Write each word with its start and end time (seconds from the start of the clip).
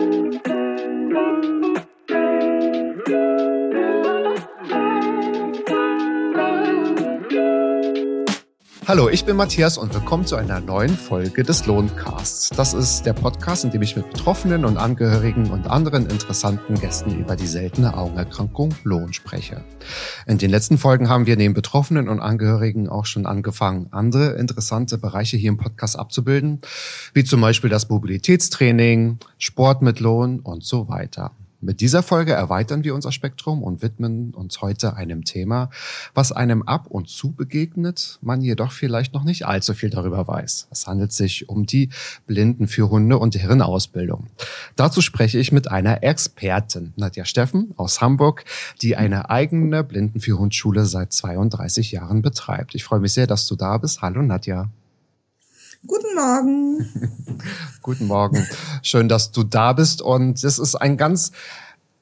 Thank 0.00 0.48
you. 0.48 1.89
Hallo, 8.90 9.08
ich 9.08 9.24
bin 9.24 9.36
Matthias 9.36 9.78
und 9.78 9.94
willkommen 9.94 10.26
zu 10.26 10.34
einer 10.34 10.58
neuen 10.58 10.96
Folge 10.96 11.44
des 11.44 11.64
Lohncasts. 11.64 12.48
Das 12.48 12.74
ist 12.74 13.06
der 13.06 13.12
Podcast, 13.12 13.62
in 13.62 13.70
dem 13.70 13.82
ich 13.82 13.94
mit 13.94 14.10
Betroffenen 14.10 14.64
und 14.64 14.78
Angehörigen 14.78 15.48
und 15.52 15.68
anderen 15.68 16.10
interessanten 16.10 16.74
Gästen 16.74 17.16
über 17.16 17.36
die 17.36 17.46
seltene 17.46 17.96
Augenerkrankung 17.96 18.74
Lohn 18.82 19.12
spreche. 19.12 19.62
In 20.26 20.38
den 20.38 20.50
letzten 20.50 20.76
Folgen 20.76 21.08
haben 21.08 21.26
wir 21.26 21.36
neben 21.36 21.54
Betroffenen 21.54 22.08
und 22.08 22.18
Angehörigen 22.18 22.88
auch 22.88 23.06
schon 23.06 23.26
angefangen, 23.26 23.86
andere 23.92 24.32
interessante 24.32 24.98
Bereiche 24.98 25.36
hier 25.36 25.50
im 25.50 25.56
Podcast 25.56 25.96
abzubilden, 25.96 26.60
wie 27.14 27.22
zum 27.22 27.40
Beispiel 27.40 27.70
das 27.70 27.88
Mobilitätstraining, 27.90 29.20
Sport 29.38 29.82
mit 29.82 30.00
Lohn 30.00 30.40
und 30.40 30.64
so 30.64 30.88
weiter. 30.88 31.30
Mit 31.62 31.82
dieser 31.82 32.02
Folge 32.02 32.32
erweitern 32.32 32.84
wir 32.84 32.94
unser 32.94 33.12
Spektrum 33.12 33.62
und 33.62 33.82
widmen 33.82 34.32
uns 34.32 34.62
heute 34.62 34.96
einem 34.96 35.24
Thema, 35.24 35.68
was 36.14 36.32
einem 36.32 36.62
ab 36.62 36.86
und 36.86 37.10
zu 37.10 37.32
begegnet, 37.32 38.18
man 38.22 38.40
jedoch 38.40 38.72
vielleicht 38.72 39.12
noch 39.12 39.24
nicht 39.24 39.44
allzu 39.44 39.74
viel 39.74 39.90
darüber 39.90 40.26
weiß. 40.26 40.68
Es 40.70 40.86
handelt 40.86 41.12
sich 41.12 41.50
um 41.50 41.66
die 41.66 41.90
Blinden 42.26 42.66
für 42.66 42.88
Hunde 42.88 43.18
und 43.18 43.34
deren 43.34 43.60
Ausbildung. 43.60 44.28
Dazu 44.74 45.02
spreche 45.02 45.38
ich 45.38 45.52
mit 45.52 45.70
einer 45.70 46.02
Expertin, 46.02 46.94
Nadja 46.96 47.26
Steffen 47.26 47.74
aus 47.76 48.00
Hamburg, 48.00 48.44
die 48.80 48.96
eine 48.96 49.28
eigene 49.28 49.84
Blinden 49.84 50.20
für 50.20 50.38
Hundschule 50.38 50.86
seit 50.86 51.12
32 51.12 51.92
Jahren 51.92 52.22
betreibt. 52.22 52.74
Ich 52.74 52.84
freue 52.84 53.00
mich 53.00 53.12
sehr, 53.12 53.26
dass 53.26 53.46
du 53.46 53.54
da 53.54 53.76
bist. 53.76 54.00
Hallo 54.00 54.22
Nadja. 54.22 54.70
Guten 55.86 56.14
Morgen. 56.14 57.10
Guten 57.82 58.06
Morgen. 58.06 58.46
Schön, 58.82 59.08
dass 59.08 59.32
du 59.32 59.44
da 59.44 59.72
bist. 59.72 60.02
Und 60.02 60.44
das 60.44 60.58
ist 60.58 60.74
ein 60.74 60.98
ganz 60.98 61.32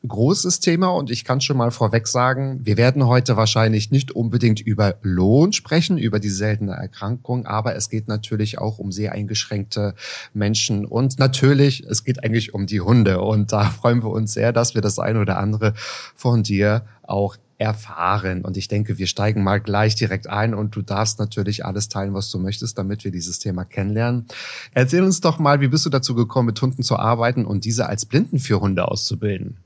großes 0.07 0.59
Thema 0.61 0.89
und 0.89 1.11
ich 1.11 1.25
kann 1.25 1.41
schon 1.41 1.57
mal 1.57 1.71
vorweg 1.71 2.07
sagen, 2.07 2.61
wir 2.65 2.77
werden 2.77 3.07
heute 3.07 3.37
wahrscheinlich 3.37 3.91
nicht 3.91 4.13
unbedingt 4.13 4.61
über 4.61 4.97
Lohn 5.03 5.53
sprechen, 5.53 5.99
über 5.99 6.21
die 6.21 6.29
seltene 6.29 6.73
Erkrankung, 6.73 7.47
aber 7.47 7.75
es 7.75 7.89
geht 7.89 8.07
natürlich 8.07 8.59
auch 8.59 8.79
um 8.79 8.93
sehr 8.93 9.13
eingeschränkte 9.13 9.95
Menschen 10.35 10.85
und 10.85 11.19
natürlich, 11.19 11.85
es 11.85 12.05
geht 12.05 12.23
eigentlich 12.23 12.55
um 12.55 12.67
die 12.67 12.81
Hunde 12.81 13.21
und 13.21 13.53
da 13.53 13.65
freuen 13.71 14.03
wir 14.03 14.11
uns 14.11 14.35
sehr, 14.35 14.53
dass 14.53 14.75
wir 14.75 14.83
das 14.83 15.01
eine 15.01 15.21
oder 15.21 15.39
andere 15.39 15.75
von 16.15 16.45
dir 16.45 16.85
auch 17.03 17.37
erfahren. 17.59 18.45
Und 18.45 18.57
ich 18.57 18.69
denke, 18.69 18.99
wir 18.99 19.07
steigen 19.07 19.43
mal 19.43 19.59
gleich 19.59 19.97
direkt 19.97 20.29
ein 20.29 20.55
und 20.55 20.75
du 20.75 20.83
darfst 20.83 21.19
natürlich 21.19 21.65
alles 21.65 21.89
teilen, 21.89 22.15
was 22.15 22.31
du 22.31 22.39
möchtest, 22.39 22.79
damit 22.79 23.05
wir 23.05 23.11
dieses 23.11 23.41
Thema 23.41 23.65
kennenlernen. 23.65 24.27
Erzähl 24.73 25.03
uns 25.03 25.21
doch 25.21 25.39
mal, 25.39 25.61
wie 25.61 25.69
bist 25.69 25.85
du 25.85 25.91
dazu 25.91 26.15
gekommen, 26.15 26.47
mit 26.47 26.63
Hunden 26.63 26.83
zu 26.83 26.97
arbeiten 26.97 27.45
und 27.45 27.65
diese 27.65 27.87
als 27.87 28.07
Blinden 28.07 28.39
für 28.39 28.61
Hunde 28.61 28.87
auszubilden? 28.87 29.59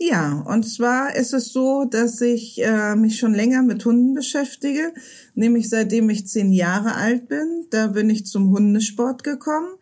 Ja, 0.00 0.44
und 0.46 0.62
zwar 0.62 1.16
ist 1.16 1.34
es 1.34 1.52
so, 1.52 1.84
dass 1.84 2.20
ich 2.20 2.62
äh, 2.62 2.94
mich 2.94 3.18
schon 3.18 3.34
länger 3.34 3.64
mit 3.64 3.84
Hunden 3.84 4.14
beschäftige, 4.14 4.92
nämlich 5.34 5.68
seitdem 5.68 6.08
ich 6.08 6.28
zehn 6.28 6.52
Jahre 6.52 6.94
alt 6.94 7.26
bin. 7.26 7.66
Da 7.70 7.88
bin 7.88 8.08
ich 8.08 8.24
zum 8.24 8.50
Hundesport 8.50 9.24
gekommen 9.24 9.77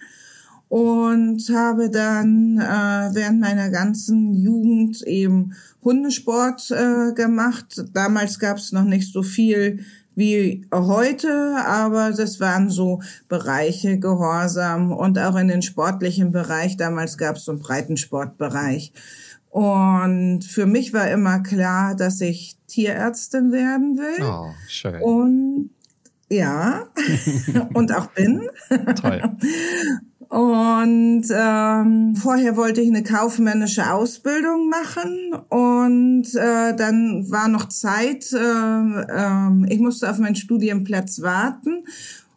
und 0.69 1.49
habe 1.51 1.91
dann 1.91 2.59
äh, 2.59 3.15
während 3.15 3.41
meiner 3.41 3.71
ganzen 3.71 4.35
Jugend 4.35 5.03
eben 5.03 5.53
Hundesport 5.85 6.71
äh, 6.71 7.13
gemacht. 7.15 7.85
Damals 7.93 8.39
gab 8.39 8.57
es 8.57 8.73
noch 8.73 8.85
nicht 8.85 9.13
so 9.13 9.23
viel 9.23 9.85
wie 10.17 10.67
heute, 10.73 11.57
aber 11.67 12.11
das 12.11 12.41
waren 12.41 12.71
so 12.71 13.01
Bereiche, 13.29 13.99
Gehorsam 13.99 14.91
und 14.91 15.19
auch 15.19 15.37
in 15.37 15.49
den 15.49 15.63
sportlichen 15.63 16.33
Bereich. 16.33 16.77
Damals 16.77 17.19
gab 17.19 17.37
es 17.37 17.45
so 17.45 17.53
einen 17.53 17.61
Breitensportbereich. 17.61 18.93
Und 19.51 20.43
für 20.43 20.67
mich 20.67 20.93
war 20.93 21.11
immer 21.11 21.41
klar, 21.41 21.95
dass 21.95 22.21
ich 22.21 22.57
Tierärztin 22.67 23.53
werden 23.53 23.99
will. 23.99 24.25
Oh, 24.25 24.53
schön. 24.69 25.01
Und 25.03 25.71
ja, 26.29 26.87
und 27.75 27.95
auch 27.95 28.07
bin. 28.09 28.49
Toll. 29.01 29.23
Und 30.29 31.25
ähm, 31.31 32.17
vorher 32.17 32.57
wollte 32.57 32.81
ich 32.81 32.89
eine 32.89 33.05
kaufmännische 33.05 33.93
Ausbildung 33.93 34.69
machen 34.69 35.33
und 35.51 36.35
äh, 36.35 36.75
dann 36.75 37.31
war 37.31 37.47
noch 37.47 37.69
Zeit. 37.69 38.33
Äh, 38.33 38.39
äh, 38.39 39.73
ich 39.73 39.79
musste 39.79 40.11
auf 40.11 40.19
meinen 40.19 40.35
Studienplatz 40.35 41.23
warten 41.23 41.85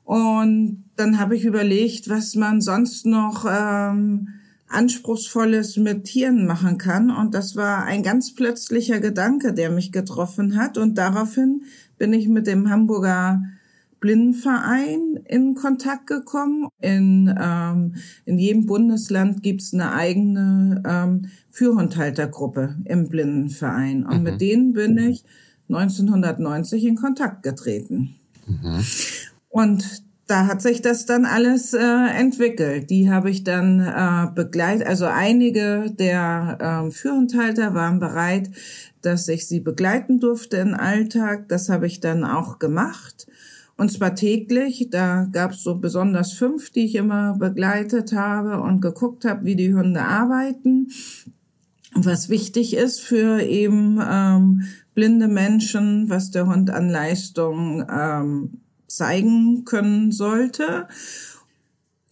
und 0.05 0.83
dann 0.97 1.19
habe 1.19 1.35
ich 1.35 1.45
überlegt, 1.45 2.09
was 2.09 2.35
man 2.35 2.61
sonst 2.61 3.07
noch 3.07 3.45
ähm, 3.50 4.29
anspruchsvolles 4.67 5.77
mit 5.77 6.03
Tieren 6.03 6.45
machen 6.45 6.77
kann 6.77 7.09
und 7.09 7.33
das 7.33 7.56
war 7.56 7.85
ein 7.85 8.03
ganz 8.03 8.35
plötzlicher 8.35 9.00
Gedanke, 9.00 9.51
der 9.51 9.71
mich 9.71 9.91
getroffen 9.91 10.57
hat 10.57 10.77
und 10.77 10.95
daraufhin 10.97 11.63
bin 11.97 12.13
ich 12.13 12.27
mit 12.27 12.45
dem 12.45 12.69
Hamburger 12.69 13.41
Blindenverein 14.00 15.20
in 15.26 15.56
Kontakt 15.56 16.08
gekommen. 16.08 16.68
In, 16.82 17.34
ähm, 17.40 17.96
in 18.26 18.38
jedem 18.38 18.66
Bundesland 18.66 19.44
gibt's 19.44 19.74
eine 19.74 19.94
eigene 19.94 20.82
ähm, 20.88 21.26
Führhundhaltergruppe 21.52 22.76
im 22.86 23.10
Blindenverein. 23.10 24.06
Und 24.06 24.18
mhm. 24.18 24.24
mit 24.24 24.42
denen 24.42 24.74
bin 24.74 24.98
ich 24.98 25.24
1990 25.70 26.86
in 26.86 26.96
Kontakt 26.96 27.44
getreten. 27.44 28.16
Mhm. 28.48 28.84
Und 29.50 30.04
da 30.30 30.46
hat 30.46 30.62
sich 30.62 30.81
das 30.81 31.08
dann 31.08 31.26
alles 31.26 31.74
äh, 31.74 31.80
entwickelt. 31.80 32.92
Die 32.92 33.10
habe 33.10 33.31
ich 33.31 33.44
dann 33.44 33.80
äh, 33.80 34.28
begleitet. 34.34 34.86
Also 34.86 35.06
einige 35.06 35.92
der 35.92 36.86
äh, 36.88 36.92
Führhundhalter 36.92 37.74
waren 37.74 38.00
bereit, 38.00 38.52
dass 39.02 39.28
ich 39.28 39.48
sie 39.48 39.60
begleiten 39.60 40.20
durfte 40.20 40.58
im 40.58 40.76
Alltag. 40.76 41.50
Das 41.50 41.70
habe 41.70 41.88
ich 41.88 42.00
dann 42.00 42.24
auch 42.24 42.60
gemacht. 42.60 43.26
Und 43.79 43.94
zwar 43.94 44.13
täglich. 44.13 44.90
Da 44.91 45.29
gab 45.31 45.51
es 45.51 45.63
so 45.63 45.75
besonders 45.75 46.34
fünf, 46.34 46.69
die 46.69 46.84
ich 46.84 46.95
immer 46.95 47.38
begleitet 47.38 48.12
habe 48.12 48.62
und 48.62 48.81
geguckt 48.81 49.23
habe, 49.23 49.45
wie 49.45 49.56
die 49.56 49.73
Hunde 49.73 50.01
arbeiten. 50.01 50.90
Was 51.94 52.28
wichtig 52.28 52.75
ist 52.75 53.00
für 53.00 53.41
eben 53.41 53.97
ähm, 54.06 54.63
blinde 54.95 55.29
Menschen, 55.29 56.09
was 56.09 56.29
der 56.29 56.47
Hund 56.47 56.69
an 56.72 56.89
Leistung 56.89 57.85
ähm, 57.89 58.59
zeigen 58.88 59.63
können 59.63 60.12
sollte. 60.12 60.89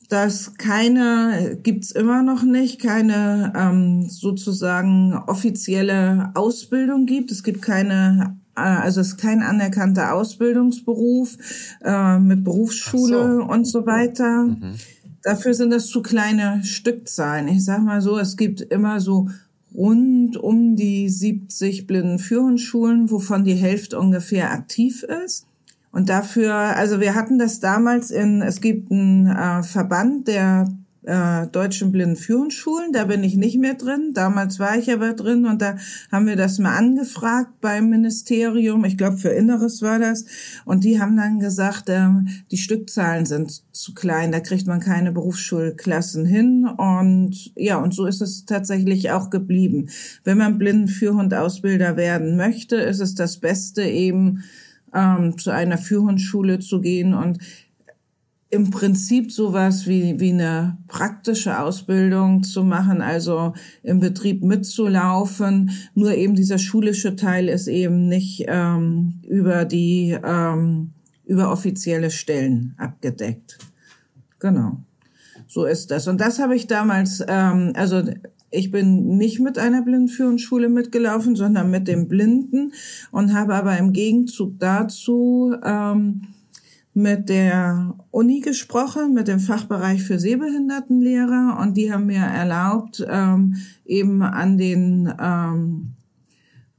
Das 0.07 0.53
keine 0.57 1.59
gibt's 1.63 1.91
immer 1.91 2.23
noch 2.23 2.43
nicht, 2.43 2.79
keine 2.79 3.51
ähm, 3.57 4.07
sozusagen 4.07 5.13
offizielle 5.27 6.31
Ausbildung 6.33 7.05
gibt. 7.05 7.29
Es 7.29 7.43
gibt 7.43 7.61
keine 7.61 8.37
also 8.63 9.01
es 9.01 9.09
ist 9.09 9.17
kein 9.17 9.41
anerkannter 9.41 10.13
Ausbildungsberuf 10.13 11.37
äh, 11.83 12.19
mit 12.19 12.43
Berufsschule 12.43 13.37
so. 13.37 13.43
und 13.43 13.65
so 13.65 13.85
weiter. 13.85 14.43
Mhm. 14.43 14.75
Dafür 15.23 15.53
sind 15.53 15.71
das 15.71 15.87
zu 15.87 16.01
kleine 16.01 16.63
Stückzahlen. 16.63 17.47
Ich 17.49 17.65
sag 17.65 17.83
mal 17.83 18.01
so, 18.01 18.17
es 18.17 18.37
gibt 18.37 18.61
immer 18.61 18.99
so 18.99 19.29
rund 19.75 20.37
um 20.37 20.75
die 20.75 21.09
70 21.09 21.85
Blindenführungsschulen, 21.85 23.11
wovon 23.11 23.43
die 23.43 23.55
Hälfte 23.55 23.99
ungefähr 23.99 24.51
aktiv 24.51 25.03
ist. 25.03 25.45
Und 25.91 26.09
dafür, 26.09 26.53
also 26.53 26.99
wir 26.99 27.15
hatten 27.15 27.37
das 27.37 27.59
damals 27.59 28.11
in, 28.11 28.41
es 28.41 28.61
gibt 28.61 28.91
einen 28.91 29.27
äh, 29.27 29.63
Verband 29.63 30.27
der 30.27 30.67
äh, 31.07 31.47
deutschen 31.47 31.93
Blindenführungsschulen. 31.93 32.91
Da 32.91 33.05
bin 33.05 33.23
ich 33.23 33.37
nicht 33.37 33.57
mehr 33.57 33.75
drin. 33.75 34.11
Damals 34.13 34.59
war 34.59 34.77
ich 34.77 34.91
aber 34.91 35.13
drin 35.13 35.45
und 35.45 35.61
da 35.61 35.77
haben 36.11 36.27
wir 36.27 36.35
das 36.35 36.59
mal 36.59 36.75
angefragt 36.75 37.61
beim 37.61 37.89
Ministerium. 37.89 38.83
Ich 38.83 38.97
glaube, 38.97 39.17
für 39.17 39.29
Inneres 39.29 39.81
war 39.81 39.99
das. 39.99 40.25
Und 40.65 40.83
die 40.83 40.99
haben 40.99 41.15
dann 41.15 41.39
gesagt, 41.39 41.87
äh, 41.87 42.09
die 42.51 42.57
Stückzahlen 42.57 43.25
sind 43.25 43.63
zu 43.71 43.93
klein. 43.93 44.33
Da 44.33 44.41
kriegt 44.41 44.67
man 44.67 44.81
keine 44.81 45.13
Berufsschulklassen 45.13 46.25
hin. 46.25 46.67
Und 46.67 47.53
ja, 47.55 47.77
und 47.77 47.93
so 47.93 48.05
ist 48.05 48.21
es 48.21 48.45
tatsächlich 48.45 49.11
auch 49.11 49.29
geblieben. 49.29 49.89
Wenn 50.25 50.37
man 50.37 50.57
Blindenführhundausbilder 50.57 51.95
werden 51.95 52.35
möchte, 52.35 52.75
ist 52.75 52.99
es 52.99 53.15
das 53.15 53.37
Beste 53.37 53.83
eben, 53.83 54.43
ähm, 54.93 55.37
zu 55.37 55.51
einer 55.51 55.77
Führhundschule 55.77 56.59
zu 56.59 56.81
gehen 56.81 57.13
und 57.13 57.39
im 58.49 58.71
Prinzip 58.71 59.31
sowas 59.31 59.87
wie, 59.87 60.19
wie 60.19 60.31
eine 60.31 60.77
praktische 60.87 61.59
Ausbildung 61.59 62.43
zu 62.43 62.63
machen, 62.63 63.01
also 63.01 63.53
im 63.83 63.99
Betrieb 63.99 64.43
mitzulaufen. 64.43 65.71
Nur 65.95 66.13
eben 66.13 66.35
dieser 66.35 66.57
schulische 66.57 67.15
Teil 67.15 67.49
ist 67.49 67.67
eben 67.67 68.07
nicht 68.07 68.45
ähm, 68.47 69.19
über 69.27 69.65
die 69.65 70.17
ähm, 70.23 70.91
über 71.25 71.51
offizielle 71.51 72.09
Stellen 72.09 72.73
abgedeckt. 72.77 73.57
Genau, 74.39 74.77
so 75.45 75.65
ist 75.65 75.91
das. 75.91 76.07
Und 76.07 76.21
das 76.21 76.39
habe 76.39 76.55
ich 76.55 76.67
damals, 76.67 77.21
ähm, 77.27 77.73
also 77.75 78.01
ich 78.49 78.71
bin 78.71 79.17
nicht 79.17 79.41
mit 79.41 79.57
einer 79.57 79.81
Blindenführungsschule 79.81 80.69
mitgelaufen, 80.69 81.35
sondern 81.35 81.69
mit 81.69 81.87
dem 81.89 82.07
Blinden 82.07 82.71
und 83.11 83.33
habe 83.33 83.55
aber 83.55 83.77
im 83.77 83.91
Gegenzug 83.91 84.57
dazu 84.57 85.53
ähm, 85.65 86.21
mit 86.97 87.29
der 87.29 87.93
Uni 88.09 88.39
gesprochen, 88.39 89.13
mit 89.13 89.27
dem 89.27 89.39
Fachbereich 89.39 90.01
für 90.01 90.17
Sehbehindertenlehrer 90.17 91.59
und 91.61 91.77
die 91.77 91.93
haben 91.93 92.07
mir 92.07 92.23
erlaubt, 92.23 93.05
ähm, 93.07 93.57
eben 93.85 94.23
an 94.23 94.57
den 94.57 95.13
ähm, 95.21 95.91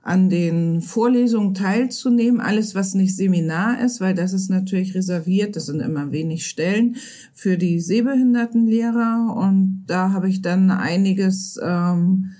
an 0.02 0.28
den 0.28 0.80
Vorlesungen 0.80 1.54
teilzunehmen, 1.54 2.40
alles 2.40 2.74
was 2.74 2.94
nicht 2.94 3.14
Seminar 3.14 3.80
ist, 3.80 4.00
weil 4.00 4.14
das 4.14 4.32
ist 4.32 4.48
natürlich 4.48 4.96
reserviert, 4.96 5.54
das 5.54 5.66
sind 5.66 5.80
immer 5.80 6.10
wenig 6.10 6.48
Stellen 6.48 6.96
für 7.32 7.56
die 7.56 7.78
Sehbehindertenlehrer. 7.78 9.36
Und 9.36 9.84
da 9.86 10.10
habe 10.12 10.28
ich 10.28 10.42
dann 10.42 10.72
einiges 10.72 11.60
ähm, 11.62 12.30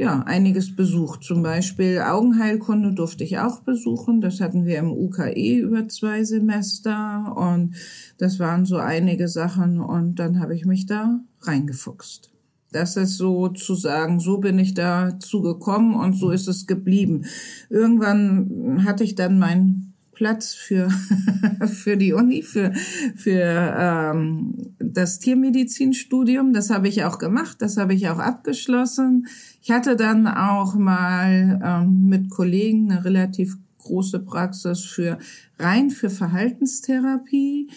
ja, 0.00 0.22
einiges 0.22 0.74
besucht. 0.74 1.24
Zum 1.24 1.42
Beispiel 1.42 2.00
Augenheilkunde 2.00 2.94
durfte 2.94 3.22
ich 3.22 3.38
auch 3.38 3.60
besuchen. 3.60 4.22
Das 4.22 4.40
hatten 4.40 4.64
wir 4.64 4.78
im 4.78 4.90
UKE 4.90 5.58
über 5.58 5.88
zwei 5.88 6.24
Semester 6.24 7.36
und 7.36 7.74
das 8.16 8.38
waren 8.38 8.64
so 8.64 8.78
einige 8.78 9.28
Sachen 9.28 9.78
und 9.78 10.14
dann 10.18 10.40
habe 10.40 10.54
ich 10.54 10.64
mich 10.64 10.86
da 10.86 11.20
reingefuchst. 11.42 12.30
Das 12.72 12.96
ist 12.96 13.18
sozusagen, 13.18 14.20
so 14.20 14.38
bin 14.38 14.58
ich 14.58 14.72
dazu 14.72 15.42
gekommen 15.42 15.94
und 15.94 16.14
so 16.14 16.30
ist 16.30 16.48
es 16.48 16.66
geblieben. 16.66 17.26
Irgendwann 17.68 18.86
hatte 18.86 19.04
ich 19.04 19.16
dann 19.16 19.38
mein 19.38 19.89
Platz 20.20 20.52
für, 20.52 20.90
für 21.66 21.96
die 21.96 22.12
Uni, 22.12 22.42
für, 22.42 22.74
für 23.16 23.40
ähm, 23.42 24.74
das 24.78 25.18
Tiermedizinstudium. 25.18 26.52
Das 26.52 26.68
habe 26.68 26.88
ich 26.88 27.04
auch 27.04 27.18
gemacht, 27.18 27.56
das 27.60 27.78
habe 27.78 27.94
ich 27.94 28.10
auch 28.10 28.18
abgeschlossen. 28.18 29.28
Ich 29.62 29.70
hatte 29.70 29.96
dann 29.96 30.26
auch 30.26 30.74
mal 30.74 31.58
ähm, 31.64 32.04
mit 32.10 32.28
Kollegen 32.28 32.92
eine 32.92 33.02
relativ 33.02 33.56
große 33.78 34.18
Praxis 34.18 34.84
für 34.84 35.16
rein 35.58 35.88
für 35.88 36.10
Verhaltenstherapie. 36.10 37.70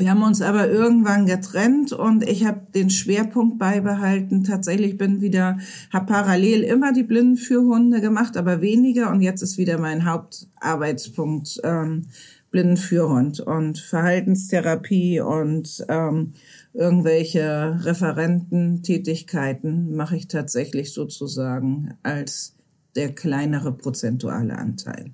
Wir 0.00 0.10
haben 0.10 0.22
uns 0.22 0.40
aber 0.40 0.70
irgendwann 0.70 1.26
getrennt 1.26 1.92
und 1.92 2.26
ich 2.26 2.46
habe 2.46 2.62
den 2.74 2.88
Schwerpunkt 2.88 3.58
beibehalten. 3.58 4.44
Tatsächlich 4.44 4.96
bin 4.96 5.20
wieder, 5.20 5.58
habe 5.92 6.06
parallel 6.06 6.62
immer 6.62 6.94
die 6.94 7.02
Blinden 7.02 7.36
für 7.36 7.60
Hunde 7.60 8.00
gemacht, 8.00 8.38
aber 8.38 8.62
weniger 8.62 9.10
und 9.10 9.20
jetzt 9.20 9.42
ist 9.42 9.58
wieder 9.58 9.76
mein 9.76 10.06
Hauptarbeitspunkt 10.06 11.60
ähm, 11.64 12.06
Blindenführhund 12.50 13.40
und 13.40 13.78
Verhaltenstherapie 13.78 15.20
und 15.20 15.84
ähm, 15.90 16.32
irgendwelche 16.72 17.84
Referententätigkeiten 17.84 19.94
mache 19.94 20.16
ich 20.16 20.28
tatsächlich 20.28 20.94
sozusagen 20.94 21.92
als 22.02 22.54
der 22.96 23.14
kleinere 23.14 23.72
prozentuale 23.72 24.56
Anteil. 24.56 25.10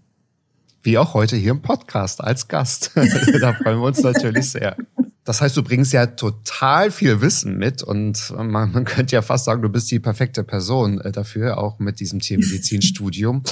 Wie 0.86 0.98
auch 0.98 1.14
heute 1.14 1.34
hier 1.34 1.50
im 1.50 1.62
Podcast 1.62 2.22
als 2.22 2.46
Gast. 2.46 2.92
da 3.40 3.54
freuen 3.54 3.80
wir 3.80 3.86
uns 3.88 4.04
natürlich 4.04 4.52
sehr. 4.52 4.76
Das 5.24 5.40
heißt, 5.40 5.56
du 5.56 5.64
bringst 5.64 5.92
ja 5.92 6.06
total 6.06 6.92
viel 6.92 7.20
Wissen 7.20 7.58
mit 7.58 7.82
und 7.82 8.32
man, 8.36 8.70
man 8.70 8.84
könnte 8.84 9.16
ja 9.16 9.22
fast 9.22 9.46
sagen, 9.46 9.62
du 9.62 9.68
bist 9.68 9.90
die 9.90 9.98
perfekte 9.98 10.44
Person 10.44 11.00
äh, 11.00 11.10
dafür, 11.10 11.58
auch 11.58 11.80
mit 11.80 11.98
diesem 11.98 12.20
Tiermedizinstudium. 12.20 13.42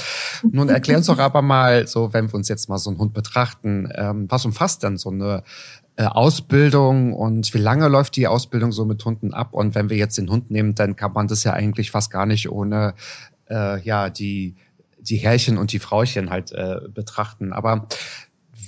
Nun 0.49 0.69
erklär 0.69 0.95
uns 0.95 1.07
doch 1.07 1.19
aber 1.19 1.41
mal, 1.41 1.87
so 1.87 2.13
wenn 2.13 2.31
wir 2.31 2.35
uns 2.35 2.47
jetzt 2.47 2.69
mal 2.69 2.77
so 2.77 2.89
einen 2.89 2.99
Hund 2.99 3.13
betrachten, 3.13 3.89
ähm, 3.95 4.27
was 4.29 4.45
umfasst 4.45 4.83
denn 4.83 4.95
so 4.95 5.09
eine 5.09 5.43
äh, 5.97 6.05
Ausbildung 6.05 7.11
und 7.11 7.53
wie 7.53 7.57
lange 7.57 7.89
läuft 7.89 8.15
die 8.15 8.27
Ausbildung 8.27 8.71
so 8.71 8.85
mit 8.85 9.03
Hunden 9.03 9.33
ab? 9.33 9.49
Und 9.51 9.75
wenn 9.75 9.89
wir 9.89 9.97
jetzt 9.97 10.17
den 10.17 10.29
Hund 10.29 10.51
nehmen, 10.51 10.73
dann 10.73 10.95
kann 10.95 11.11
man 11.11 11.27
das 11.27 11.43
ja 11.43 11.51
eigentlich 11.51 11.91
fast 11.91 12.11
gar 12.11 12.25
nicht 12.25 12.49
ohne 12.49 12.93
äh, 13.49 13.81
ja 13.81 14.09
die 14.09 14.55
die 15.09 15.17
Herrchen 15.17 15.57
und 15.57 15.71
die 15.71 15.79
Frauchen 15.79 16.29
halt 16.29 16.51
äh, 16.51 16.81
betrachten. 16.93 17.53
Aber 17.53 17.87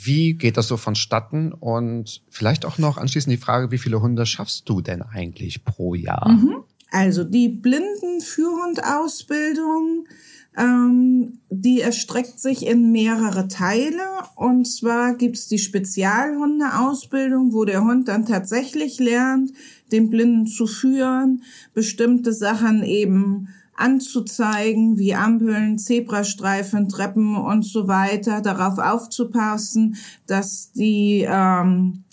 wie 0.07 0.34
geht 0.34 0.57
das 0.57 0.68
so 0.68 0.78
vonstatten? 0.78 1.54
Und 1.54 2.24
vielleicht 2.30 2.66
auch 2.66 2.78
noch 2.78 2.98
anschließend 2.98 3.34
die 3.34 3.38
Frage, 3.38 3.72
wie 3.72 3.78
viele 3.78 4.01
Hunde 4.01 4.25
schaffst 4.25 4.68
du 4.69 4.81
denn 4.81 5.01
eigentlich 5.01 5.63
pro 5.66 5.95
Jahr? 5.95 6.30
Mhm. 6.30 6.63
Also 6.92 7.25
die 7.25 7.50
Blindenführhundausbildung, 7.50 10.07
ähm, 10.57 11.39
die 11.50 11.81
erstreckt 11.81 12.40
sich 12.40 12.66
in 12.66 12.92
mehrere 12.92 13.50
Teile. 13.50 14.01
Und 14.36 14.66
zwar 14.66 15.13
gibt's 15.16 15.48
die 15.48 15.60
Spezialhundeausbildung, 15.60 17.54
wo 17.54 17.66
der 17.66 17.83
Hund 17.83 18.07
dann 18.07 18.25
tatsächlich 18.25 19.00
lernt, 19.00 19.51
den 19.92 20.10
Blinden 20.10 20.48
zu 20.48 20.66
führen, 20.66 21.44
bestimmte 21.74 22.31
Sachen 22.33 22.83
eben 22.83 23.50
anzuzeigen, 23.78 24.98
wie 24.98 25.16
Ampeln, 25.16 25.78
Zebrastreifen, 25.78 26.90
Treppen 26.90 27.38
und 27.38 27.64
so 27.64 27.88
weiter, 27.88 28.42
darauf 28.42 28.78
aufzupassen, 28.80 29.96
dass 30.26 30.72
die 30.74 31.26
ähm, 31.28 32.04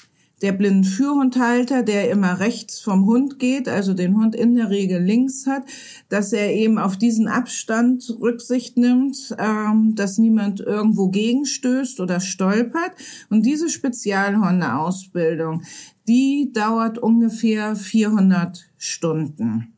der 0.45 0.53
Blindenführhundhalter, 0.53 1.83
der 1.83 2.11
immer 2.11 2.39
rechts 2.39 2.81
vom 2.81 3.07
Hund 3.07 3.39
geht, 3.39 3.67
also 3.67 3.95
den 3.95 4.15
Hund 4.15 4.35
in 4.35 4.55
der 4.55 4.69
Regel 4.69 5.03
links 5.03 5.47
hat, 5.47 5.63
dass 6.11 6.35
er 6.35 6.53
eben 6.53 6.79
auf 6.79 6.99
diesen 6.99 7.29
Abstand 7.29 8.15
Rücksicht 8.21 8.77
nimmt, 8.77 9.35
ähm, 9.39 9.95
dass 9.95 10.19
niemand 10.19 10.61
irgendwo 10.61 11.09
gegenstößt 11.09 11.99
oder 12.01 12.21
stolpert. 12.21 12.93
Und 13.31 13.47
diese 13.47 13.71
Spezialhundeausbildung, 13.71 15.63
die 16.07 16.51
dauert 16.53 16.99
ungefähr 16.99 17.75
400 17.75 18.67
Stunden. 18.77 19.74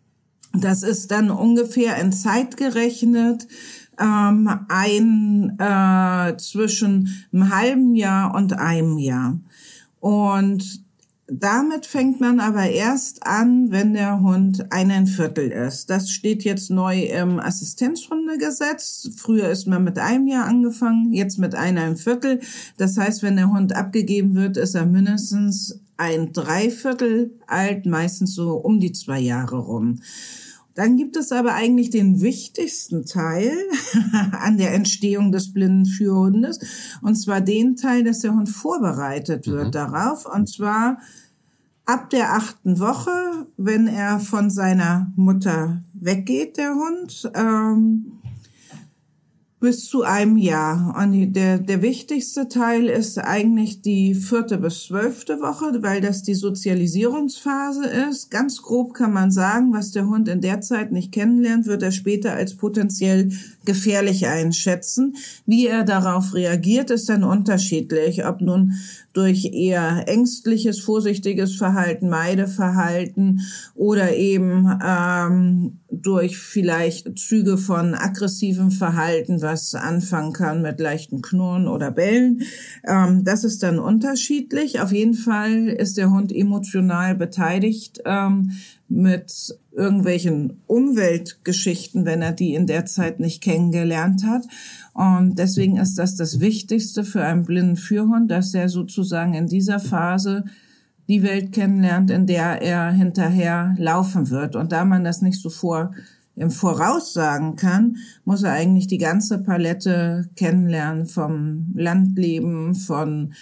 Das 0.60 0.82
ist 0.82 1.10
dann 1.10 1.30
ungefähr 1.30 1.96
in 1.98 2.12
Zeit 2.12 2.56
gerechnet 2.56 3.46
ähm, 3.98 4.48
ein 4.68 5.58
äh, 5.58 6.36
zwischen 6.38 7.26
einem 7.32 7.54
halben 7.54 7.94
Jahr 7.94 8.34
und 8.34 8.52
einem 8.52 8.98
Jahr. 8.98 9.38
Und 10.00 10.86
damit 11.28 11.86
fängt 11.86 12.20
man 12.20 12.38
aber 12.38 12.70
erst 12.70 13.26
an, 13.26 13.72
wenn 13.72 13.94
der 13.94 14.20
Hund 14.20 14.70
ein 14.70 15.08
Viertel 15.08 15.50
ist. 15.50 15.90
Das 15.90 16.08
steht 16.10 16.44
jetzt 16.44 16.70
neu 16.70 17.02
im 17.02 17.40
Assistenzhundegesetz. 17.40 19.10
Früher 19.16 19.48
ist 19.48 19.66
man 19.66 19.82
mit 19.82 19.98
einem 19.98 20.28
Jahr 20.28 20.46
angefangen, 20.46 21.12
jetzt 21.12 21.38
mit 21.38 21.56
einem 21.56 21.96
Viertel. 21.96 22.40
Das 22.76 22.96
heißt, 22.96 23.24
wenn 23.24 23.34
der 23.34 23.50
Hund 23.50 23.74
abgegeben 23.74 24.36
wird, 24.36 24.56
ist 24.56 24.76
er 24.76 24.86
mindestens 24.86 25.80
ein 25.96 26.32
Dreiviertel 26.32 27.32
alt, 27.48 27.86
meistens 27.86 28.34
so 28.34 28.52
um 28.52 28.78
die 28.78 28.92
zwei 28.92 29.18
Jahre 29.18 29.56
rum. 29.56 30.00
Dann 30.76 30.96
gibt 30.96 31.16
es 31.16 31.32
aber 31.32 31.54
eigentlich 31.54 31.88
den 31.88 32.20
wichtigsten 32.20 33.06
Teil 33.06 33.50
an 34.32 34.58
der 34.58 34.74
Entstehung 34.74 35.32
des 35.32 35.52
blinden 35.52 35.86
Führhundes, 35.86 36.60
und 37.02 37.16
zwar 37.16 37.40
den 37.40 37.76
Teil, 37.76 38.04
dass 38.04 38.20
der 38.20 38.34
Hund 38.34 38.50
vorbereitet 38.50 39.46
wird 39.48 39.68
mhm. 39.68 39.72
darauf, 39.72 40.26
und 40.26 40.48
zwar 40.48 40.98
ab 41.86 42.10
der 42.10 42.34
achten 42.34 42.78
Woche, 42.78 43.10
wenn 43.56 43.86
er 43.86 44.20
von 44.20 44.50
seiner 44.50 45.12
Mutter 45.16 45.82
weggeht, 45.94 46.58
der 46.58 46.74
Hund. 46.74 47.30
Ähm, 47.34 48.12
bis 49.58 49.86
zu 49.86 50.02
einem 50.02 50.36
Jahr. 50.36 50.94
Und 50.98 51.32
der, 51.32 51.58
der 51.58 51.80
wichtigste 51.80 52.48
Teil 52.48 52.86
ist 52.86 53.18
eigentlich 53.18 53.80
die 53.80 54.14
vierte 54.14 54.58
bis 54.58 54.84
zwölfte 54.84 55.40
Woche, 55.40 55.82
weil 55.82 56.00
das 56.00 56.22
die 56.22 56.34
Sozialisierungsphase 56.34 57.86
ist. 57.86 58.30
Ganz 58.30 58.60
grob 58.62 58.92
kann 58.92 59.12
man 59.12 59.30
sagen, 59.30 59.72
was 59.72 59.92
der 59.92 60.06
Hund 60.06 60.28
in 60.28 60.42
der 60.42 60.60
Zeit 60.60 60.92
nicht 60.92 61.12
kennenlernt, 61.12 61.66
wird 61.66 61.82
er 61.82 61.92
später 61.92 62.34
als 62.34 62.56
potenziell 62.56 63.32
gefährlich 63.66 64.26
einschätzen. 64.26 65.16
Wie 65.44 65.66
er 65.66 65.84
darauf 65.84 66.34
reagiert, 66.34 66.90
ist 66.90 67.08
dann 67.08 67.24
unterschiedlich. 67.24 68.24
Ob 68.24 68.40
nun 68.40 68.74
durch 69.16 69.46
eher 69.46 70.04
ängstliches, 70.08 70.78
vorsichtiges 70.80 71.56
Verhalten, 71.56 72.10
Meideverhalten 72.10 73.40
oder 73.74 74.14
eben 74.14 74.78
ähm, 74.84 75.78
durch 75.90 76.36
vielleicht 76.36 77.18
Züge 77.18 77.56
von 77.56 77.94
aggressivem 77.94 78.70
Verhalten, 78.70 79.40
was 79.40 79.74
anfangen 79.74 80.34
kann 80.34 80.60
mit 80.60 80.80
leichten 80.80 81.22
Knurren 81.22 81.66
oder 81.66 81.90
Bellen. 81.90 82.42
Ähm, 82.86 83.24
das 83.24 83.44
ist 83.44 83.62
dann 83.62 83.78
unterschiedlich. 83.78 84.80
Auf 84.80 84.92
jeden 84.92 85.14
Fall 85.14 85.68
ist 85.68 85.96
der 85.96 86.10
Hund 86.10 86.30
emotional 86.30 87.14
beteiligt 87.14 88.02
ähm, 88.04 88.52
mit 88.88 89.58
irgendwelchen 89.72 90.62
Umweltgeschichten, 90.66 92.04
wenn 92.04 92.22
er 92.22 92.32
die 92.32 92.54
in 92.54 92.66
der 92.66 92.86
Zeit 92.86 93.20
nicht 93.20 93.42
kennengelernt 93.42 94.24
hat. 94.24 94.44
Und 94.94 95.38
deswegen 95.38 95.76
ist 95.76 95.96
das 95.96 96.16
das 96.16 96.40
Wichtigste 96.40 97.04
für 97.04 97.22
einen 97.22 97.44
blinden 97.44 97.76
Führhund, 97.76 98.30
dass 98.30 98.54
er 98.54 98.68
sozusagen 98.68 99.34
in 99.34 99.48
dieser 99.48 99.80
Phase 99.80 100.44
die 101.08 101.22
Welt 101.22 101.52
kennenlernt, 101.52 102.10
in 102.10 102.26
der 102.26 102.62
er 102.62 102.90
hinterher 102.90 103.74
laufen 103.78 104.30
wird. 104.30 104.56
Und 104.56 104.72
da 104.72 104.84
man 104.84 105.04
das 105.04 105.22
nicht 105.22 105.40
so 105.40 105.50
vor, 105.50 105.92
im 106.36 106.50
Voraus 106.50 107.14
sagen 107.14 107.56
kann, 107.56 107.96
muss 108.24 108.42
er 108.42 108.52
eigentlich 108.52 108.86
die 108.86 108.98
ganze 108.98 109.38
Palette 109.38 110.28
kennenlernen 110.36 111.06
vom 111.06 111.72
Landleben, 111.74 112.74
von 112.74 113.32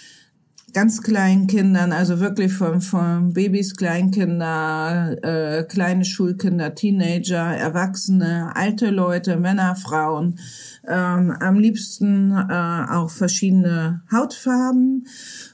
ganz 0.75 1.01
kleinen 1.01 1.47
Kindern, 1.47 1.93
also 1.93 2.19
wirklich 2.19 2.51
von, 2.51 2.81
von 2.81 3.31
Babys, 3.31 3.77
Kleinkinder, 3.77 5.15
äh, 5.23 5.63
kleine 5.63 6.03
Schulkinder, 6.03 6.75
Teenager, 6.75 7.55
Erwachsene, 7.55 8.51
alte 8.53 8.89
Leute, 8.89 9.37
Männer, 9.37 9.77
Frauen, 9.77 10.37
ähm, 10.85 11.31
am 11.31 11.57
liebsten 11.59 12.33
äh, 12.33 12.85
auch 12.91 13.09
verschiedene 13.09 14.01
Hautfarben 14.11 15.07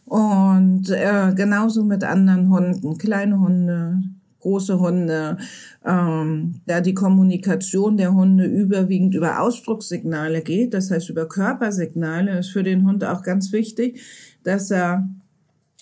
und 0.06 0.90
äh, 0.90 1.34
genauso 1.36 1.84
mit 1.84 2.04
anderen 2.04 2.50
Hunden, 2.50 2.98
kleine 2.98 3.40
Hunde, 3.40 4.02
große 4.40 4.80
Hunde, 4.80 5.38
ähm, 5.86 6.62
da 6.66 6.82
die 6.82 6.96
Kommunikation 6.96 7.96
der 7.96 8.14
Hunde 8.14 8.46
überwiegend 8.46 9.14
über 9.14 9.40
Ausdruckssignale 9.40 10.42
geht, 10.42 10.74
das 10.74 10.90
heißt 10.90 11.10
über 11.10 11.28
Körpersignale, 11.28 12.40
ist 12.40 12.50
für 12.50 12.64
den 12.64 12.88
Hund 12.88 13.04
auch 13.04 13.22
ganz 13.22 13.52
wichtig, 13.52 14.02
dass 14.44 14.72
er 14.72 15.10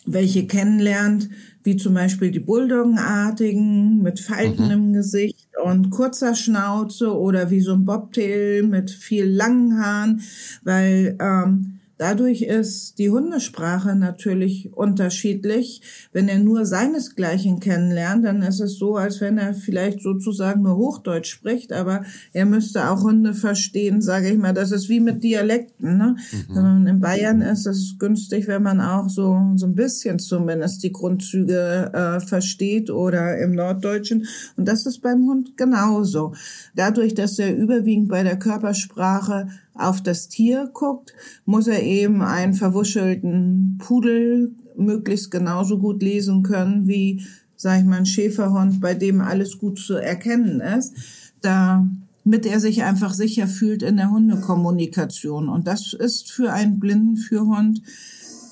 welche 0.05 0.47
kennenlernt, 0.47 1.29
wie 1.63 1.77
zum 1.77 1.93
Beispiel 1.93 2.31
die 2.31 2.39
Bulldoggenartigen 2.39 4.01
mit 4.01 4.19
Falten 4.19 4.65
mhm. 4.65 4.71
im 4.71 4.93
Gesicht 4.93 5.49
und 5.63 5.89
kurzer 5.89 6.35
Schnauze 6.35 7.15
oder 7.15 7.51
wie 7.51 7.61
so 7.61 7.73
ein 7.73 7.85
Bobtail 7.85 8.63
mit 8.63 8.91
viel 8.91 9.25
langen 9.25 9.83
Haaren, 9.83 10.21
weil 10.63 11.17
ähm, 11.19 11.78
Dadurch 11.99 12.43
ist 12.43 12.97
die 12.97 13.09
Hundesprache 13.09 13.93
natürlich 13.93 14.71
unterschiedlich. 14.73 15.81
Wenn 16.13 16.29
er 16.29 16.39
nur 16.39 16.65
seinesgleichen 16.65 17.59
kennenlernt, 17.59 18.23
dann 18.23 18.41
ist 18.41 18.61
es 18.61 18.77
so, 18.77 18.95
als 18.95 19.19
wenn 19.19 19.37
er 19.37 19.53
vielleicht 19.53 20.01
sozusagen 20.01 20.61
nur 20.61 20.77
Hochdeutsch 20.77 21.29
spricht, 21.29 21.73
aber 21.73 22.05
er 22.31 22.45
müsste 22.45 22.89
auch 22.89 23.03
Hunde 23.03 23.33
verstehen, 23.33 24.01
sage 24.01 24.29
ich 24.29 24.37
mal. 24.37 24.53
Das 24.53 24.71
ist 24.71 24.87
wie 24.87 25.01
mit 25.01 25.25
Dialekten. 25.25 25.97
Ne? 25.97 26.15
Mhm. 26.47 26.87
In 26.87 26.99
Bayern 27.01 27.41
ist 27.41 27.65
es 27.65 27.97
günstig, 27.99 28.47
wenn 28.47 28.63
man 28.63 28.79
auch 28.79 29.09
so, 29.09 29.37
so 29.57 29.65
ein 29.65 29.75
bisschen 29.75 30.19
zumindest 30.19 30.81
die 30.83 30.93
Grundzüge 30.93 31.91
äh, 31.93 32.25
versteht 32.25 32.89
oder 32.89 33.37
im 33.39 33.51
Norddeutschen. 33.51 34.25
Und 34.55 34.69
das 34.69 34.85
ist 34.85 35.01
beim 35.01 35.27
Hund 35.27 35.57
genauso. 35.57 36.33
Dadurch, 36.77 37.13
dass 37.13 37.37
er 37.39 37.53
überwiegend 37.53 38.07
bei 38.07 38.23
der 38.23 38.39
Körpersprache 38.39 39.49
auf 39.79 40.01
das 40.01 40.27
Tier 40.27 40.69
guckt, 40.73 41.13
muss 41.45 41.67
er 41.67 41.83
eben 41.83 42.21
einen 42.21 42.53
verwuschelten 42.53 43.77
Pudel 43.79 44.53
möglichst 44.77 45.31
genauso 45.31 45.77
gut 45.79 46.01
lesen 46.01 46.43
können 46.43 46.87
wie, 46.87 47.25
sag 47.55 47.79
ich 47.79 47.85
mal, 47.85 47.97
ein 47.97 48.05
Schäferhund, 48.05 48.81
bei 48.81 48.93
dem 48.93 49.21
alles 49.21 49.57
gut 49.57 49.79
zu 49.79 49.95
erkennen 49.95 50.61
ist, 50.61 50.93
damit 51.41 52.45
er 52.45 52.59
sich 52.59 52.83
einfach 52.83 53.13
sicher 53.13 53.47
fühlt 53.47 53.83
in 53.83 53.97
der 53.97 54.11
Hundekommunikation. 54.11 55.49
Und 55.49 55.67
das 55.67 55.93
ist 55.93 56.31
für 56.31 56.53
einen 56.53 56.79
blinden 56.79 57.17
Führhund 57.17 57.81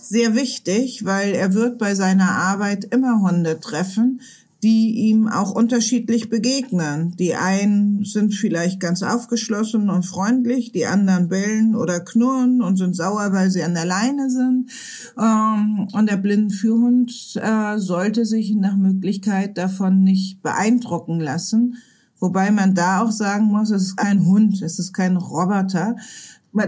sehr 0.02 0.36
wichtig, 0.36 1.04
weil 1.04 1.34
er 1.34 1.54
wird 1.54 1.78
bei 1.78 1.96
seiner 1.96 2.32
Arbeit 2.32 2.86
immer 2.86 3.22
Hunde 3.22 3.60
treffen, 3.60 4.22
die 4.64 5.10
ihm 5.10 5.28
auch 5.28 5.52
unterschiedlich 5.52 6.30
begegnen. 6.30 7.16
Die 7.18 7.36
einen 7.36 8.04
sind 8.04 8.34
vielleicht 8.34 8.80
ganz 8.80 9.04
aufgeschlossen 9.04 9.90
und 9.90 10.04
freundlich, 10.04 10.72
die 10.72 10.88
anderen 10.88 11.30
bellen 11.30 11.76
oder 11.76 12.00
knurren 12.00 12.62
und 12.62 12.78
sind 12.78 12.96
sauer, 12.96 13.34
weil 13.34 13.52
sie 13.52 13.64
an 13.64 13.76
der 13.76 13.86
Leine 13.86 14.30
sind. 14.30 14.72
Ähm, 15.18 15.88
und 15.94 16.10
der 16.10 16.18
Blindenführhund 16.18 17.12
äh, 17.36 17.78
sollte 17.78 18.26
sich 18.26 18.56
nach 18.56 18.76
Möglichkeit 18.76 19.58
davon 19.58 20.04
nicht 20.04 20.42
beeindrucken 20.42 21.20
lassen. 21.20 21.78
Wobei 22.20 22.50
man 22.50 22.74
da 22.74 23.04
auch 23.04 23.12
sagen 23.12 23.46
muss, 23.46 23.70
es 23.70 23.90
ist 23.90 24.00
ein 24.00 24.26
Hund, 24.26 24.62
es 24.64 24.80
ist 24.80 24.92
kein 24.92 25.18
Roboter. 25.18 25.96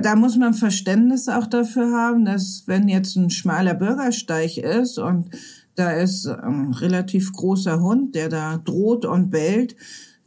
Da 0.04 0.16
muss 0.16 0.38
man 0.38 0.54
Verständnis 0.54 1.28
auch 1.28 1.48
dafür 1.48 1.92
haben, 1.92 2.26
dass 2.26 2.64
wenn 2.68 2.88
jetzt 2.88 3.16
ein 3.16 3.32
schmaler 3.32 3.74
Bürgersteig 3.74 4.58
ist 4.58 5.00
und 5.00 5.30
da 5.76 5.92
ist 5.92 6.28
ein 6.28 6.74
relativ 6.74 7.32
großer 7.34 7.82
Hund, 7.82 8.16
der 8.16 8.30
da 8.30 8.58
droht 8.58 9.06
und 9.06 9.30
bellt, 9.30 9.76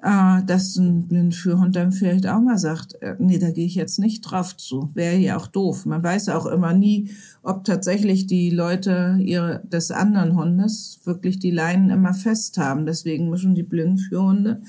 äh, 0.02 0.42
dass 0.44 0.76
ein 0.76 1.06
Blindführhund 1.06 1.76
dann 1.76 1.92
vielleicht 1.92 2.26
auch 2.26 2.40
mal 2.40 2.58
sagt, 2.58 3.00
äh, 3.02 3.14
nee, 3.18 3.38
da 3.38 3.50
gehe 3.50 3.66
ich 3.66 3.76
jetzt 3.76 3.98
nicht 3.98 4.22
drauf 4.22 4.56
zu. 4.56 4.90
Wäre 4.94 5.16
ja 5.16 5.36
auch 5.36 5.46
doof. 5.46 5.86
Man 5.86 6.02
weiß 6.02 6.28
auch 6.30 6.46
immer 6.46 6.72
nie, 6.72 7.10
ob 7.42 7.64
tatsächlich 7.64 8.26
die 8.26 8.50
Leute 8.50 9.18
ihre, 9.20 9.62
des 9.64 9.90
anderen 9.90 10.36
Hundes 10.36 11.00
wirklich 11.04 11.38
die 11.38 11.52
Leinen 11.52 11.90
immer 11.90 12.14
fest 12.14 12.58
haben. 12.58 12.84
Deswegen 12.84 13.30
müssen 13.30 13.54
die 13.54 13.62
Blindführhunde 13.62 14.62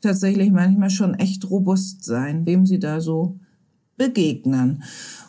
tatsächlich 0.00 0.50
manchmal 0.50 0.90
schon 0.90 1.14
echt 1.14 1.48
robust 1.48 2.04
sein, 2.04 2.46
wem 2.46 2.66
sie 2.66 2.78
da 2.78 3.00
so 3.00 3.38
begegnen. 4.00 4.82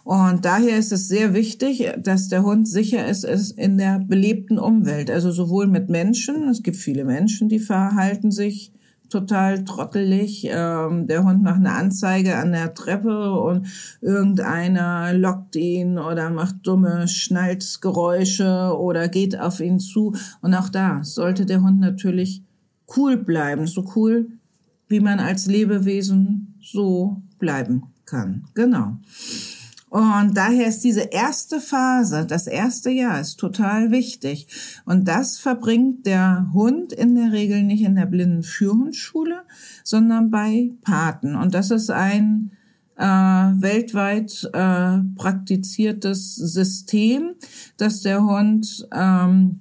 Und 0.06 0.46
daher 0.46 0.78
ist 0.78 0.94
es 0.94 1.10
sehr 1.10 1.34
wichtig, 1.34 1.92
dass 2.02 2.30
der 2.30 2.44
Hund 2.44 2.70
sicher 2.70 3.06
ist, 3.06 3.26
ist 3.26 3.52
in 3.52 3.78
der 3.78 4.00
belebten 4.00 4.58
Umwelt. 4.58 5.12
Also 5.12 5.30
sowohl 5.30 5.68
mit 5.68 5.90
Menschen, 5.90 6.48
es 6.48 6.64
gibt 6.64 6.78
viele 6.78 7.04
Menschen, 7.04 7.50
die 7.50 7.60
verhalten 7.60 8.32
sich 8.32 8.72
total 9.10 9.66
trottelig. 9.66 10.48
Ähm, 10.50 11.06
der 11.06 11.26
Hund 11.26 11.44
macht 11.44 11.58
eine 11.58 11.74
Anzeige 11.74 12.38
an 12.38 12.54
der 12.54 12.74
Treppe 12.74 13.34
und 13.34 13.68
irgendeiner 14.00 15.14
lockt 15.14 15.58
ihn 15.58 16.00
oder 16.00 16.30
macht 16.30 16.56
dumme 16.64 17.10
Schnalzgeräusche 17.10 18.74
oder 18.80 19.10
geht 19.10 19.38
auf 19.38 19.60
ihn 19.60 19.80
zu. 19.80 20.16
Und 20.42 20.54
auch 20.54 20.70
da 20.70 21.04
sollte 21.04 21.46
der 21.46 21.62
Hund 21.62 21.82
natürlich 21.82 22.42
cool 22.96 23.18
bleiben, 23.18 23.68
so 23.68 23.84
cool, 23.98 24.30
wie 24.88 25.02
man 25.02 25.20
als 25.20 25.46
Lebewesen 25.46 26.56
so 26.62 27.22
bleiben 27.38 27.92
kann. 28.12 28.44
Genau. 28.54 28.98
Und 29.90 30.38
daher 30.38 30.68
ist 30.68 30.86
diese 30.86 31.02
erste 31.02 31.60
Phase, 31.60 32.26
das 32.26 32.48
erste 32.48 32.90
Jahr 32.90 33.20
ist 33.20 33.38
total 33.38 33.92
wichtig. 33.92 34.48
Und 34.86 35.06
das 35.06 35.38
verbringt 35.38 36.06
der 36.06 36.50
Hund 36.54 36.94
in 36.94 37.16
der 37.16 37.34
Regel 37.34 37.64
nicht 37.64 37.84
in 37.84 37.96
der 37.96 38.06
blinden 38.06 38.44
Führhundschule, 38.44 39.42
sondern 39.84 40.30
bei 40.30 40.72
Paten. 40.82 41.36
Und 41.36 41.54
das 41.54 41.72
ist 41.72 41.90
ein 41.90 42.52
äh, 42.96 43.04
weltweit 43.04 44.50
äh, 44.54 45.00
praktiziertes 45.16 46.36
System, 46.36 47.34
dass 47.76 48.02
der 48.02 48.24
Hund 48.24 48.88
ähm, 48.94 49.60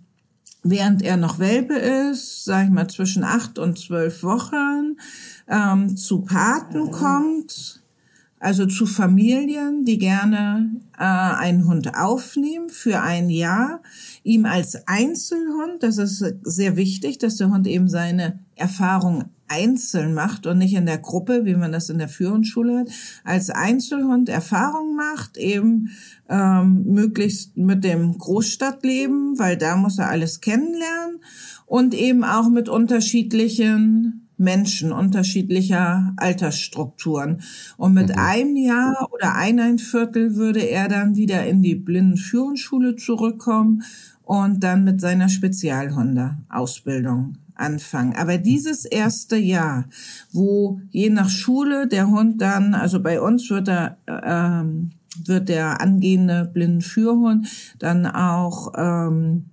während 0.63 1.03
er 1.03 1.17
noch 1.17 1.41
Welpe 1.41 1.75
ist, 1.75 2.45
sage 2.45 2.67
ich 2.67 2.71
mal 2.71 2.89
zwischen 2.89 3.25
acht 3.25 3.59
und 3.59 3.79
zwölf 3.79 4.23
Wochen, 4.23 4.97
ähm, 5.49 5.97
zu 5.97 6.21
Paten 6.21 6.93
kommt 6.93 7.80
also 8.41 8.65
zu 8.65 8.87
Familien, 8.87 9.85
die 9.85 9.99
gerne 9.99 10.81
äh, 10.99 11.03
einen 11.05 11.67
Hund 11.67 11.95
aufnehmen 11.95 12.71
für 12.71 13.03
ein 13.03 13.29
Jahr, 13.29 13.83
ihm 14.25 14.47
als 14.47 14.89
Einzelhund, 14.89 15.83
das 15.83 15.99
ist 15.99 16.25
sehr 16.43 16.77
wichtig, 16.77 17.19
dass 17.19 17.37
der 17.37 17.51
Hund 17.51 17.67
eben 17.67 17.89
seine 17.89 18.41
Erfahrung 18.57 19.27
einzeln 19.47 20.15
macht 20.15 20.47
und 20.47 20.59
nicht 20.59 20.75
in 20.75 20.87
der 20.87 20.99
Gruppe, 20.99 21.45
wie 21.45 21.57
man 21.57 21.73
das 21.73 21.91
in 21.91 21.99
der 21.99 22.09
Führungsschule 22.09 22.81
hat, 22.81 22.89
als 23.25 23.51
Einzelhund 23.51 24.29
Erfahrung 24.29 24.95
macht, 24.95 25.37
eben 25.37 25.91
ähm, 26.29 26.85
möglichst 26.85 27.57
mit 27.57 27.85
dem 27.85 28.17
Großstadtleben, 28.17 29.39
weil 29.39 29.57
da 29.57 29.77
muss 29.77 29.99
er 29.99 30.09
alles 30.09 30.41
kennenlernen 30.41 31.21
und 31.67 31.95
eben 31.95 32.25
auch 32.25 32.49
mit 32.49 32.69
unterschiedlichen 32.69 34.20
Menschen 34.41 34.91
unterschiedlicher 34.91 36.13
Altersstrukturen. 36.17 37.43
Und 37.77 37.95
mit 37.95 38.09
mhm. 38.09 38.19
einem 38.19 38.57
Jahr 38.57 39.09
oder 39.13 39.37
ein 39.37 39.79
Viertel 39.79 40.35
würde 40.35 40.59
er 40.61 40.89
dann 40.89 41.15
wieder 41.15 41.47
in 41.47 41.63
die 41.63 41.77
Blindenführungsschule 41.77 42.97
zurückkommen 42.97 43.85
und 44.23 44.65
dann 44.65 44.83
mit 44.85 45.01
seiner 45.01 45.29
Spezialhunde-Ausbildung 45.29 47.37
anfangen. 47.55 48.17
Aber 48.17 48.39
dieses 48.39 48.87
erste 48.87 49.37
Jahr, 49.37 49.85
wo 50.33 50.81
je 50.91 51.11
nach 51.11 51.29
Schule 51.29 51.87
der 51.87 52.09
Hund 52.09 52.41
dann, 52.41 52.75
also 52.75 53.03
bei 53.03 53.21
uns 53.21 53.51
wird 53.51 53.69
er, 53.69 53.99
ähm, 54.07 54.93
wird 55.27 55.51
der 55.51 55.83
angehende 55.83 56.49
Blindenführhund 56.53 57.47
dann 57.79 58.07
auch 58.07 58.73
ähm, 58.77 59.50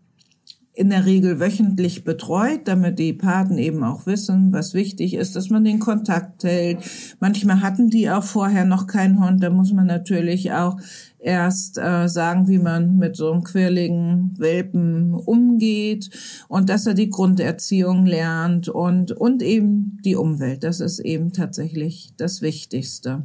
in 0.78 0.92
der 0.92 1.08
Regel 1.08 1.40
wöchentlich 1.40 2.04
betreut, 2.04 2.62
damit 2.66 3.00
die 3.00 3.12
Paten 3.12 3.58
eben 3.58 3.84
auch 3.84 4.06
wissen, 4.06 4.54
was 4.54 4.76
wichtig 4.76 5.16
ist, 5.16 5.36
dass 5.36 5.50
man 5.50 5.64
den 5.64 5.80
Kontakt 5.80 6.44
hält. 6.44 6.78
Manchmal 7.20 7.62
hatten 7.62 7.90
die 7.90 8.12
auch 8.12 8.24
vorher 8.24 8.64
noch 8.64 8.86
keinen 8.86 9.20
Hund, 9.20 9.42
da 9.42 9.50
muss 9.50 9.74
man 9.74 9.88
natürlich 9.88 10.52
auch 10.52 10.78
erst 11.18 11.80
äh, 11.80 12.08
sagen, 12.08 12.48
wie 12.48 12.60
man 12.60 12.98
mit 12.98 13.16
so 13.16 13.32
einem 13.32 13.44
quirligen 13.44 14.36
Welpen 14.38 15.16
umgeht 15.16 16.12
und 16.48 16.70
dass 16.70 16.86
er 16.86 16.94
die 16.94 17.10
Grunderziehung 17.10 18.06
lernt 18.06 18.70
und, 18.70 19.12
und 19.12 19.42
eben 19.42 19.98
die 20.06 20.16
Umwelt. 20.16 20.64
Das 20.64 20.80
ist 20.80 21.00
eben 21.00 21.34
tatsächlich 21.34 22.14
das 22.18 22.44
Wichtigste. 22.44 23.24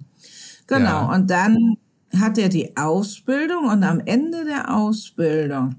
Genau. 0.67 0.85
Ja. 0.85 1.15
Und 1.15 1.29
dann 1.29 1.77
hat 2.19 2.39
er 2.39 2.49
die 2.49 2.79
Ausbildung 2.79 3.69
und 3.69 3.85
am 3.85 4.01
Ende 4.01 4.47
der 4.47 4.75
Ausbildung 4.75 5.77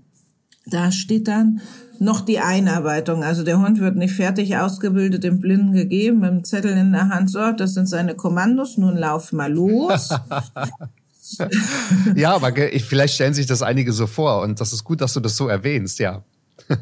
da 0.65 0.91
steht 0.91 1.27
dann 1.27 1.61
noch 1.99 2.21
die 2.21 2.39
Einarbeitung. 2.39 3.23
Also 3.23 3.43
der 3.43 3.59
Hund 3.59 3.79
wird 3.79 3.95
nicht 3.95 4.15
fertig 4.15 4.57
ausgebildet 4.57 5.23
im 5.25 5.39
Blinden 5.39 5.73
gegeben, 5.73 6.19
mit 6.19 6.29
dem 6.29 6.43
Zettel 6.43 6.77
in 6.77 6.91
der 6.91 7.09
Hand. 7.09 7.29
So, 7.29 7.51
das 7.51 7.73
sind 7.73 7.87
seine 7.87 8.15
Kommandos, 8.15 8.77
nun 8.77 8.97
lauf 8.97 9.31
mal 9.31 9.51
los. 9.51 10.09
ja, 12.15 12.35
aber 12.35 12.51
vielleicht 12.53 13.15
stellen 13.15 13.33
sich 13.33 13.45
das 13.45 13.61
einige 13.61 13.93
so 13.93 14.07
vor 14.07 14.41
und 14.41 14.59
das 14.59 14.73
ist 14.73 14.83
gut, 14.83 15.01
dass 15.01 15.13
du 15.13 15.19
das 15.19 15.37
so 15.37 15.47
erwähnst, 15.47 15.99
ja. 15.99 16.23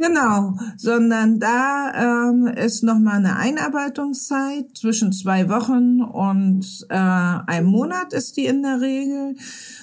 Genau, 0.00 0.56
sondern 0.76 1.40
da 1.40 2.30
ähm, 2.30 2.46
ist 2.46 2.84
nochmal 2.84 3.16
eine 3.16 3.36
Einarbeitungszeit 3.36 4.76
zwischen 4.76 5.12
zwei 5.12 5.48
Wochen 5.48 6.02
und 6.02 6.86
äh, 6.88 6.94
einem 6.94 7.66
Monat 7.66 8.12
ist 8.12 8.36
die 8.36 8.46
in 8.46 8.62
der 8.62 8.80
Regel. 8.80 9.34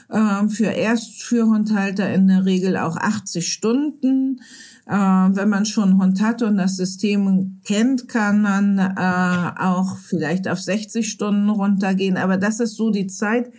Äh, 0.09 0.47
für 0.50 0.67
Erstführhundhalter 0.67 2.13
in 2.13 2.27
der 2.27 2.45
Regel 2.45 2.77
auch 2.77 2.95
80 2.95 3.51
Stunden. 3.51 4.41
Äh, 4.85 4.93
wenn 4.93 5.50
man 5.50 5.65
schon 5.65 5.97
Hund 5.97 6.21
hat 6.21 6.41
und 6.43 6.57
das 6.57 6.77
System 6.77 7.59
kennt, 7.65 8.07
kann 8.07 8.41
man 8.41 8.77
äh, 8.77 9.59
auch 9.59 9.97
vielleicht 9.97 10.47
auf 10.47 10.59
60 10.59 11.09
Stunden 11.09 11.50
runtergehen. 11.50 12.17
Aber 12.17 12.38
das 12.38 12.59
ist 12.59 12.75
so 12.75 12.91
die 12.91 13.07
Zeit, 13.07 13.51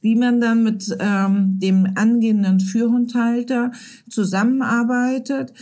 wie 0.00 0.16
man 0.16 0.40
dann 0.40 0.62
mit 0.62 0.96
ähm, 1.00 1.58
dem 1.58 1.88
angehenden 1.94 2.60
Führhundhalter 2.60 3.72
zusammenarbeitet, 4.08 5.52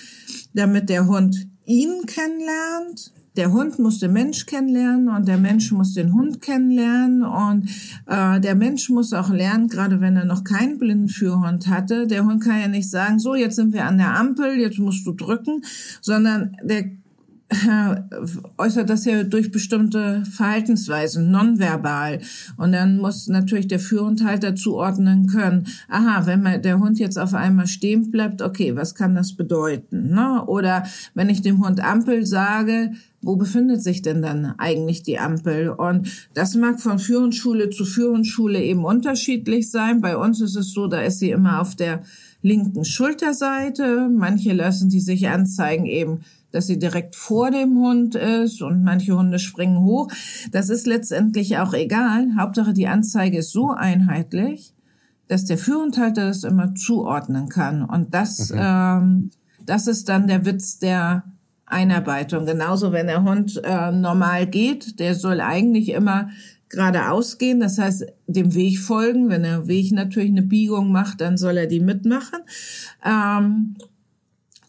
damit 0.55 0.88
der 0.88 1.07
Hund 1.07 1.47
ihn 1.64 2.07
kennenlernt. 2.07 3.12
Der 3.37 3.51
Hund 3.51 3.79
muss 3.79 3.99
den 3.99 4.12
Mensch 4.12 4.47
kennenlernen 4.47 5.09
und 5.09 5.27
der 5.27 5.39
Mensch 5.39 5.73
muss 5.73 5.95
den 5.95 6.12
Hund 6.12 6.43
kennenlernen 6.43 7.23
und 7.23 7.69
äh, 8.07 8.41
der 8.41 8.55
Mensch 8.55 8.91
muss 8.91 9.12
auch 9.12 9.31
lernen, 9.31 9.69
gerade 9.69 10.01
wenn 10.01 10.17
er 10.17 10.25
noch 10.25 10.45
keinen 10.45 10.79
Blindenführhund 10.79 11.67
hatte. 11.69 12.07
Der 12.07 12.25
Hund 12.25 12.43
kann 12.43 12.61
ja 12.61 12.69
nicht 12.69 12.91
sagen, 12.91 13.19
so 13.19 13.35
jetzt 13.35 13.57
sind 13.57 13.73
wir 13.73 13.87
an 13.87 13.99
der 13.99 14.15
Ampel, 14.15 14.59
jetzt 14.59 14.79
musst 14.79 15.07
du 15.07 15.12
drücken, 15.12 15.65
sondern 16.01 16.57
der 16.62 16.91
äußert 18.59 18.88
das 18.88 19.04
ja 19.04 19.25
durch 19.25 19.50
bestimmte 19.50 20.25
Verhaltensweisen, 20.25 21.30
nonverbal. 21.30 22.21
Und 22.56 22.73
dann 22.73 22.99
muss 22.99 23.28
natürlich 23.28 23.68
der 23.68 23.80
Führhundhalter 23.80 24.54
zuordnen 24.54 25.26
können, 25.26 25.66
aha, 25.88 26.26
wenn 26.26 26.42
man, 26.42 26.62
der 26.62 26.78
Hund 26.78 26.99
jetzt 26.99 27.18
auf 27.18 27.35
einmal 27.35 27.66
stehen 27.66 28.11
bleibt, 28.11 28.42
okay, 28.42 28.76
was 28.76 28.94
kann 28.94 29.14
das 29.14 29.35
bedeuten? 29.35 30.14
Ne? 30.14 30.44
Oder 30.47 30.85
wenn 31.14 31.28
ich 31.28 31.42
dem 31.42 31.64
Hund 31.64 31.82
Ampel 31.82 32.26
sage, 32.26 32.92
wo 33.21 33.37
befindet 33.37 33.82
sich 33.82 34.02
denn 34.02 34.21
dann 34.21 34.54
eigentlich 34.59 35.02
die 35.02 35.18
Ampel? 35.18 35.68
Und 35.68 36.09
das 36.35 36.54
mag 36.56 36.80
von 36.80 36.99
Führungsschule 36.99 37.71
zu 37.71 37.85
Führungsschule 37.85 38.61
eben 38.61 38.85
unterschiedlich 38.85 39.71
sein. 39.71 40.00
Bei 40.00 40.16
uns 40.16 40.40
ist 40.40 40.56
es 40.56 40.73
so, 40.73 40.88
da 40.88 41.00
ist 41.02 41.21
sie 41.21 41.30
immer 41.30 41.61
auf 41.61 41.76
der 41.76 42.02
linken 42.42 42.85
Schulterseite. 42.85 44.09
Manche 44.11 44.52
lassen 44.52 44.88
die 44.88 45.00
sich 45.00 45.28
anzeigen 45.28 45.87
eben 45.87 46.21
dass 46.52 46.66
sie 46.66 46.78
direkt 46.78 47.16
vor 47.16 47.50
dem 47.50 47.76
Hund 47.78 48.14
ist 48.14 48.62
und 48.62 48.85
manche 48.85 49.16
Hunde 49.16 49.38
springen 49.38 49.80
hoch. 49.80 50.09
Das 50.52 50.68
ist 50.68 50.87
letztendlich 50.87 51.59
auch 51.59 51.75
egal. 51.75 52.28
Hauptsache 52.38 52.73
die 52.73 52.87
Anzeige 52.87 53.38
ist 53.38 53.52
so 53.52 53.71
einheitlich, 53.71 54.73
dass 55.28 55.44
der 55.47 55.59
Führhundhalter 55.59 56.26
das 56.26 56.44
immer 56.44 56.75
zuordnen 56.75 57.49
kann. 57.49 57.82
Und 57.82 58.14
das, 58.14 58.52
okay. 58.52 58.61
ähm, 58.62 59.30
das 59.64 59.87
ist 59.87 60.09
dann 60.09 60.28
der 60.28 60.44
Witz 60.44 60.78
der 60.78 61.25
Einarbeitung. 61.66 62.47
Genauso, 62.47 62.92
wenn 62.92 63.06
der 63.06 63.25
Hund 63.25 63.61
äh, 63.64 63.90
normal 63.90 64.47
geht, 64.47 65.00
der 65.00 65.14
soll 65.14 65.40
eigentlich 65.40 65.88
immer 65.90 66.28
geradeaus 66.68 67.38
gehen, 67.38 67.61
das 67.61 67.78
heißt 67.78 68.06
dem 68.26 68.54
Weg 68.54 68.78
folgen. 68.78 69.28
Wenn 69.28 69.42
der 69.42 69.68
Weg 69.68 69.92
natürlich 69.92 70.30
eine 70.30 70.42
Biegung 70.42 70.90
macht, 70.90 71.21
dann 71.21 71.37
soll 71.37 71.56
er 71.56 71.66
die 71.66 71.80
mitmachen. 71.80 72.40
Ähm, 73.04 73.76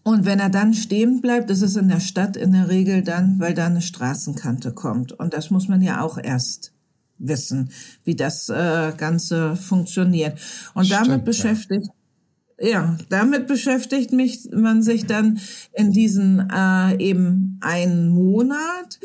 und 0.04 0.26
wenn 0.26 0.40
er 0.40 0.50
dann 0.50 0.74
stehen 0.74 1.22
bleibt, 1.22 1.50
ist 1.50 1.62
es 1.62 1.78
in 1.78 1.88
der 1.88 2.02
Stadt 2.02 2.36
in 2.36 2.52
der 2.52 2.68
Regel 2.68 3.04
dann, 3.04 3.40
weil 3.40 3.54
da 3.54 3.68
eine 3.68 3.82
Straßenkante 3.82 4.74
kommt. 4.74 5.14
Und 5.14 5.34
das 5.34 5.50
muss 5.50 5.70
man 5.70 5.82
ja 5.82 6.02
auch 6.02 6.18
erst 6.18 6.74
wissen, 7.18 7.70
wie 8.04 8.16
das 8.16 8.50
äh, 8.50 8.92
Ganze 8.98 9.56
funktioniert. 9.56 10.38
Und 10.74 10.86
Stimmt, 10.86 11.08
damit 11.08 11.26
beschäftigt 11.26 11.88
ja, 12.60 12.98
damit 13.10 13.48
beschäftigt 13.48 14.14
mich 14.14 14.50
man 14.54 14.84
sich 14.84 15.06
dann 15.06 15.40
in 15.74 15.92
diesen 15.92 16.50
äh, 16.50 16.96
eben 16.98 17.58
einen 17.62 18.10
Monat. 18.10 19.00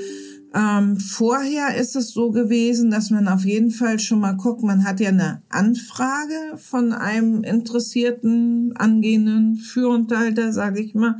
Ähm, 0.55 0.99
vorher 0.99 1.77
ist 1.77 1.95
es 1.95 2.11
so 2.11 2.31
gewesen, 2.31 2.91
dass 2.91 3.11
man 3.11 3.29
auf 3.29 3.45
jeden 3.45 3.71
Fall 3.71 3.99
schon 3.99 4.21
mal 4.21 4.33
guckt, 4.37 4.63
man 4.63 4.85
hat 4.85 4.99
ja 4.99 5.11
eine 5.11 5.43
Anfrage 5.51 6.57
von 6.57 6.93
einem 6.93 7.45
interessierten, 7.45 8.75
angehenden 8.77 9.57
Führunterhalter, 9.57 10.53
sage 10.53 10.81
ich 10.81 10.95
mal. 10.95 11.17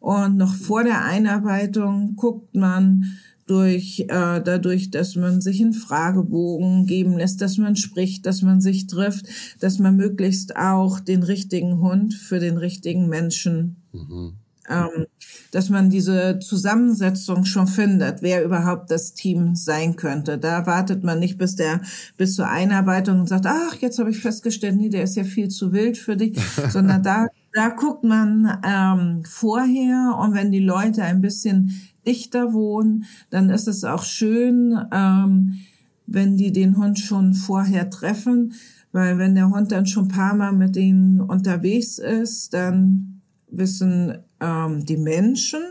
Und 0.00 0.36
noch 0.36 0.54
vor 0.54 0.82
der 0.82 1.04
Einarbeitung 1.04 2.16
guckt 2.16 2.54
man, 2.54 3.04
durch 3.46 4.00
äh, 4.00 4.40
dadurch, 4.42 4.90
dass 4.90 5.16
man 5.16 5.40
sich 5.40 5.60
einen 5.60 5.74
Fragebogen 5.74 6.86
geben 6.86 7.18
lässt, 7.18 7.40
dass 7.40 7.58
man 7.58 7.76
spricht, 7.76 8.26
dass 8.26 8.42
man 8.42 8.60
sich 8.60 8.86
trifft, 8.86 9.26
dass 9.60 9.78
man 9.78 9.96
möglichst 9.96 10.56
auch 10.56 11.00
den 11.00 11.22
richtigen 11.22 11.78
Hund 11.80 12.14
für 12.14 12.40
den 12.40 12.56
richtigen 12.56 13.08
Menschen, 13.08 13.76
mhm. 13.92 14.34
ähm, 14.68 15.06
dass 15.54 15.70
man 15.70 15.88
diese 15.88 16.40
Zusammensetzung 16.40 17.44
schon 17.44 17.68
findet, 17.68 18.22
wer 18.22 18.44
überhaupt 18.44 18.90
das 18.90 19.14
Team 19.14 19.54
sein 19.54 19.94
könnte. 19.94 20.36
Da 20.36 20.66
wartet 20.66 21.04
man 21.04 21.20
nicht 21.20 21.38
bis 21.38 21.54
der 21.54 21.80
bis 22.16 22.34
zur 22.34 22.48
Einarbeitung 22.48 23.20
und 23.20 23.28
sagt, 23.28 23.46
ach, 23.46 23.76
jetzt 23.76 23.98
habe 24.00 24.10
ich 24.10 24.18
festgestellt, 24.18 24.76
nee, 24.76 24.88
der 24.88 25.04
ist 25.04 25.16
ja 25.16 25.22
viel 25.22 25.48
zu 25.48 25.72
wild 25.72 25.96
für 25.96 26.16
dich, 26.16 26.36
sondern 26.70 27.02
da 27.02 27.28
da 27.52 27.68
guckt 27.68 28.02
man 28.02 28.58
ähm, 28.66 29.22
vorher 29.24 30.18
und 30.20 30.34
wenn 30.34 30.50
die 30.50 30.58
Leute 30.58 31.04
ein 31.04 31.20
bisschen 31.20 31.70
dichter 32.04 32.52
wohnen, 32.52 33.04
dann 33.30 33.48
ist 33.48 33.68
es 33.68 33.84
auch 33.84 34.02
schön, 34.02 34.76
ähm, 34.92 35.60
wenn 36.06 36.36
die 36.36 36.50
den 36.50 36.76
Hund 36.76 36.98
schon 36.98 37.32
vorher 37.32 37.90
treffen, 37.90 38.54
weil 38.90 39.18
wenn 39.18 39.36
der 39.36 39.50
Hund 39.50 39.70
dann 39.70 39.86
schon 39.86 40.06
ein 40.06 40.08
paar 40.08 40.34
Mal 40.34 40.52
mit 40.52 40.74
denen 40.74 41.20
unterwegs 41.20 41.98
ist, 41.98 42.54
dann 42.54 43.20
wissen 43.50 44.18
ähm, 44.44 44.84
die 44.84 44.96
Menschen, 44.96 45.62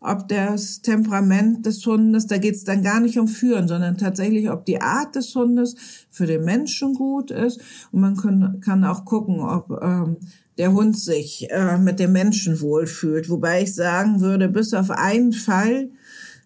ob 0.00 0.28
das 0.28 0.80
Temperament 0.80 1.66
des 1.66 1.84
Hundes, 1.84 2.26
da 2.26 2.38
geht 2.38 2.54
es 2.54 2.64
dann 2.64 2.82
gar 2.82 3.00
nicht 3.00 3.18
um 3.18 3.28
Führen, 3.28 3.68
sondern 3.68 3.98
tatsächlich, 3.98 4.50
ob 4.50 4.64
die 4.64 4.80
Art 4.80 5.14
des 5.14 5.34
Hundes 5.34 5.76
für 6.08 6.26
den 6.26 6.44
Menschen 6.44 6.94
gut 6.94 7.30
ist. 7.30 7.60
Und 7.92 8.00
man 8.00 8.16
kann, 8.16 8.60
kann 8.60 8.84
auch 8.84 9.04
gucken, 9.04 9.40
ob 9.40 9.70
ähm, 9.82 10.16
der 10.56 10.72
Hund 10.72 10.98
sich 10.98 11.50
äh, 11.50 11.76
mit 11.76 11.98
dem 12.00 12.12
Menschen 12.12 12.60
wohlfühlt. 12.60 13.28
Wobei 13.28 13.62
ich 13.62 13.74
sagen 13.74 14.20
würde, 14.20 14.48
bis 14.48 14.72
auf 14.72 14.90
einen 14.90 15.32
Fall 15.32 15.90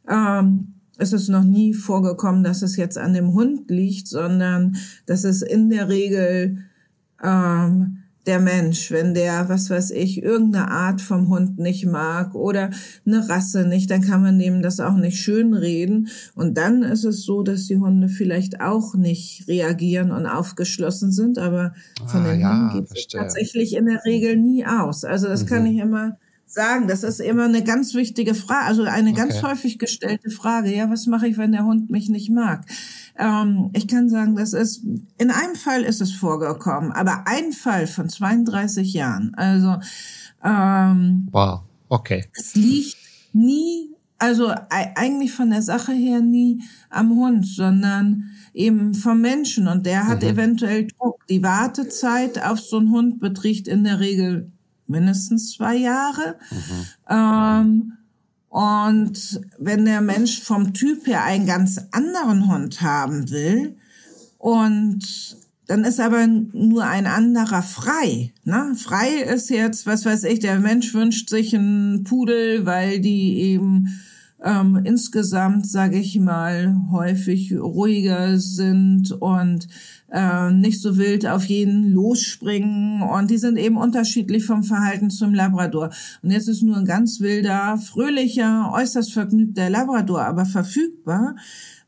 ähm, 0.08 0.74
ist 0.98 1.12
es 1.12 1.28
noch 1.28 1.44
nie 1.44 1.74
vorgekommen, 1.74 2.42
dass 2.42 2.62
es 2.62 2.76
jetzt 2.76 2.98
an 2.98 3.14
dem 3.14 3.34
Hund 3.34 3.70
liegt, 3.70 4.08
sondern 4.08 4.76
dass 5.06 5.24
es 5.24 5.42
in 5.42 5.70
der 5.70 5.88
Regel 5.88 6.58
ähm, 7.22 7.93
der 8.26 8.40
Mensch, 8.40 8.90
wenn 8.90 9.12
der, 9.12 9.48
was 9.48 9.68
weiß 9.68 9.90
ich, 9.90 10.22
irgendeine 10.22 10.70
Art 10.70 11.00
vom 11.00 11.28
Hund 11.28 11.58
nicht 11.58 11.86
mag 11.86 12.34
oder 12.34 12.70
eine 13.04 13.28
Rasse 13.28 13.66
nicht, 13.66 13.90
dann 13.90 14.00
kann 14.00 14.22
man 14.22 14.38
dem 14.38 14.62
das 14.62 14.80
auch 14.80 14.94
nicht 14.94 15.18
schönreden. 15.18 16.08
Und 16.34 16.56
dann 16.56 16.82
ist 16.82 17.04
es 17.04 17.22
so, 17.22 17.42
dass 17.42 17.66
die 17.66 17.78
Hunde 17.78 18.08
vielleicht 18.08 18.60
auch 18.60 18.94
nicht 18.94 19.46
reagieren 19.48 20.10
und 20.10 20.26
aufgeschlossen 20.26 21.12
sind, 21.12 21.38
aber 21.38 21.74
von 22.06 22.22
ah, 22.22 22.30
den 22.30 22.40
ja, 22.40 22.50
Hunden 22.50 22.86
geht 22.86 22.96
es 22.96 23.08
tatsächlich 23.08 23.74
in 23.74 23.86
der 23.86 24.04
Regel 24.04 24.36
nie 24.36 24.64
aus. 24.64 25.04
Also 25.04 25.28
das 25.28 25.42
mhm. 25.42 25.46
kann 25.46 25.66
ich 25.66 25.78
immer 25.78 26.16
sagen. 26.46 26.88
Das 26.88 27.02
ist 27.02 27.20
immer 27.20 27.44
eine 27.44 27.62
ganz 27.62 27.94
wichtige 27.94 28.34
Frage, 28.34 28.66
also 28.66 28.82
eine 28.84 29.10
okay. 29.10 29.18
ganz 29.18 29.42
häufig 29.42 29.78
gestellte 29.78 30.30
Frage. 30.30 30.74
Ja, 30.74 30.90
was 30.90 31.06
mache 31.06 31.28
ich, 31.28 31.36
wenn 31.36 31.52
der 31.52 31.64
Hund 31.64 31.90
mich 31.90 32.08
nicht 32.08 32.30
mag? 32.30 32.64
Ähm, 33.16 33.70
ich 33.74 33.86
kann 33.86 34.08
sagen, 34.08 34.36
das 34.36 34.52
ist, 34.52 34.82
in 35.18 35.30
einem 35.30 35.54
Fall 35.54 35.82
ist 35.82 36.00
es 36.00 36.12
vorgekommen, 36.12 36.92
aber 36.92 37.24
ein 37.26 37.52
Fall 37.52 37.86
von 37.86 38.08
32 38.08 38.92
Jahren. 38.92 39.34
Also, 39.34 39.76
ähm, 40.42 41.28
wow, 41.30 41.60
okay. 41.88 42.24
Es 42.32 42.54
liegt 42.54 42.96
nie, 43.32 43.90
also 44.18 44.52
eigentlich 44.70 45.32
von 45.32 45.50
der 45.50 45.62
Sache 45.62 45.92
her 45.92 46.20
nie 46.20 46.62
am 46.90 47.10
Hund, 47.10 47.46
sondern 47.46 48.30
eben 48.52 48.94
vom 48.94 49.20
Menschen 49.20 49.68
und 49.68 49.86
der 49.86 50.06
hat 50.06 50.22
mhm. 50.22 50.28
eventuell 50.28 50.86
Druck. 50.86 51.26
Die 51.28 51.42
Wartezeit 51.42 52.42
auf 52.42 52.60
so 52.60 52.78
einen 52.78 52.90
Hund 52.90 53.20
beträgt 53.20 53.68
in 53.68 53.84
der 53.84 54.00
Regel 54.00 54.50
mindestens 54.86 55.52
zwei 55.52 55.76
Jahre. 55.76 56.36
Mhm. 56.50 56.86
Ähm, 57.08 57.92
und 58.54 59.40
wenn 59.58 59.84
der 59.84 60.00
Mensch 60.00 60.40
vom 60.40 60.74
Typ 60.74 61.08
her 61.08 61.24
einen 61.24 61.44
ganz 61.44 61.80
anderen 61.90 62.46
Hund 62.46 62.82
haben 62.82 63.28
will 63.32 63.74
und 64.38 65.02
dann 65.66 65.82
ist 65.82 65.98
aber 65.98 66.24
nur 66.28 66.84
ein 66.84 67.08
anderer 67.08 67.62
frei. 67.62 68.32
Ne? 68.44 68.76
Frei 68.76 69.08
ist 69.08 69.50
jetzt, 69.50 69.86
was 69.86 70.04
weiß 70.04 70.22
ich, 70.22 70.38
der 70.38 70.60
Mensch 70.60 70.94
wünscht 70.94 71.30
sich 71.30 71.52
einen 71.52 72.04
Pudel, 72.04 72.64
weil 72.64 73.00
die 73.00 73.40
eben 73.40 73.88
ähm, 74.44 74.80
insgesamt, 74.84 75.66
sage 75.66 75.98
ich 75.98 76.20
mal, 76.20 76.76
häufig 76.90 77.54
ruhiger 77.56 78.38
sind 78.38 79.10
und 79.12 79.66
äh, 80.12 80.50
nicht 80.50 80.82
so 80.82 80.98
wild 80.98 81.26
auf 81.26 81.46
jeden 81.46 81.90
losspringen. 81.90 83.00
Und 83.02 83.30
die 83.30 83.38
sind 83.38 83.56
eben 83.56 83.78
unterschiedlich 83.78 84.44
vom 84.44 84.62
Verhalten 84.62 85.08
zum 85.08 85.32
Labrador. 85.32 85.90
Und 86.22 86.30
jetzt 86.30 86.48
ist 86.48 86.62
nur 86.62 86.76
ein 86.76 86.84
ganz 86.84 87.20
wilder, 87.20 87.78
fröhlicher, 87.78 88.70
äußerst 88.74 89.14
vergnügter 89.14 89.70
Labrador, 89.70 90.22
aber 90.26 90.44
verfügbar. 90.44 91.36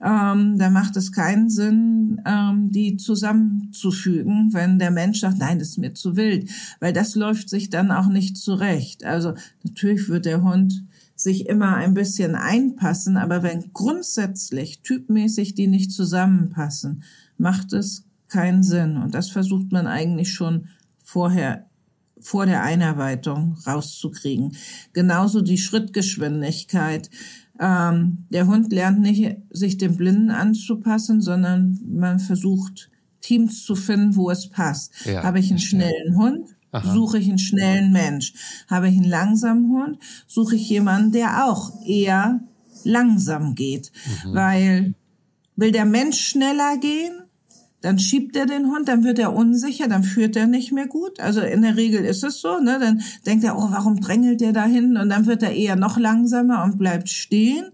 Ähm, 0.00 0.58
da 0.58 0.70
macht 0.70 0.96
es 0.96 1.12
keinen 1.12 1.50
Sinn, 1.50 2.22
ähm, 2.26 2.70
die 2.72 2.96
zusammenzufügen, 2.96 4.50
wenn 4.52 4.78
der 4.78 4.90
Mensch 4.90 5.20
sagt, 5.20 5.38
nein, 5.38 5.58
das 5.58 5.68
ist 5.68 5.78
mir 5.78 5.94
zu 5.94 6.16
wild, 6.16 6.50
weil 6.80 6.92
das 6.92 7.14
läuft 7.14 7.48
sich 7.48 7.70
dann 7.70 7.90
auch 7.90 8.06
nicht 8.06 8.36
zurecht. 8.36 9.04
Also 9.04 9.34
natürlich 9.62 10.08
wird 10.08 10.24
der 10.24 10.42
Hund 10.42 10.82
sich 11.26 11.48
immer 11.48 11.74
ein 11.74 11.92
bisschen 11.92 12.36
einpassen, 12.36 13.16
aber 13.16 13.42
wenn 13.42 13.72
grundsätzlich 13.72 14.82
typmäßig 14.82 15.54
die 15.54 15.66
nicht 15.66 15.90
zusammenpassen, 15.90 17.02
macht 17.36 17.72
es 17.72 18.04
keinen 18.28 18.62
Sinn. 18.62 18.96
Und 18.96 19.12
das 19.12 19.30
versucht 19.30 19.72
man 19.72 19.88
eigentlich 19.88 20.32
schon 20.32 20.68
vorher 21.02 21.66
vor 22.20 22.46
der 22.46 22.62
Einarbeitung 22.62 23.56
rauszukriegen. 23.66 24.56
Genauso 24.92 25.42
die 25.42 25.58
Schrittgeschwindigkeit. 25.58 27.10
Ähm, 27.58 28.18
der 28.30 28.46
Hund 28.46 28.72
lernt 28.72 29.00
nicht, 29.00 29.36
sich 29.50 29.78
dem 29.78 29.96
Blinden 29.96 30.30
anzupassen, 30.30 31.20
sondern 31.20 31.80
man 31.88 32.20
versucht, 32.20 32.88
Teams 33.20 33.64
zu 33.64 33.74
finden, 33.74 34.14
wo 34.14 34.30
es 34.30 34.48
passt. 34.48 34.92
Ja, 35.04 35.24
Habe 35.24 35.40
ich 35.40 35.50
einen 35.50 35.58
schnellen 35.58 36.16
Hund, 36.16 36.55
Aha. 36.76 36.94
suche 36.94 37.18
ich 37.18 37.28
einen 37.28 37.38
schnellen 37.38 37.92
Mensch. 37.92 38.32
Habe 38.68 38.88
ich 38.88 38.96
einen 38.96 39.08
langsamen 39.08 39.70
Hund, 39.70 39.98
suche 40.26 40.56
ich 40.56 40.68
jemanden, 40.68 41.12
der 41.12 41.46
auch 41.46 41.72
eher 41.84 42.40
langsam 42.84 43.54
geht. 43.54 43.92
Mhm. 44.24 44.34
Weil 44.34 44.94
will 45.56 45.72
der 45.72 45.86
Mensch 45.86 46.20
schneller 46.20 46.76
gehen, 46.78 47.22
dann 47.82 47.98
schiebt 47.98 48.34
er 48.36 48.46
den 48.46 48.66
Hund, 48.66 48.88
dann 48.88 49.04
wird 49.04 49.18
er 49.18 49.34
unsicher, 49.34 49.86
dann 49.86 50.02
führt 50.02 50.34
er 50.34 50.46
nicht 50.46 50.72
mehr 50.72 50.86
gut. 50.86 51.20
Also 51.20 51.40
in 51.40 51.62
der 51.62 51.76
Regel 51.76 52.04
ist 52.04 52.24
es 52.24 52.40
so, 52.40 52.58
ne? 52.58 52.78
Dann 52.80 53.02
denkt 53.26 53.44
er, 53.44 53.56
oh, 53.56 53.68
warum 53.70 54.00
drängelt 54.00 54.40
der 54.40 54.52
da 54.52 54.64
hin? 54.64 54.96
Und 54.96 55.08
dann 55.08 55.26
wird 55.26 55.42
er 55.42 55.52
eher 55.52 55.76
noch 55.76 55.98
langsamer 55.98 56.64
und 56.64 56.78
bleibt 56.78 57.08
stehen 57.08 57.66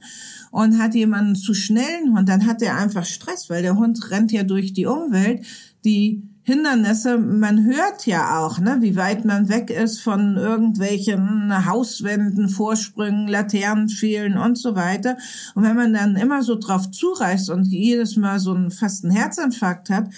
und 0.50 0.78
hat 0.78 0.94
jemanden 0.94 1.34
zu 1.34 1.54
schnellen 1.54 2.14
Hund, 2.14 2.28
dann 2.28 2.46
hat 2.46 2.60
er 2.62 2.76
einfach 2.76 3.06
Stress, 3.06 3.48
weil 3.48 3.62
der 3.62 3.76
Hund 3.76 4.10
rennt 4.10 4.32
ja 4.32 4.42
durch 4.42 4.74
die 4.74 4.86
Umwelt, 4.86 5.46
die 5.84 6.22
Hindernisse, 6.44 7.18
man 7.18 7.66
hört 7.66 8.04
ja 8.06 8.40
auch, 8.40 8.58
ne, 8.58 8.78
wie 8.80 8.96
weit 8.96 9.24
man 9.24 9.48
weg 9.48 9.70
ist 9.70 10.00
von 10.00 10.36
irgendwelchen 10.36 11.66
Hauswänden, 11.66 12.48
Vorsprüngen, 12.48 13.28
Laternen 13.28 13.88
fehlen 13.88 14.36
und 14.36 14.58
so 14.58 14.74
weiter. 14.74 15.16
Und 15.54 15.62
wenn 15.62 15.76
man 15.76 15.92
dann 15.92 16.16
immer 16.16 16.42
so 16.42 16.58
drauf 16.58 16.90
zureißt 16.90 17.50
und 17.50 17.66
jedes 17.66 18.16
Mal 18.16 18.40
so 18.40 18.54
einen 18.54 18.72
fast 18.72 19.04
einen 19.04 19.14
Herzinfarkt 19.14 19.88
hat, 19.90 20.08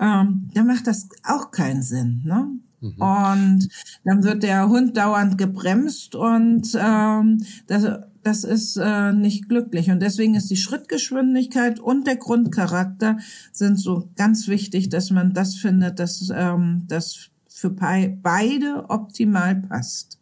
ähm, 0.00 0.48
dann 0.54 0.66
macht 0.66 0.86
das 0.86 1.06
auch 1.22 1.50
keinen 1.50 1.82
Sinn. 1.82 2.22
Ne? 2.24 2.48
Mhm. 2.80 3.02
Und 3.02 3.68
dann 4.04 4.24
wird 4.24 4.42
der 4.42 4.68
Hund 4.68 4.96
dauernd 4.96 5.36
gebremst 5.36 6.14
und 6.14 6.76
ähm, 6.80 7.44
das 7.66 7.84
das 8.24 8.44
ist 8.44 8.76
äh, 8.76 9.12
nicht 9.12 9.48
glücklich. 9.48 9.90
Und 9.90 10.00
deswegen 10.00 10.34
ist 10.34 10.50
die 10.50 10.56
Schrittgeschwindigkeit 10.56 11.78
und 11.78 12.06
der 12.06 12.16
Grundcharakter 12.16 13.18
sind 13.52 13.78
so 13.78 14.08
ganz 14.16 14.48
wichtig, 14.48 14.88
dass 14.88 15.10
man 15.10 15.34
das 15.34 15.54
findet, 15.54 15.98
dass 15.98 16.30
ähm, 16.34 16.84
das 16.88 17.28
für 17.48 17.70
beide 17.70 18.86
optimal 18.88 19.54
passt. 19.54 20.18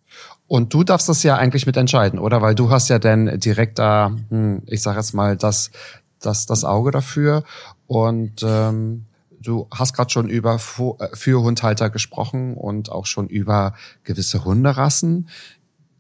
Und 0.47 0.75
du 0.75 0.85
darfst 0.85 1.09
das 1.09 1.23
ja 1.23 1.37
eigentlich 1.37 1.65
mitentscheiden, 1.65 2.19
oder? 2.19 2.43
Weil 2.43 2.55
du 2.55 2.71
hast 2.71 2.89
ja 2.89 2.99
dann 2.99 3.41
direkt 3.41 3.79
da, 3.79 4.15
hm, 4.29 4.63
ich 4.67 4.83
sage 4.83 4.99
jetzt 4.99 5.15
mal, 5.15 5.37
das, 5.37 5.71
das, 6.21 6.45
das 6.45 6.65
Auge 6.65 6.91
dafür. 6.91 7.45
Und 7.87 8.43
ähm, 8.43 9.07
du 9.41 9.67
hast 9.73 9.95
gerade 9.95 10.11
schon 10.11 10.29
über 10.29 10.57
äh, 10.57 11.09
für 11.15 11.43
Hundhalter 11.43 11.89
gesprochen 11.89 12.55
und 12.55 12.91
auch 12.93 13.07
schon 13.07 13.29
über 13.29 13.75
gewisse 14.05 14.45
Hunderassen. 14.45 15.29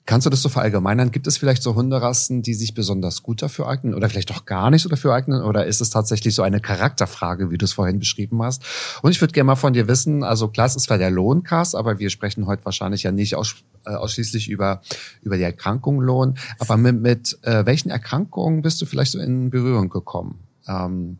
Kannst 0.04 0.26
du 0.26 0.30
das 0.30 0.42
so 0.42 0.48
verallgemeinern? 0.48 1.12
Gibt 1.12 1.28
es 1.28 1.36
vielleicht 1.36 1.62
so 1.62 1.76
Hunderassen, 1.76 2.42
die 2.42 2.54
sich 2.54 2.74
besonders 2.74 3.22
gut 3.22 3.40
dafür 3.40 3.68
eignen 3.68 3.94
oder 3.94 4.08
vielleicht 4.08 4.32
auch 4.32 4.46
gar 4.46 4.68
nicht 4.70 4.82
so 4.82 4.88
dafür 4.88 5.14
eignen? 5.14 5.42
Oder 5.42 5.66
ist 5.66 5.80
es 5.80 5.90
tatsächlich 5.90 6.34
so 6.34 6.42
eine 6.42 6.60
Charakterfrage, 6.60 7.50
wie 7.50 7.58
du 7.58 7.64
es 7.64 7.72
vorhin 7.72 8.00
beschrieben 8.00 8.42
hast? 8.42 8.64
Und 9.02 9.12
ich 9.12 9.20
würde 9.20 9.32
gerne 9.32 9.46
mal 9.46 9.56
von 9.56 9.72
dir 9.72 9.86
wissen, 9.86 10.24
also 10.24 10.48
klar, 10.48 10.66
es 10.66 10.74
ist 10.74 10.84
zwar 10.84 10.98
der 10.98 11.10
Lohncast, 11.10 11.76
aber 11.76 12.00
wir 12.00 12.10
sprechen 12.10 12.46
heute 12.46 12.64
wahrscheinlich 12.64 13.04
ja 13.04 13.12
nicht 13.12 13.36
aus, 13.36 13.54
äh, 13.86 13.90
ausschließlich 13.90 14.48
über, 14.48 14.82
über 15.22 15.36
die 15.36 15.44
Erkrankung 15.44 16.00
Lohn. 16.00 16.36
Aber 16.58 16.76
mit, 16.76 17.00
mit 17.00 17.38
äh, 17.42 17.64
welchen 17.64 17.90
Erkrankungen 17.90 18.62
bist 18.62 18.82
du 18.82 18.86
vielleicht 18.86 19.12
so 19.12 19.20
in 19.20 19.50
Berührung 19.50 19.88
gekommen? 19.88 20.40
Ähm, 20.66 21.18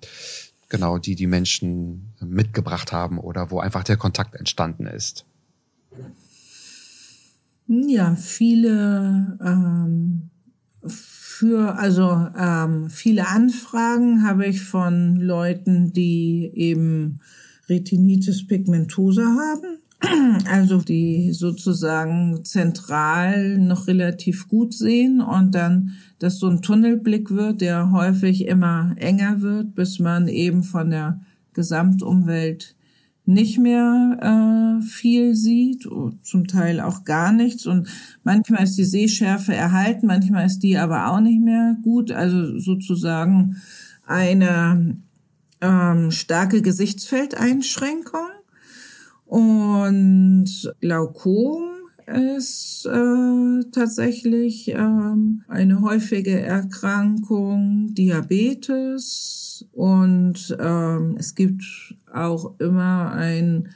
genau, 0.68 0.98
die 0.98 1.14
die 1.14 1.28
Menschen 1.28 2.14
mitgebracht 2.20 2.90
haben 2.90 3.18
oder 3.20 3.52
wo 3.52 3.60
einfach 3.60 3.84
der 3.84 3.96
Kontakt 3.96 4.34
entstanden 4.34 4.86
ist? 4.86 5.24
Ja, 7.74 8.16
viele 8.16 9.38
ähm, 9.42 10.28
für 10.86 11.78
also 11.78 12.26
ähm, 12.38 12.90
viele 12.90 13.28
Anfragen 13.28 14.22
habe 14.24 14.44
ich 14.44 14.60
von 14.60 15.16
Leuten, 15.16 15.90
die 15.94 16.50
eben 16.54 17.20
Retinitis 17.70 18.46
pigmentosa 18.46 19.22
haben, 19.24 19.78
also 20.50 20.82
die 20.82 21.32
sozusagen 21.32 22.44
zentral 22.44 23.56
noch 23.56 23.86
relativ 23.86 24.48
gut 24.48 24.74
sehen 24.74 25.22
und 25.22 25.54
dann, 25.54 25.92
dass 26.18 26.40
so 26.40 26.48
ein 26.48 26.60
Tunnelblick 26.60 27.30
wird, 27.30 27.62
der 27.62 27.90
häufig 27.90 28.44
immer 28.44 28.94
enger 28.98 29.40
wird, 29.40 29.74
bis 29.74 29.98
man 29.98 30.28
eben 30.28 30.62
von 30.62 30.90
der 30.90 31.22
Gesamtumwelt 31.54 32.74
nicht 33.24 33.58
mehr 33.58 34.80
äh, 34.80 34.82
viel 34.82 35.34
sieht, 35.34 35.88
zum 36.22 36.46
Teil 36.46 36.80
auch 36.80 37.04
gar 37.04 37.32
nichts. 37.32 37.66
Und 37.66 37.88
manchmal 38.24 38.64
ist 38.64 38.76
die 38.76 38.84
Sehschärfe 38.84 39.54
erhalten, 39.54 40.06
manchmal 40.06 40.46
ist 40.46 40.60
die 40.60 40.76
aber 40.76 41.08
auch 41.08 41.20
nicht 41.20 41.40
mehr 41.40 41.76
gut. 41.82 42.10
Also 42.10 42.58
sozusagen 42.58 43.56
eine 44.06 44.96
ähm, 45.60 46.10
starke 46.10 46.62
Gesichtsfeldeinschränkung. 46.62 48.28
Und 49.26 50.74
Glaukom 50.80 51.71
ist 52.06 52.86
äh, 52.86 53.70
tatsächlich 53.72 54.68
ähm, 54.68 55.42
eine 55.48 55.80
häufige 55.80 56.40
Erkrankung, 56.40 57.94
Diabetes 57.94 59.66
und 59.72 60.56
ähm, 60.58 61.16
es 61.18 61.34
gibt 61.34 61.64
auch 62.12 62.58
immer 62.58 63.12
einen 63.12 63.68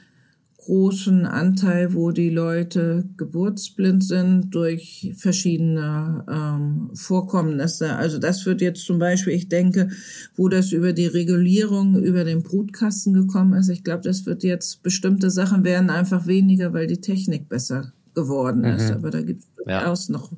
großen 0.67 1.25
Anteil, 1.25 1.93
wo 1.93 2.11
die 2.11 2.29
Leute 2.29 3.05
geburtsblind 3.15 4.03
sind 4.03 4.53
durch 4.53 5.13
verschiedene 5.15 6.25
ähm, 6.29 6.89
Vorkommnisse. 6.93 7.95
Also 7.95 8.17
das 8.17 8.45
wird 8.45 8.59
jetzt 8.59 8.83
zum 8.85 8.99
Beispiel, 8.99 9.31
ich 9.31 9.47
denke, 9.47 9.89
wo 10.35 10.49
das 10.49 10.73
über 10.73 10.91
die 10.91 11.05
Regulierung 11.05 11.95
über 12.03 12.25
den 12.25 12.43
Brutkasten 12.43 13.13
gekommen 13.13 13.53
ist, 13.53 13.69
ich 13.69 13.85
glaube, 13.85 14.03
das 14.03 14.25
wird 14.25 14.43
jetzt 14.43 14.83
bestimmte 14.83 15.31
Sachen 15.31 15.63
werden 15.63 15.89
einfach 15.89 16.27
weniger, 16.27 16.73
weil 16.73 16.87
die 16.87 16.99
Technik 16.99 17.47
besser 17.47 17.93
geworden 18.17 18.63
ist. 18.63 18.89
Mhm. 18.89 18.95
Aber 18.95 19.11
da 19.11 19.21
gibt 19.21 19.41
es 19.41 19.47
durchaus 19.63 20.07
ja. 20.07 20.13
noch, 20.13 20.31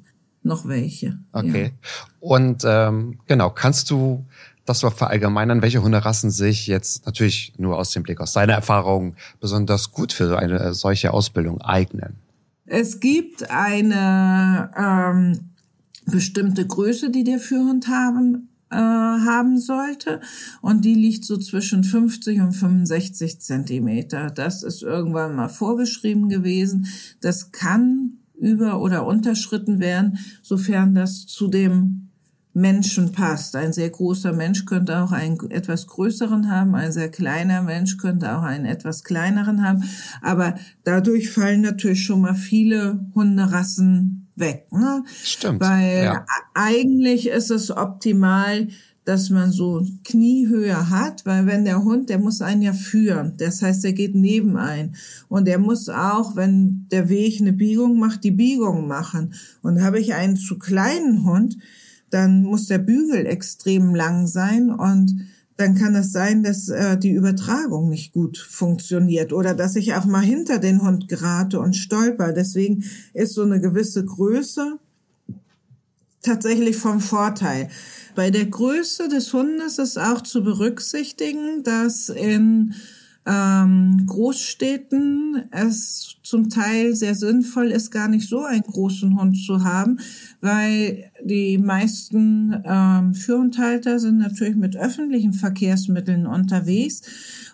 noch 0.43 0.67
welche. 0.67 1.17
Okay. 1.31 1.71
Ja. 1.73 2.07
Und 2.19 2.63
ähm, 2.65 3.19
genau, 3.25 3.49
kannst 3.49 3.89
du 3.89 4.25
das 4.65 4.83
war 4.83 4.91
verallgemeinern, 4.91 5.63
welche 5.63 5.81
Hunderassen 5.81 6.29
sich 6.29 6.67
jetzt 6.67 7.07
natürlich 7.07 7.53
nur 7.57 7.79
aus 7.79 7.89
dem 7.89 8.03
Blick 8.03 8.21
aus 8.21 8.33
seiner 8.33 8.53
Erfahrung 8.53 9.15
besonders 9.39 9.91
gut 9.91 10.13
für 10.13 10.37
eine 10.37 10.75
solche 10.75 11.11
Ausbildung 11.11 11.59
eignen? 11.59 12.17
Es 12.67 12.99
gibt 12.99 13.49
eine 13.49 14.69
ähm, 14.77 15.49
bestimmte 16.05 16.67
Größe, 16.67 17.09
die 17.09 17.23
der 17.23 17.39
Führhund 17.39 17.87
haben, 17.87 18.48
äh, 18.71 18.75
haben 18.75 19.57
sollte 19.57 20.21
und 20.61 20.85
die 20.85 20.95
liegt 20.95 21.25
so 21.25 21.37
zwischen 21.37 21.83
50 21.83 22.41
und 22.41 22.53
65 22.53 23.41
Zentimeter. 23.41 24.29
Das 24.29 24.63
ist 24.63 24.83
irgendwann 24.83 25.35
mal 25.35 25.49
vorgeschrieben 25.49 26.29
gewesen. 26.29 26.87
Das 27.21 27.51
kann 27.51 28.13
über- 28.39 28.81
oder 28.81 29.05
unterschritten 29.05 29.79
werden, 29.79 30.19
sofern 30.41 30.95
das 30.95 31.25
zu 31.25 31.47
dem 31.47 32.09
Menschen 32.53 33.11
passt. 33.11 33.55
Ein 33.55 33.73
sehr 33.73 33.89
großer 33.89 34.33
Mensch 34.33 34.65
könnte 34.65 34.99
auch 34.99 35.11
einen 35.11 35.39
etwas 35.51 35.87
größeren 35.87 36.49
haben, 36.49 36.75
ein 36.75 36.91
sehr 36.91 37.09
kleiner 37.09 37.61
Mensch 37.61 37.97
könnte 37.97 38.35
auch 38.35 38.43
einen 38.43 38.65
etwas 38.65 39.03
kleineren 39.03 39.63
haben. 39.63 39.83
Aber 40.21 40.55
dadurch 40.83 41.29
fallen 41.29 41.61
natürlich 41.61 42.03
schon 42.03 42.21
mal 42.21 42.35
viele 42.35 43.05
Hunderassen 43.13 44.27
weg. 44.39 44.67
Ne? 44.71 45.03
Stimmt. 45.23 45.61
Weil 45.61 46.03
ja. 46.03 46.25
eigentlich 46.53 47.27
ist 47.27 47.51
es 47.51 47.71
optimal, 47.71 48.67
dass 49.05 49.31
man 49.31 49.51
so 49.51 49.83
Kniehöhe 50.03 50.91
hat, 50.91 51.25
weil 51.25 51.47
wenn 51.47 51.65
der 51.65 51.83
Hund, 51.83 52.09
der 52.09 52.19
muss 52.19 52.41
einen 52.41 52.61
ja 52.61 52.73
führen. 52.73 53.33
Das 53.37 53.61
heißt, 53.61 53.83
er 53.85 53.93
geht 53.93 54.13
neben 54.13 54.55
ein. 54.55 54.95
Und 55.29 55.47
er 55.47 55.57
muss 55.57 55.89
auch, 55.89 56.35
wenn 56.35 56.85
der 56.91 57.09
Weg 57.09 57.41
eine 57.41 57.53
Biegung 57.53 57.97
macht, 57.97 58.23
die 58.23 58.31
Biegung 58.31 58.87
machen. 58.87 59.33
Und 59.63 59.81
habe 59.81 59.99
ich 59.99 60.13
einen 60.13 60.35
zu 60.35 60.59
kleinen 60.59 61.25
Hund, 61.25 61.57
dann 62.11 62.43
muss 62.43 62.67
der 62.67 62.77
Bügel 62.77 63.25
extrem 63.25 63.95
lang 63.95 64.27
sein 64.27 64.69
und 64.69 65.25
dann 65.59 65.75
kann 65.75 65.93
es 65.93 66.13
sein, 66.13 66.41
dass 66.41 66.69
äh, 66.69 66.97
die 66.97 67.11
Übertragung 67.11 67.89
nicht 67.89 68.13
gut 68.13 68.37
funktioniert 68.37 69.33
oder 69.33 69.53
dass 69.53 69.75
ich 69.75 69.93
auch 69.93 70.05
mal 70.05 70.21
hinter 70.21 70.57
den 70.57 70.81
Hund 70.81 71.09
gerate 71.09 71.59
und 71.59 71.75
stolper. 71.75 72.31
Deswegen 72.31 72.85
ist 73.13 73.33
so 73.33 73.43
eine 73.43 73.59
gewisse 73.59 74.05
Größe 74.05 74.79
tatsächlich 76.21 76.77
vom 76.77 77.01
Vorteil. 77.01 77.67
Bei 78.15 78.31
der 78.31 78.45
Größe 78.45 79.09
des 79.09 79.33
Hundes 79.33 79.79
ist 79.79 79.97
auch 79.97 80.21
zu 80.21 80.43
berücksichtigen, 80.43 81.61
dass 81.63 82.07
in 82.07 82.73
ähm, 83.25 84.05
Großstädten 84.07 85.49
es 85.51 86.15
zum 86.29 86.49
Teil 86.49 86.95
sehr 86.95 87.15
sinnvoll 87.15 87.71
ist, 87.71 87.91
gar 87.91 88.07
nicht 88.07 88.29
so 88.29 88.43
einen 88.43 88.61
großen 88.61 89.19
Hund 89.19 89.37
zu 89.37 89.63
haben, 89.63 89.99
weil 90.41 91.11
die 91.23 91.57
meisten 91.57 92.55
ähm, 92.63 93.13
Führhundhalter 93.15 93.99
sind 93.99 94.19
natürlich 94.19 94.55
mit 94.55 94.77
öffentlichen 94.77 95.33
Verkehrsmitteln 95.33 96.27
unterwegs. 96.27 97.01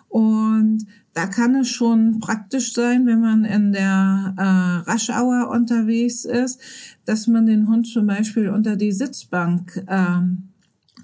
Und 0.08 0.86
da 1.14 1.26
kann 1.26 1.54
es 1.56 1.68
schon 1.70 2.20
praktisch 2.20 2.74
sein, 2.74 3.06
wenn 3.06 3.20
man 3.20 3.44
in 3.46 3.72
der 3.72 4.34
äh, 4.36 4.90
Raschauer 4.90 5.48
unterwegs 5.50 6.26
ist, 6.26 6.60
dass 7.06 7.26
man 7.26 7.46
den 7.46 7.68
Hund 7.68 7.86
zum 7.86 8.06
Beispiel 8.06 8.50
unter 8.50 8.76
die 8.76 8.92
Sitzbank 8.92 9.82
ähm, 9.88 10.45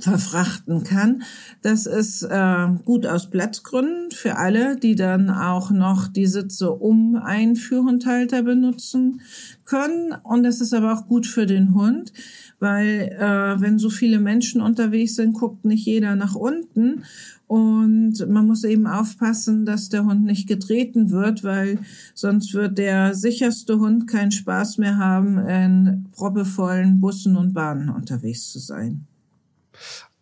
verfrachten 0.03 0.85
kann. 0.85 1.23
Das 1.63 1.87
ist 1.87 2.23
äh, 2.23 2.67
gut 2.85 3.07
aus 3.07 3.31
Platzgründen 3.31 4.11
für 4.11 4.37
alle, 4.37 4.77
die 4.77 4.95
dann 4.95 5.31
auch 5.31 5.71
noch 5.71 6.09
die 6.09 6.27
Sitze 6.27 6.73
um 6.73 7.17
einen 7.17 7.57
Führhundhalter 7.57 8.43
benutzen 8.43 9.21
können. 9.65 10.15
Und 10.25 10.45
es 10.45 10.61
ist 10.61 10.75
aber 10.75 10.93
auch 10.93 11.07
gut 11.07 11.27
für 11.27 11.47
den 11.47 11.75
Hund, 11.75 12.13
weil 12.59 13.17
äh, 13.19 13.61
wenn 13.61 13.79
so 13.79 13.91
viele 13.91 14.19
Menschen 14.19 14.61
unterwegs 14.61 15.15
sind, 15.17 15.35
guckt 15.35 15.65
nicht 15.65 15.87
jeder 15.87 16.17
nach 16.17 16.35
unten. 16.35 17.05
Und 17.47 18.27
man 18.29 18.47
muss 18.47 18.65
eben 18.65 18.87
aufpassen, 18.87 19.67
dass 19.67 19.91
der 19.91 20.07
Hund 20.07 20.25
nicht 20.25 20.49
getreten 20.49 21.11
wird, 21.11 21.45
weil 21.45 21.79
sonst 22.15 22.55
wird 22.55 22.79
der 22.79 23.15
sicherste 23.15 23.79
Hund 23.79 24.07
keinen 24.07 24.33
Spaß 24.33 24.79
mehr 24.79 24.97
haben, 24.97 25.39
in 25.39 26.07
proppevollen 26.13 26.99
Bussen 27.01 27.37
und 27.37 27.53
Bahnen 27.53 27.91
unterwegs 27.91 28.51
zu 28.51 28.59
sein. 28.59 29.07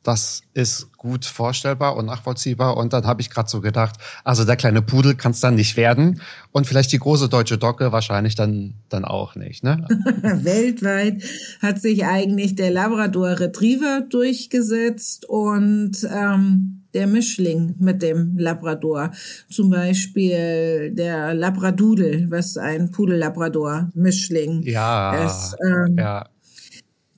Das 0.03 0.43
ist 0.55 0.97
gut 0.97 1.27
vorstellbar 1.27 1.95
und 1.95 2.07
nachvollziehbar. 2.07 2.79
Und 2.79 2.95
dann 2.95 3.07
habe 3.07 3.21
ich 3.21 3.29
gerade 3.29 3.51
so 3.51 3.61
gedacht, 3.61 3.97
also 4.25 4.47
der 4.47 4.57
kleine 4.57 4.81
Pudel 4.81 5.15
kann 5.15 5.33
es 5.33 5.41
dann 5.41 5.57
nicht 5.57 5.77
werden 5.77 6.23
und 6.53 6.67
vielleicht 6.67 6.93
die 6.93 6.99
große 6.99 7.29
deutsche 7.29 7.59
Docke 7.59 7.93
wahrscheinlich 7.93 8.35
dann 8.35 8.75
dann 8.89 9.05
auch 9.05 9.35
nicht. 9.35 9.63
Ne? 9.63 9.87
Weltweit 9.89 11.23
hat 11.61 11.83
sich 11.83 12.07
eigentlich 12.07 12.55
der 12.55 12.71
Labrador 12.71 13.39
Retriever 13.41 14.01
durchgesetzt 14.09 15.29
und 15.29 16.09
ähm, 16.11 16.83
der 16.95 17.07
Mischling 17.07 17.75
mit 17.79 18.01
dem 18.01 18.39
Labrador. 18.39 19.13
Zum 19.51 19.69
Beispiel 19.69 20.93
der 20.95 21.35
Labradudel, 21.35 22.31
was 22.31 22.57
ein 22.57 22.91
Pudel-Labrador-Mischling 22.91 24.63
ja, 24.63 25.27
ist. 25.27 25.57
Ähm, 25.63 25.97
ja 25.99 26.27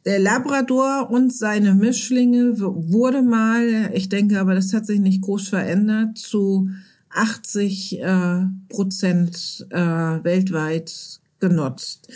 der 0.05 0.19
Labrador 0.19 1.11
und 1.11 1.33
seine 1.33 1.75
Mischlinge 1.75 2.59
wurde 2.59 3.23
mal, 3.23 3.91
ich 3.95 4.09
denke 4.09 4.41
aber, 4.41 4.55
das 4.55 4.73
hat 4.73 4.87
sich 4.87 5.01
nicht 5.01 5.23
groß 5.23 5.49
verändert, 5.49 6.19
zu 6.19 6.69
80 7.11 8.01
äh, 8.01 8.47
Prozent 8.69 9.67
äh, 9.71 9.79
weltweit 9.79 11.21
genutzt. 11.41 12.09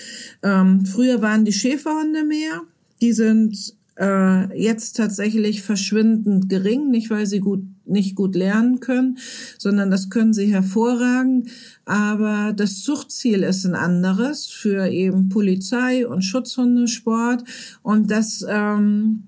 Ähm, 0.43 0.87
früher 0.87 1.21
waren 1.23 1.45
die 1.45 1.53
Schäferhunde 1.53 2.25
mehr. 2.25 2.63
Die 3.01 3.13
sind 3.13 3.75
äh, 3.99 4.61
jetzt 4.61 4.97
tatsächlich 4.97 5.63
verschwindend 5.63 6.49
gering, 6.49 6.91
nicht 6.91 7.11
weil 7.11 7.27
sie 7.27 7.41
gut 7.41 7.63
nicht 7.87 8.15
gut 8.15 8.35
lernen 8.35 8.81
können, 8.81 9.19
sondern 9.59 9.91
das 9.91 10.11
können 10.11 10.33
sie 10.33 10.53
hervorragend. 10.53 11.49
Aber 11.85 12.53
das 12.55 12.83
Zuchtziel 12.83 13.43
ist 13.43 13.65
ein 13.65 13.75
anderes 13.75 14.47
für 14.47 14.89
eben 14.89 15.29
Polizei 15.29 16.07
und 16.07 16.23
Schutzhundesport 16.23 17.45
und 17.83 18.11
das 18.11 18.45
ähm, 18.49 19.25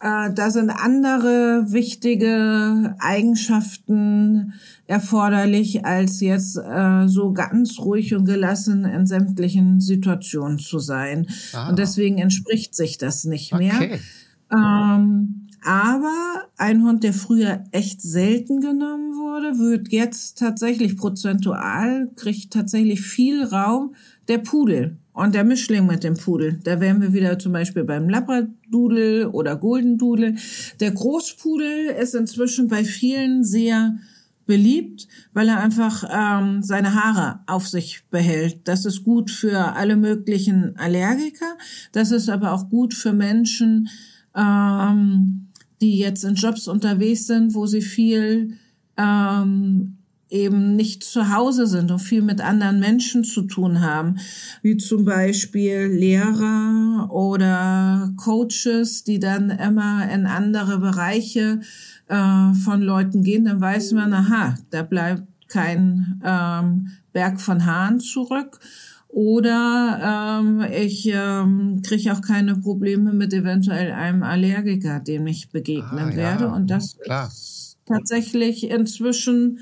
äh, 0.00 0.32
da 0.32 0.50
sind 0.50 0.70
andere 0.70 1.72
wichtige 1.72 2.94
Eigenschaften 2.98 4.52
erforderlich, 4.86 5.84
als 5.86 6.20
jetzt 6.20 6.58
äh, 6.58 7.08
so 7.08 7.32
ganz 7.32 7.78
ruhig 7.78 8.14
und 8.14 8.26
gelassen 8.26 8.84
in 8.84 9.06
sämtlichen 9.06 9.80
Situationen 9.80 10.58
zu 10.58 10.78
sein. 10.78 11.26
Ah. 11.54 11.70
Und 11.70 11.78
deswegen 11.78 12.18
entspricht 12.18 12.74
sich 12.74 12.98
das 12.98 13.24
nicht 13.24 13.54
mehr. 13.54 13.74
Okay. 13.74 14.00
Ähm, 14.52 15.35
aber 15.66 16.44
ein 16.56 16.84
Hund, 16.84 17.02
der 17.02 17.12
früher 17.12 17.64
echt 17.72 18.00
selten 18.00 18.60
genommen 18.60 19.16
wurde, 19.16 19.58
wird 19.58 19.88
jetzt 19.88 20.38
tatsächlich 20.38 20.96
prozentual, 20.96 22.08
kriegt 22.14 22.52
tatsächlich 22.52 23.00
viel 23.00 23.42
Raum, 23.42 23.96
der 24.28 24.38
Pudel. 24.38 24.96
Und 25.12 25.34
der 25.34 25.44
Mischling 25.44 25.86
mit 25.86 26.04
dem 26.04 26.16
Pudel, 26.16 26.60
da 26.62 26.78
wären 26.78 27.00
wir 27.00 27.12
wieder 27.12 27.38
zum 27.38 27.52
Beispiel 27.52 27.82
beim 27.84 28.08
Labradudel 28.08 29.26
oder 29.26 29.56
Golden 29.56 29.98
Dudel. 29.98 30.36
Der 30.78 30.92
Großpudel 30.92 31.86
ist 32.00 32.14
inzwischen 32.14 32.68
bei 32.68 32.84
vielen 32.84 33.42
sehr 33.42 33.96
beliebt, 34.46 35.08
weil 35.32 35.48
er 35.48 35.58
einfach 35.58 36.04
ähm, 36.12 36.62
seine 36.62 36.94
Haare 36.94 37.40
auf 37.46 37.66
sich 37.66 38.04
behält. 38.10 38.68
Das 38.68 38.84
ist 38.84 39.02
gut 39.02 39.32
für 39.32 39.74
alle 39.74 39.96
möglichen 39.96 40.76
Allergiker. 40.76 41.56
Das 41.90 42.12
ist 42.12 42.28
aber 42.28 42.52
auch 42.52 42.68
gut 42.68 42.94
für 42.94 43.12
Menschen, 43.12 43.88
ähm, 44.36 45.48
die 45.80 45.98
jetzt 45.98 46.24
in 46.24 46.34
Jobs 46.34 46.68
unterwegs 46.68 47.26
sind, 47.26 47.54
wo 47.54 47.66
sie 47.66 47.82
viel 47.82 48.58
ähm, 48.96 49.98
eben 50.28 50.74
nicht 50.74 51.04
zu 51.04 51.32
Hause 51.32 51.66
sind 51.66 51.90
und 51.90 52.00
viel 52.00 52.22
mit 52.22 52.40
anderen 52.40 52.80
Menschen 52.80 53.22
zu 53.22 53.42
tun 53.42 53.80
haben, 53.80 54.18
wie 54.62 54.76
zum 54.76 55.04
Beispiel 55.04 55.86
Lehrer 55.86 57.08
oder 57.10 58.12
Coaches, 58.16 59.04
die 59.04 59.20
dann 59.20 59.50
immer 59.50 60.10
in 60.10 60.26
andere 60.26 60.78
Bereiche 60.78 61.60
äh, 62.08 62.54
von 62.54 62.82
Leuten 62.82 63.22
gehen, 63.22 63.44
dann 63.44 63.60
weiß 63.60 63.92
man, 63.92 64.12
aha, 64.12 64.56
da 64.70 64.82
bleibt 64.82 65.22
kein 65.48 66.20
ähm, 66.24 66.88
Berg 67.12 67.40
von 67.40 67.64
Haaren 67.64 68.00
zurück. 68.00 68.58
Oder 69.16 70.42
ähm, 70.42 70.66
ich 70.78 71.10
ähm, 71.10 71.80
kriege 71.82 72.12
auch 72.12 72.20
keine 72.20 72.54
Probleme 72.56 73.14
mit 73.14 73.32
eventuell 73.32 73.92
einem 73.92 74.22
Allergiker, 74.22 75.00
dem 75.00 75.26
ich 75.26 75.48
begegnen 75.48 76.08
ah, 76.08 76.10
ja, 76.10 76.16
werde. 76.16 76.48
Und 76.48 76.70
das 76.70 76.98
klar. 76.98 77.28
ist 77.28 77.78
tatsächlich 77.86 78.68
inzwischen 78.68 79.60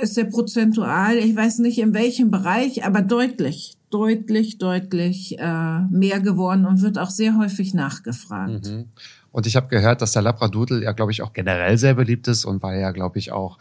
ist 0.00 0.16
der 0.16 0.26
prozentual, 0.26 1.16
ich 1.16 1.34
weiß 1.34 1.58
nicht 1.58 1.78
in 1.78 1.94
welchem 1.94 2.30
Bereich, 2.30 2.84
aber 2.84 3.02
deutlich, 3.02 3.76
deutlich, 3.90 4.58
deutlich 4.58 5.36
äh, 5.36 5.80
mehr 5.90 6.20
geworden 6.20 6.64
und 6.64 6.80
wird 6.80 6.96
auch 6.96 7.10
sehr 7.10 7.36
häufig 7.36 7.74
nachgefragt. 7.74 8.70
Mhm. 8.70 8.84
Und 9.32 9.48
ich 9.48 9.56
habe 9.56 9.66
gehört, 9.66 10.00
dass 10.00 10.12
der 10.12 10.22
Labradudel 10.22 10.84
ja, 10.84 10.92
glaube 10.92 11.10
ich, 11.10 11.22
auch 11.22 11.32
generell 11.32 11.76
sehr 11.76 11.94
beliebt 11.94 12.28
ist 12.28 12.44
und 12.44 12.62
weil 12.62 12.78
er, 12.78 12.92
glaube 12.92 13.18
ich, 13.18 13.32
auch 13.32 13.58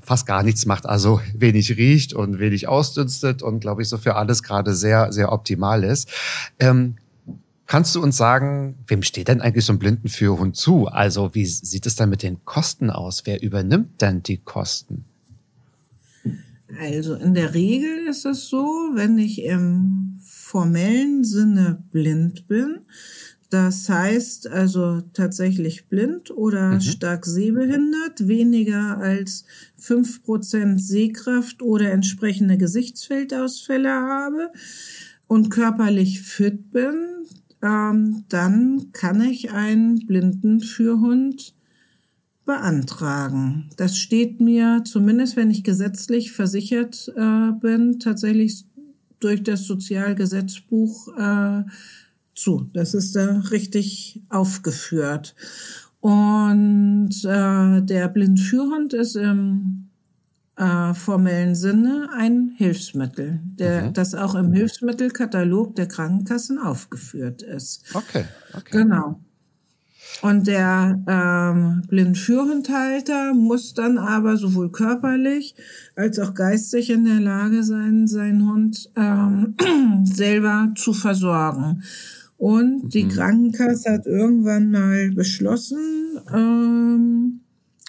fast 0.00 0.26
gar 0.26 0.42
nichts 0.42 0.66
macht, 0.66 0.86
also 0.86 1.20
wenig 1.34 1.76
riecht 1.76 2.12
und 2.12 2.38
wenig 2.38 2.68
ausdünstet 2.68 3.42
und, 3.42 3.60
glaube 3.60 3.82
ich, 3.82 3.88
so 3.88 3.98
für 3.98 4.16
alles 4.16 4.42
gerade 4.42 4.74
sehr, 4.74 5.12
sehr 5.12 5.32
optimal 5.32 5.84
ist. 5.84 6.08
Ähm, 6.58 6.96
Kannst 7.68 7.94
du 7.94 8.02
uns 8.02 8.16
sagen, 8.16 8.76
wem 8.86 9.02
steht 9.02 9.28
denn 9.28 9.42
eigentlich 9.42 9.66
so 9.66 9.74
ein 9.74 9.78
Blindenführhund 9.78 10.56
zu? 10.56 10.86
Also 10.86 11.34
wie 11.34 11.44
sieht 11.44 11.84
es 11.84 11.96
dann 11.96 12.08
mit 12.08 12.22
den 12.22 12.42
Kosten 12.46 12.88
aus? 12.88 13.26
Wer 13.26 13.42
übernimmt 13.42 14.00
denn 14.00 14.22
die 14.22 14.38
Kosten? 14.38 15.04
Also 16.80 17.14
in 17.14 17.34
der 17.34 17.52
Regel 17.52 18.08
ist 18.08 18.24
es 18.24 18.48
so, 18.48 18.64
wenn 18.94 19.18
ich 19.18 19.42
im 19.42 20.18
formellen 20.24 21.24
Sinne 21.24 21.82
blind 21.90 22.48
bin, 22.48 22.78
das 23.50 23.88
heißt 23.88 24.48
also 24.48 25.00
tatsächlich 25.14 25.86
blind 25.86 26.30
oder 26.30 26.74
mhm. 26.74 26.80
stark 26.80 27.24
sehbehindert, 27.24 28.28
weniger 28.28 28.98
als 28.98 29.44
fünf 29.76 30.22
Prozent 30.22 30.82
Sehkraft 30.82 31.62
oder 31.62 31.90
entsprechende 31.90 32.58
Gesichtsfeldausfälle 32.58 33.90
habe 33.90 34.50
und 35.28 35.50
körperlich 35.50 36.20
fit 36.20 36.70
bin, 36.70 37.26
ähm, 37.62 38.24
dann 38.28 38.92
kann 38.92 39.22
ich 39.22 39.50
einen 39.50 40.06
blinden 40.06 40.60
Fürhund 40.60 41.54
beantragen. 42.44 43.70
Das 43.76 43.98
steht 43.98 44.40
mir, 44.40 44.82
zumindest 44.84 45.36
wenn 45.36 45.50
ich 45.50 45.64
gesetzlich 45.64 46.32
versichert 46.32 47.12
äh, 47.16 47.52
bin, 47.52 47.98
tatsächlich 47.98 48.64
durch 49.20 49.42
das 49.42 49.64
Sozialgesetzbuch 49.64 51.08
äh, 51.18 51.64
zu. 52.38 52.68
Das 52.72 52.94
ist 52.94 53.16
da 53.16 53.42
richtig 53.50 54.22
aufgeführt. 54.28 55.34
Und 56.00 57.10
äh, 57.24 57.82
der 57.82 58.08
Blindführhund 58.08 58.92
ist 58.92 59.16
im 59.16 59.88
äh, 60.56 60.94
formellen 60.94 61.54
Sinne 61.54 62.08
ein 62.16 62.52
Hilfsmittel, 62.56 63.40
der, 63.58 63.88
mhm. 63.88 63.92
das 63.94 64.14
auch 64.14 64.34
im 64.34 64.52
Hilfsmittelkatalog 64.52 65.74
der 65.76 65.86
Krankenkassen 65.86 66.58
aufgeführt 66.58 67.42
ist. 67.42 67.84
Okay, 67.94 68.24
okay. 68.54 68.78
Genau. 68.78 69.20
Und 70.22 70.48
der 70.48 71.00
ähm, 71.06 71.82
Blindführhundhalter 71.86 73.34
muss 73.34 73.74
dann 73.74 73.98
aber 73.98 74.36
sowohl 74.36 74.72
körperlich 74.72 75.54
als 75.94 76.18
auch 76.18 76.34
geistig 76.34 76.90
in 76.90 77.04
der 77.04 77.20
Lage 77.20 77.62
sein, 77.62 78.08
seinen 78.08 78.50
Hund 78.50 78.90
ähm, 78.96 79.54
selber 80.04 80.72
zu 80.76 80.92
versorgen. 80.92 81.82
Und 82.38 82.94
die 82.94 83.04
mhm. 83.04 83.08
Krankenkasse 83.08 83.90
hat 83.90 84.06
irgendwann 84.06 84.70
mal 84.70 85.10
beschlossen, 85.10 85.78
ähm, 86.32 87.40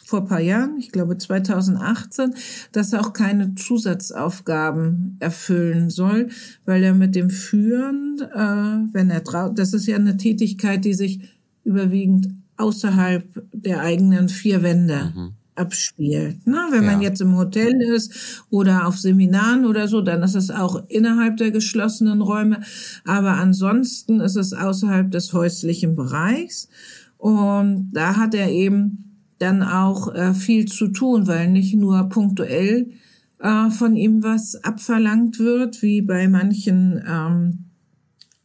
vor 0.06 0.26
paar 0.26 0.40
Jahren, 0.40 0.78
ich 0.80 0.92
glaube 0.92 1.20
2018, 1.20 2.34
dass 2.72 2.92
er 2.92 3.02
auch 3.02 3.14
keine 3.14 3.54
Zusatzaufgaben 3.54 5.18
erfüllen 5.20 5.92
soll, 5.92 6.30
weil 6.66 6.84
er 6.84 6.96
mit 6.96 7.14
dem 7.14 7.30
Führen, 7.30 8.18
äh, 8.20 8.94
wenn 8.94 9.12
er 9.12 9.24
traut, 9.24 9.60
das 9.60 9.74
ist 9.74 9.86
ja 9.86 9.98
eine 9.98 10.18
Tätigkeit, 10.18 10.84
die 10.84 10.96
sich 10.96 11.22
überwiegend 11.64 12.30
außerhalb 12.58 13.24
der 13.54 13.82
eigenen 13.82 14.30
vier 14.30 14.64
Wände 14.64 15.14
mhm. 15.16 15.34
Abspielt. 15.60 16.48
Ne? 16.48 16.58
Wenn 16.72 16.84
ja. 16.84 16.92
man 16.92 17.02
jetzt 17.02 17.22
im 17.22 17.36
Hotel 17.38 17.82
ist 17.82 18.44
oder 18.50 18.88
auf 18.88 18.98
Seminaren 18.98 19.66
oder 19.66 19.88
so, 19.88 20.02
dann 20.02 20.24
ist 20.24 20.36
es 20.36 20.50
auch 20.50 20.84
innerhalb 20.88 21.38
der 21.38 21.52
geschlossenen 21.52 22.22
Räume. 22.22 22.62
Aber 23.06 23.32
ansonsten 23.32 24.22
ist 24.22 24.36
es 24.36 24.54
außerhalb 24.54 25.12
des 25.12 25.34
häuslichen 25.34 25.96
Bereichs. 25.96 26.70
Und 27.18 27.92
da 27.94 28.16
hat 28.16 28.34
er 28.34 28.50
eben 28.50 29.18
dann 29.40 29.62
auch 29.64 30.14
äh, 30.14 30.34
viel 30.34 30.66
zu 30.66 30.88
tun, 30.88 31.28
weil 31.28 31.50
nicht 31.50 31.76
nur 31.76 32.10
punktuell 32.10 32.92
äh, 33.40 33.70
von 33.70 33.96
ihm 33.96 34.24
was 34.24 34.56
abverlangt 34.64 35.40
wird, 35.40 35.82
wie 35.82 36.02
bei 36.02 36.28
manchen 36.28 37.04
ähm, 37.08 37.69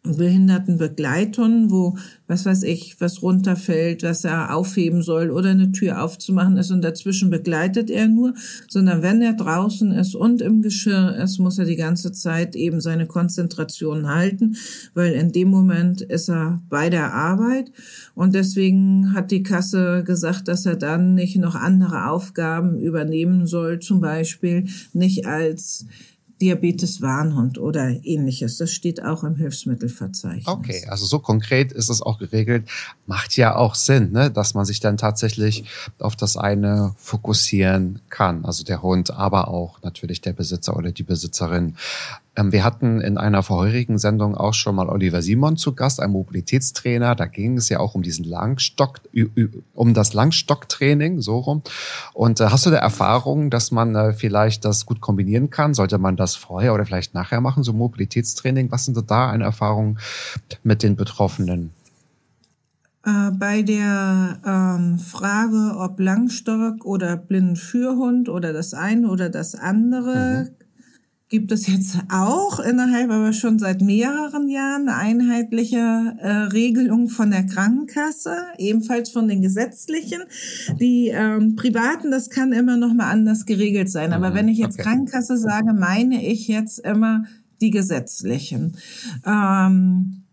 Behindertenbegleitungen, 0.05 1.71
wo, 1.71 1.97
was 2.27 2.45
weiß 2.45 2.65
ich, 2.65 3.01
was 3.01 3.23
runterfällt, 3.23 4.03
was 4.03 4.23
er 4.25 4.55
aufheben 4.55 5.01
soll 5.01 5.31
oder 5.31 5.51
eine 5.51 5.73
Tür 5.73 6.03
aufzumachen 6.05 6.59
ist 6.59 6.71
und 6.71 6.83
dazwischen 6.83 7.31
begleitet 7.31 7.89
er 7.89 8.07
nur, 8.07 8.35
sondern 8.69 9.01
wenn 9.01 9.23
er 9.23 9.33
draußen 9.33 9.93
ist 9.93 10.15
und 10.15 10.43
im 10.43 10.61
Geschirr 10.61 11.17
ist, 11.17 11.39
muss 11.39 11.59
er 11.59 11.65
die 11.65 11.77
ganze 11.77 12.13
Zeit 12.13 12.55
eben 12.55 12.83
seine 12.83 13.07
Konzentration 13.07 14.07
halten, 14.07 14.57
weil 14.93 15.15
in 15.15 15.33
dem 15.33 15.49
Moment 15.49 16.03
ist 16.03 16.29
er 16.29 16.61
bei 16.69 16.91
der 16.91 17.15
Arbeit. 17.15 17.73
Und 18.15 18.35
deswegen 18.35 19.15
hat 19.15 19.31
die 19.31 19.43
Kasse 19.43 20.05
gesagt, 20.05 20.49
dass 20.49 20.67
er 20.67 20.77
dann 20.77 21.15
nicht 21.15 21.37
noch 21.37 21.55
andere 21.55 22.11
Aufgaben 22.11 22.79
übernehmen 22.79 23.47
soll, 23.47 23.79
zum 23.79 24.01
Beispiel 24.01 24.67
nicht 24.93 25.27
als 25.27 25.87
Diabetes-Warnhund 26.41 27.59
oder 27.59 28.05
ähnliches. 28.05 28.59
Das 28.59 28.73
steht 28.73 29.03
auch 29.03 29.23
im 29.25 29.37
Hilfsmittelverzeichnis. 29.37 30.47
Okay, 30.47 30.85
also 30.89 31.07
so 31.07 31.19
konkret 31.19 31.73
ist 31.73 31.89
es 31.89 32.03
auch 32.03 32.19
geregelt. 32.19 32.69
Macht 33.07 33.37
ja 33.37 33.57
auch 33.57 33.75
Sinn, 33.75 34.13
ne? 34.13 34.31
dass 34.31 34.55
man 34.55 34.65
sich 34.65 34.81
dann 34.81 34.97
tatsächlich 34.97 35.65
auf 35.99 36.17
das 36.17 36.37
eine 36.37 36.95
fokussieren 36.99 38.01
kann. 38.09 38.45
Also 38.45 38.65
der 38.65 38.83
Hund, 38.83 39.11
aber 39.13 39.49
auch 39.49 39.81
natürlich 39.83 40.21
der 40.21 40.33
Besitzer 40.33 40.77
oder 40.77 40.93
die 40.93 41.05
Besitzerin. 41.05 41.77
Ähm, 42.37 42.53
wir 42.53 42.65
hatten 42.65 43.01
in 43.01 43.17
einer 43.19 43.43
vorherigen 43.43 43.99
Sendung 43.99 44.37
auch 44.37 44.55
schon 44.55 44.75
mal 44.75 44.89
Oliver 44.89 45.23
Simon 45.23 45.57
zu 45.57 45.75
Gast, 45.75 46.01
ein 46.01 46.11
Mobilitätstrainer. 46.11 47.15
Da 47.15 47.27
ging 47.27 47.57
es 47.57 47.69
ja 47.69 47.79
auch 47.79 47.95
um 47.95 48.03
diesen 48.03 48.25
Langstock, 48.25 49.01
um 49.75 49.95
das 49.95 50.15
Langstocktraining, 50.15 51.21
so 51.21 51.39
rum. 51.39 51.63
Und 52.13 52.41
äh, 52.41 52.47
hast 52.47 52.67
du 52.67 52.71
da 52.71 52.79
Erfahrung, 52.79 53.51
dass 53.51 53.71
man 53.71 53.95
äh, 53.95 54.13
vielleicht 54.13 54.65
das 54.65 54.87
gut 54.87 55.01
kombinieren 55.01 55.51
kann? 55.51 55.75
Sollte 55.75 55.99
man 55.99 56.17
das 56.17 56.35
vorher 56.35 56.75
oder 56.75 56.85
vielleicht 56.85 57.15
nachher 57.15 57.41
machen, 57.41 57.63
so 57.63 57.73
Mobilitätstraining? 57.73 58.71
Was 58.71 58.87
sind 58.87 58.99
da 59.11 59.31
eine 59.31 59.45
Erfahrung 59.45 59.99
mit 60.63 60.83
den 60.83 60.97
Betroffenen? 60.97 61.71
Äh, 63.05 63.31
bei 63.33 63.63
der 63.63 64.39
ähm, 64.45 64.99
Frage, 64.99 65.77
ob 65.79 66.01
Langstock 66.01 66.85
oder 66.85 67.17
Blindenführhund 67.17 68.29
oder 68.29 68.53
das 68.53 68.75
eine 68.75 69.09
oder 69.09 69.29
das 69.29 69.55
andere, 69.55 70.49
mhm 70.51 70.64
gibt 71.29 71.51
es 71.53 71.67
jetzt 71.67 71.99
auch 72.11 72.61
innerhalb, 72.61 73.11
aber 73.11 73.33
schon 73.33 73.59
seit 73.59 73.81
mehreren 73.81 74.49
Jahren 74.49 74.89
eine 74.89 74.97
einheitliche 74.97 76.17
äh, 76.21 76.29
Regelung 76.53 77.09
von 77.09 77.31
der 77.31 77.47
Krankenkasse, 77.47 78.37
ebenfalls 78.59 79.11
von 79.11 79.27
den 79.27 79.41
gesetzlichen. 79.41 80.21
Die 80.79 81.09
ähm, 81.09 81.57
privaten, 81.57 82.11
das 82.11 82.31
kann 82.31 82.53
immer 82.53 82.77
noch 82.77 82.93
mal 82.93 83.11
anders 83.11 83.47
geregelt 83.47 83.91
sein. 83.91 84.13
Aber 84.13 84.31
mhm, 84.31 84.35
wenn 84.35 84.49
ich 84.49 84.59
jetzt 84.59 84.79
okay. 84.79 84.85
Krankenkasse 84.91 85.39
sage, 85.39 85.73
meine 85.73 86.25
ich 86.25 86.47
jetzt 86.47 86.79
immer 86.79 87.25
die 87.61 87.71
gesetzlichen. 87.71 88.77
Ähm, 89.27 90.25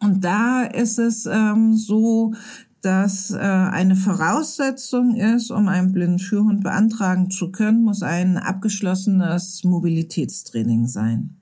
und 0.00 0.24
da 0.24 0.64
ist 0.64 0.98
es 0.98 1.26
ähm, 1.26 1.74
so, 1.74 2.34
dass 2.82 3.30
äh, 3.30 3.36
eine 3.38 3.96
Voraussetzung 3.96 5.14
ist, 5.16 5.50
um 5.50 5.68
einen 5.68 5.92
blinden 5.92 6.18
Führhund 6.18 6.62
beantragen 6.62 7.30
zu 7.30 7.52
können, 7.52 7.82
muss 7.82 8.02
ein 8.02 8.36
abgeschlossenes 8.36 9.64
Mobilitätstraining 9.64 10.86
sein. 10.86 11.36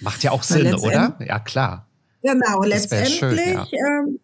Macht 0.00 0.22
ja 0.22 0.32
auch 0.32 0.42
Sinn, 0.42 0.74
oder? 0.74 1.16
Ja, 1.26 1.38
klar. 1.38 1.86
Genau, 2.22 2.60
das 2.62 2.68
letztendlich 2.68 3.18
schön, 3.18 3.38
ja. 3.38 3.66
ähm, 3.72 4.18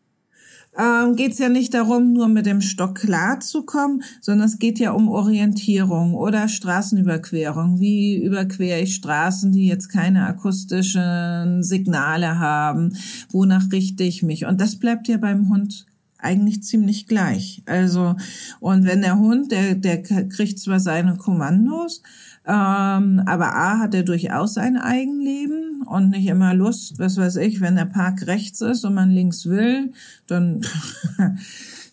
ähm, 0.78 1.16
geht 1.16 1.32
es 1.32 1.38
ja 1.38 1.48
nicht 1.48 1.74
darum, 1.74 2.12
nur 2.12 2.28
mit 2.28 2.46
dem 2.46 2.60
Stock 2.60 2.94
klarzukommen, 2.94 4.02
sondern 4.20 4.46
es 4.46 4.58
geht 4.58 4.78
ja 4.78 4.92
um 4.92 5.08
Orientierung 5.08 6.14
oder 6.14 6.48
Straßenüberquerung. 6.48 7.80
Wie 7.80 8.22
überquere 8.22 8.80
ich 8.80 8.94
Straßen, 8.94 9.52
die 9.52 9.66
jetzt 9.66 9.88
keine 9.88 10.26
akustischen 10.26 11.62
Signale 11.62 12.38
haben? 12.38 12.96
Wonach 13.30 13.72
richte 13.72 14.04
ich 14.04 14.22
mich? 14.22 14.46
Und 14.46 14.60
das 14.60 14.76
bleibt 14.76 15.08
ja 15.08 15.16
beim 15.16 15.48
Hund 15.48 15.86
eigentlich 16.22 16.62
ziemlich 16.62 17.06
gleich. 17.06 17.62
Also, 17.66 18.16
und 18.60 18.84
wenn 18.84 19.02
der 19.02 19.18
Hund, 19.18 19.52
der, 19.52 19.74
der 19.74 20.02
kriegt 20.02 20.58
zwar 20.58 20.80
seine 20.80 21.16
Kommandos, 21.16 22.02
ähm, 22.46 23.22
aber 23.26 23.54
A 23.54 23.78
hat 23.78 23.94
er 23.94 24.02
durchaus 24.02 24.56
ein 24.56 24.76
Eigenleben 24.76 25.82
und 25.82 26.10
nicht 26.10 26.26
immer 26.26 26.54
Lust, 26.54 26.98
was 26.98 27.16
weiß 27.16 27.36
ich, 27.36 27.60
wenn 27.60 27.76
der 27.76 27.84
Park 27.84 28.26
rechts 28.26 28.60
ist 28.60 28.84
und 28.84 28.94
man 28.94 29.10
links 29.10 29.46
will, 29.46 29.92
dann 30.26 30.62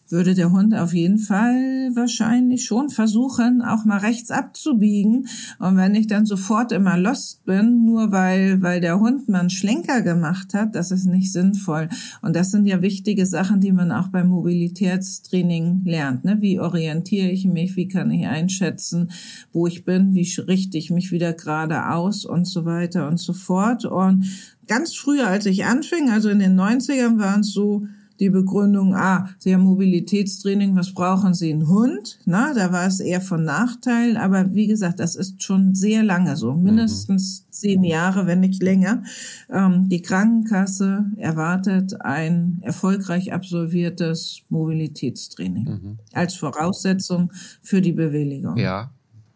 würde 0.10 0.34
der 0.34 0.52
Hund 0.52 0.74
auf 0.74 0.94
jeden 0.94 1.18
Fall 1.18 1.92
wahrscheinlich 1.94 2.66
schon 2.66 2.90
versuchen, 2.90 3.62
auch 3.62 3.86
mal 3.86 3.98
rechts 3.98 4.32
abzubiegen. 4.32 5.28
Und 5.60 5.78
wenn 5.78 5.96
ich 5.96 6.08
dann 6.08 6.26
sofort 6.26 6.72
immer 6.72 6.98
lost 6.98 7.46
bin, 7.46 7.86
nur 7.86 8.12
weil, 8.12 8.62
weil 8.62 8.80
der 8.80 9.00
Hund 9.00 9.28
mal 9.28 9.40
einen 9.40 9.50
Schlenker 9.50 10.02
gemacht 10.02 10.54
hat, 10.54 10.76
das 10.76 10.92
ist 10.92 11.06
nicht 11.06 11.32
sinnvoll. 11.32 11.90
Und 12.22 12.36
das 12.36 12.52
sind 12.52 12.66
ja 12.66 12.82
wichtige 12.82 13.26
Sachen, 13.26 13.60
die 13.60 13.72
man 13.72 13.92
auch 13.92 14.08
beim 14.08 14.30
Mobilitätstraining 14.30 15.82
lernt. 15.84 16.24
Ne? 16.26 16.38
Wie 16.40 16.60
orientiere 16.60 17.30
ich 17.30 17.46
mich? 17.46 17.76
Wie 17.76 17.88
kann 17.88 18.12
ich 18.12 18.28
einschätzen, 18.28 19.12
wo 19.52 19.68
ich 19.68 19.84
bin? 19.84 20.14
Wie 20.14 20.28
richte 20.48 20.78
ich 20.78 20.92
mich 20.92 21.12
wieder 21.12 21.34
gerade 21.34 21.90
aus 21.90 22.26
und 22.26 22.46
so 22.46 22.66
weiter 22.66 23.08
und 23.08 23.18
so 23.18 23.34
fort. 23.34 23.86
Und 23.86 24.26
ganz 24.68 24.96
früher, 24.96 25.28
als 25.28 25.46
ich 25.46 25.66
anfing, 25.66 26.10
also 26.10 26.30
in 26.30 26.40
den 26.40 26.60
90ern, 26.60 27.18
waren 27.20 27.42
es 27.42 27.52
so, 27.52 27.88
die 28.20 28.30
Begründung, 28.30 28.96
ah, 28.96 29.30
Sie 29.38 29.54
haben 29.54 29.64
Mobilitätstraining, 29.64 30.76
was 30.76 30.94
brauchen 30.94 31.34
Sie? 31.34 31.52
Ein 31.52 31.68
Hund? 31.68 32.20
Na, 32.26 32.54
da 32.54 32.72
war 32.72 32.88
es 32.88 33.00
eher 33.00 33.22
von 33.22 33.44
Nachteil. 33.44 34.18
Aber 34.18 34.54
wie 34.54 34.68
gesagt, 34.68 35.00
das 35.00 35.16
ist 35.16 35.44
schon 35.44 35.76
sehr 35.76 36.04
lange 36.04 36.36
so, 36.36 36.54
mindestens 36.54 37.42
mhm. 37.42 37.52
zehn 37.54 37.84
Jahre, 37.84 38.26
wenn 38.26 38.40
nicht 38.40 38.62
länger. 38.64 39.04
Ähm, 39.50 39.90
die 39.90 40.02
Krankenkasse 40.02 41.06
erwartet 41.18 42.02
ein 42.02 42.60
erfolgreich 42.62 43.34
absolviertes 43.34 44.42
Mobilitätstraining 44.50 45.66
mhm. 45.66 46.00
als 46.14 46.36
Voraussetzung 46.36 47.32
für 47.62 47.82
die 47.82 47.94
Bewilligung. 47.94 48.58
Ja, 48.58 48.92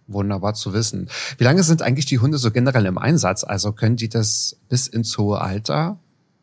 Wunderbar 0.07 0.55
zu 0.55 0.73
wissen. 0.73 1.07
Wie 1.37 1.45
lange 1.45 1.63
sind 1.63 1.81
eigentlich 1.81 2.05
die 2.05 2.19
Hunde 2.19 2.37
so 2.37 2.51
generell 2.51 2.85
im 2.85 2.97
Einsatz? 2.97 3.45
Also 3.45 3.71
können 3.71 3.95
die 3.95 4.09
das 4.09 4.57
bis 4.67 4.87
ins 4.87 5.17
hohe 5.17 5.39
Alter 5.39 5.99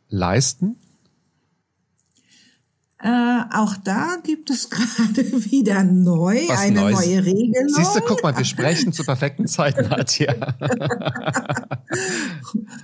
leisten? 0.09 0.77
Äh, 3.01 3.43
auch 3.53 3.77
da 3.77 4.17
gibt 4.25 4.51
es 4.51 4.71
gerade 4.71 5.23
wieder 5.45 5.85
neu 5.85 6.41
Was 6.49 6.59
eine 6.59 6.81
Neues. 6.81 7.07
neue 7.07 7.25
Regelung. 7.25 7.69
Siehst 7.69 7.95
du, 7.95 8.01
guck 8.01 8.25
mal, 8.25 8.37
wir 8.37 8.45
sprechen 8.45 8.93
zu 8.93 9.05
perfekten 9.05 9.47
Zeiten, 9.47 9.89
Nadja. 9.89 10.35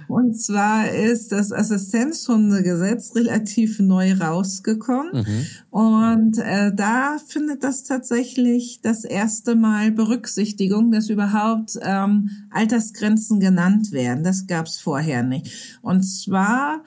Und 0.07 0.40
zwar 0.40 0.88
ist 0.88 1.33
das 1.33 1.50
Assistenzhundegesetz 1.50 3.16
relativ 3.16 3.81
neu 3.81 4.14
rausgekommen. 4.14 5.24
Mhm. 5.27 5.46
Und 5.70 6.38
äh, 6.38 6.72
da 6.72 7.16
findet 7.27 7.64
das 7.64 7.83
tatsächlich 7.83 8.81
das 8.83 9.03
erste 9.03 9.57
Mal 9.57 9.90
Berücksichtigung, 9.90 10.92
dass 10.92 11.09
überhaupt 11.09 11.77
ähm, 11.83 12.31
Altersgrenzen 12.50 13.40
genannt 13.40 13.90
werden. 13.90 14.22
Das 14.22 14.46
gab 14.46 14.66
es 14.66 14.79
vorher 14.79 15.24
nicht. 15.24 15.79
Und 15.83 16.05
zwar 16.05 16.85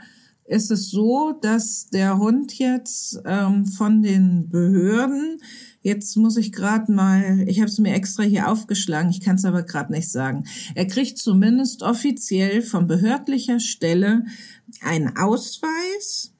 ist 0.47 0.71
es 0.71 0.89
so, 0.89 1.33
dass 1.41 1.89
der 1.89 2.17
Hund 2.17 2.57
jetzt 2.57 3.19
ähm, 3.25 3.65
von 3.65 4.01
den 4.01 4.49
Behörden, 4.49 5.41
jetzt 5.81 6.15
muss 6.15 6.37
ich 6.37 6.53
gerade 6.53 6.91
mal, 6.91 7.43
ich 7.47 7.59
habe 7.59 7.69
es 7.69 7.77
mir 7.79 7.93
extra 7.93 8.23
hier 8.23 8.49
aufgeschlagen, 8.49 9.09
ich 9.09 9.21
kann 9.21 9.35
es 9.35 9.45
aber 9.45 9.63
gerade 9.63 9.91
nicht 9.91 10.09
sagen, 10.09 10.45
er 10.73 10.87
kriegt 10.87 11.17
zumindest 11.17 11.83
offiziell 11.83 12.61
von 12.61 12.87
behördlicher 12.87 13.59
Stelle 13.59 14.25
einen 14.81 15.17
Ausweis 15.17 16.33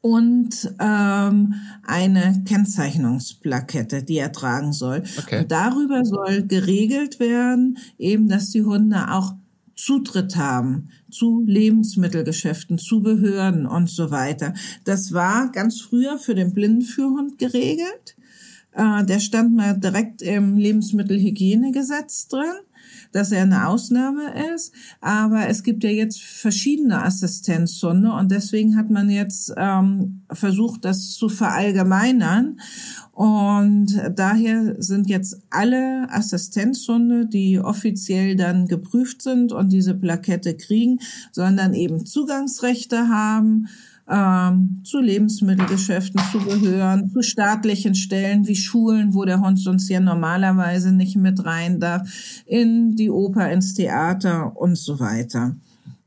und 0.00 0.72
ähm, 0.80 1.54
eine 1.84 2.42
Kennzeichnungsplakette, 2.46 4.02
die 4.02 4.18
er 4.18 4.32
tragen 4.32 4.72
soll. 4.72 5.04
Okay. 5.18 5.40
Und 5.40 5.52
darüber 5.52 6.04
soll 6.04 6.44
geregelt 6.46 7.20
werden, 7.20 7.78
eben, 7.98 8.28
dass 8.28 8.50
die 8.50 8.62
Hunde 8.64 9.12
auch 9.12 9.34
Zutritt 9.76 10.36
haben 10.36 10.90
zu 11.12 11.42
Lebensmittelgeschäften, 11.46 12.78
zu 12.78 13.00
Behörden 13.02 13.66
und 13.66 13.88
so 13.88 14.10
weiter. 14.10 14.54
Das 14.84 15.12
war 15.12 15.50
ganz 15.52 15.80
früher 15.80 16.18
für 16.18 16.34
den 16.34 16.52
Blindenführhund 16.52 17.38
geregelt. 17.38 18.16
Äh, 18.72 19.04
der 19.04 19.20
stand 19.20 19.54
mal 19.54 19.78
direkt 19.78 20.22
im 20.22 20.56
Lebensmittelhygienegesetz 20.56 22.28
drin 22.28 22.56
dass 23.12 23.32
er 23.32 23.42
eine 23.42 23.68
Ausnahme 23.68 24.32
ist. 24.54 24.72
Aber 25.00 25.48
es 25.48 25.62
gibt 25.62 25.84
ja 25.84 25.90
jetzt 25.90 26.22
verschiedene 26.22 27.02
Assistenzhunde 27.02 28.12
und 28.12 28.30
deswegen 28.30 28.76
hat 28.76 28.90
man 28.90 29.10
jetzt 29.10 29.52
ähm, 29.56 30.22
versucht, 30.32 30.84
das 30.84 31.12
zu 31.12 31.28
verallgemeinern. 31.28 32.58
Und 33.12 34.00
daher 34.16 34.82
sind 34.82 35.08
jetzt 35.08 35.42
alle 35.50 36.08
Assistenzhunde, 36.10 37.26
die 37.26 37.60
offiziell 37.60 38.36
dann 38.36 38.66
geprüft 38.66 39.22
sind 39.22 39.52
und 39.52 39.70
diese 39.70 39.94
Plakette 39.94 40.56
kriegen, 40.56 40.98
sondern 41.30 41.74
eben 41.74 42.06
Zugangsrechte 42.06 43.08
haben 43.08 43.68
ähm, 44.08 44.80
zu 44.84 45.00
Lebensmittelgeschäften 45.00 46.20
zu 46.30 46.38
gehören, 46.40 47.10
zu 47.10 47.22
staatlichen 47.22 47.94
Stellen 47.94 48.46
wie 48.46 48.56
Schulen, 48.56 49.14
wo 49.14 49.24
der 49.24 49.40
Hund 49.40 49.58
sonst 49.58 49.88
ja 49.88 50.00
normalerweise 50.00 50.92
nicht 50.92 51.16
mit 51.16 51.44
rein 51.44 51.80
darf, 51.80 52.08
in 52.46 52.96
die 52.96 53.10
Oper, 53.10 53.50
ins 53.50 53.74
Theater 53.74 54.56
und 54.56 54.76
so 54.76 54.98
weiter. 55.00 55.56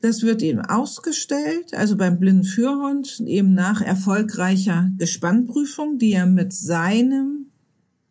Das 0.02 0.22
wird 0.22 0.42
ihm 0.42 0.60
ausgestellt, 0.60 1.74
also 1.74 1.98
beim 1.98 2.20
blinden 2.20 2.44
Führhund, 2.44 3.22
eben 3.26 3.54
nach 3.54 3.82
erfolgreicher 3.82 4.92
Gespannprüfung, 5.00 5.98
die 5.98 6.12
er 6.12 6.28
mit 6.28 6.54
seinem 6.54 7.48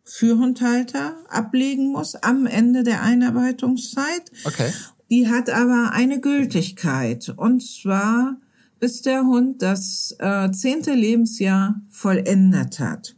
Führhundhalter 0.03 1.15
ablegen 1.29 1.91
muss 1.91 2.15
am 2.15 2.47
Ende 2.47 2.83
der 2.83 3.01
Einarbeitungszeit. 3.01 4.23
Okay. 4.43 4.71
Die 5.09 5.29
hat 5.29 5.49
aber 5.49 5.91
eine 5.93 6.19
Gültigkeit 6.19 7.33
und 7.37 7.63
zwar 7.63 8.37
bis 8.79 9.01
der 9.01 9.23
Hund 9.23 9.61
das 9.61 10.15
äh, 10.19 10.51
zehnte 10.51 10.93
Lebensjahr 10.93 11.81
vollendet 11.89 12.79
hat. 12.79 13.15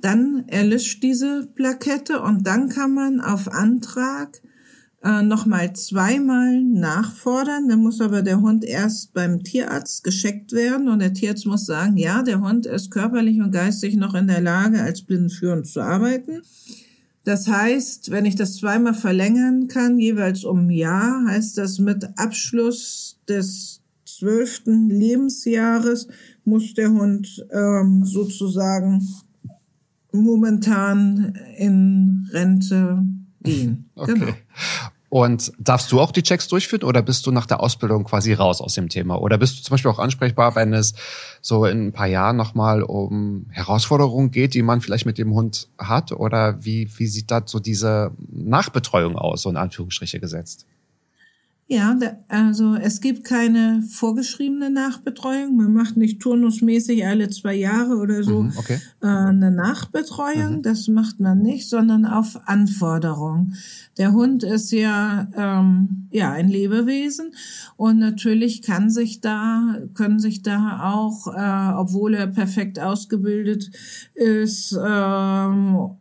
Dann 0.00 0.44
erlischt 0.48 1.02
diese 1.02 1.46
Plakette 1.54 2.20
und 2.20 2.46
dann 2.46 2.68
kann 2.68 2.92
man 2.92 3.20
auf 3.20 3.50
Antrag 3.50 4.42
äh, 5.02 5.22
nochmal 5.22 5.74
zweimal 5.74 6.62
nachfordern. 6.62 7.68
Dann 7.68 7.80
muss 7.80 8.00
aber 8.00 8.22
der 8.22 8.40
Hund 8.40 8.64
erst 8.64 9.14
beim 9.14 9.42
Tierarzt 9.42 10.04
gescheckt 10.04 10.52
werden 10.52 10.88
und 10.88 10.98
der 10.98 11.14
Tierarzt 11.14 11.46
muss 11.46 11.66
sagen, 11.66 11.96
ja, 11.96 12.22
der 12.22 12.40
Hund 12.40 12.66
ist 12.66 12.90
körperlich 12.90 13.40
und 13.40 13.50
geistig 13.50 13.96
noch 13.96 14.14
in 14.14 14.26
der 14.26 14.40
Lage, 14.40 14.82
als 14.82 15.02
blindenführend 15.02 15.66
zu 15.66 15.80
arbeiten. 15.80 16.42
Das 17.24 17.48
heißt, 17.48 18.10
wenn 18.10 18.26
ich 18.26 18.36
das 18.36 18.56
zweimal 18.56 18.94
verlängern 18.94 19.68
kann, 19.68 19.98
jeweils 19.98 20.44
um 20.44 20.66
ein 20.66 20.70
Jahr, 20.70 21.24
heißt 21.26 21.56
das 21.56 21.78
mit 21.78 22.06
Abschluss 22.18 23.16
des 23.26 23.73
zwölften 24.18 24.90
Lebensjahres 24.90 26.08
muss 26.44 26.74
der 26.74 26.90
Hund 26.90 27.44
ähm, 27.52 28.04
sozusagen 28.04 29.06
momentan 30.12 31.34
in 31.56 32.28
Rente 32.32 33.02
gehen. 33.42 33.90
Okay. 33.96 34.14
Genau. 34.14 34.34
Und 35.14 35.52
darfst 35.60 35.92
du 35.92 36.00
auch 36.00 36.10
die 36.10 36.24
Checks 36.24 36.48
durchführen 36.48 36.82
oder 36.82 37.00
bist 37.00 37.24
du 37.24 37.30
nach 37.30 37.46
der 37.46 37.60
Ausbildung 37.60 38.02
quasi 38.02 38.32
raus 38.32 38.60
aus 38.60 38.74
dem 38.74 38.88
Thema? 38.88 39.20
Oder 39.20 39.38
bist 39.38 39.56
du 39.56 39.62
zum 39.62 39.74
Beispiel 39.74 39.92
auch 39.92 40.00
ansprechbar, 40.00 40.56
wenn 40.56 40.74
es 40.74 40.94
so 41.40 41.66
in 41.66 41.86
ein 41.86 41.92
paar 41.92 42.08
Jahren 42.08 42.36
nochmal 42.36 42.82
um 42.82 43.46
Herausforderungen 43.50 44.32
geht, 44.32 44.54
die 44.54 44.62
man 44.62 44.80
vielleicht 44.80 45.06
mit 45.06 45.16
dem 45.16 45.32
Hund 45.32 45.68
hat? 45.78 46.10
Oder 46.10 46.64
wie, 46.64 46.90
wie 46.96 47.06
sieht 47.06 47.30
da 47.30 47.42
so 47.46 47.60
diese 47.60 48.10
Nachbetreuung 48.28 49.14
aus, 49.14 49.42
so 49.42 49.50
in 49.50 49.56
Anführungsstriche 49.56 50.18
gesetzt? 50.18 50.66
Ja, 51.66 51.98
also 52.28 52.74
es 52.74 53.00
gibt 53.00 53.24
keine 53.24 53.82
vorgeschriebene 53.88 54.68
Nachbetreuung. 54.68 55.56
Man 55.56 55.72
macht 55.72 55.96
nicht 55.96 56.20
turnusmäßig 56.20 57.06
alle 57.06 57.30
zwei 57.30 57.54
Jahre 57.54 57.96
oder 57.96 58.22
so 58.22 58.42
mhm, 58.42 58.52
okay. 58.56 58.80
äh, 59.00 59.06
eine 59.06 59.50
Nachbetreuung. 59.50 60.56
Mhm. 60.56 60.62
Das 60.62 60.88
macht 60.88 61.20
man 61.20 61.40
nicht, 61.40 61.66
sondern 61.70 62.04
auf 62.04 62.38
Anforderung. 62.44 63.54
Der 63.96 64.12
Hund 64.12 64.42
ist 64.42 64.72
ja 64.72 65.26
ähm, 65.34 66.08
ja 66.10 66.32
ein 66.32 66.48
Lebewesen 66.48 67.32
und 67.76 67.98
natürlich 67.98 68.60
kann 68.60 68.90
sich 68.90 69.22
da 69.22 69.78
können 69.94 70.18
sich 70.18 70.42
da 70.42 70.92
auch, 70.92 71.28
äh, 71.28 71.74
obwohl 71.78 72.12
er 72.12 72.26
perfekt 72.26 72.78
ausgebildet 72.78 73.70
ist. 74.14 74.78
Ähm, 74.86 75.96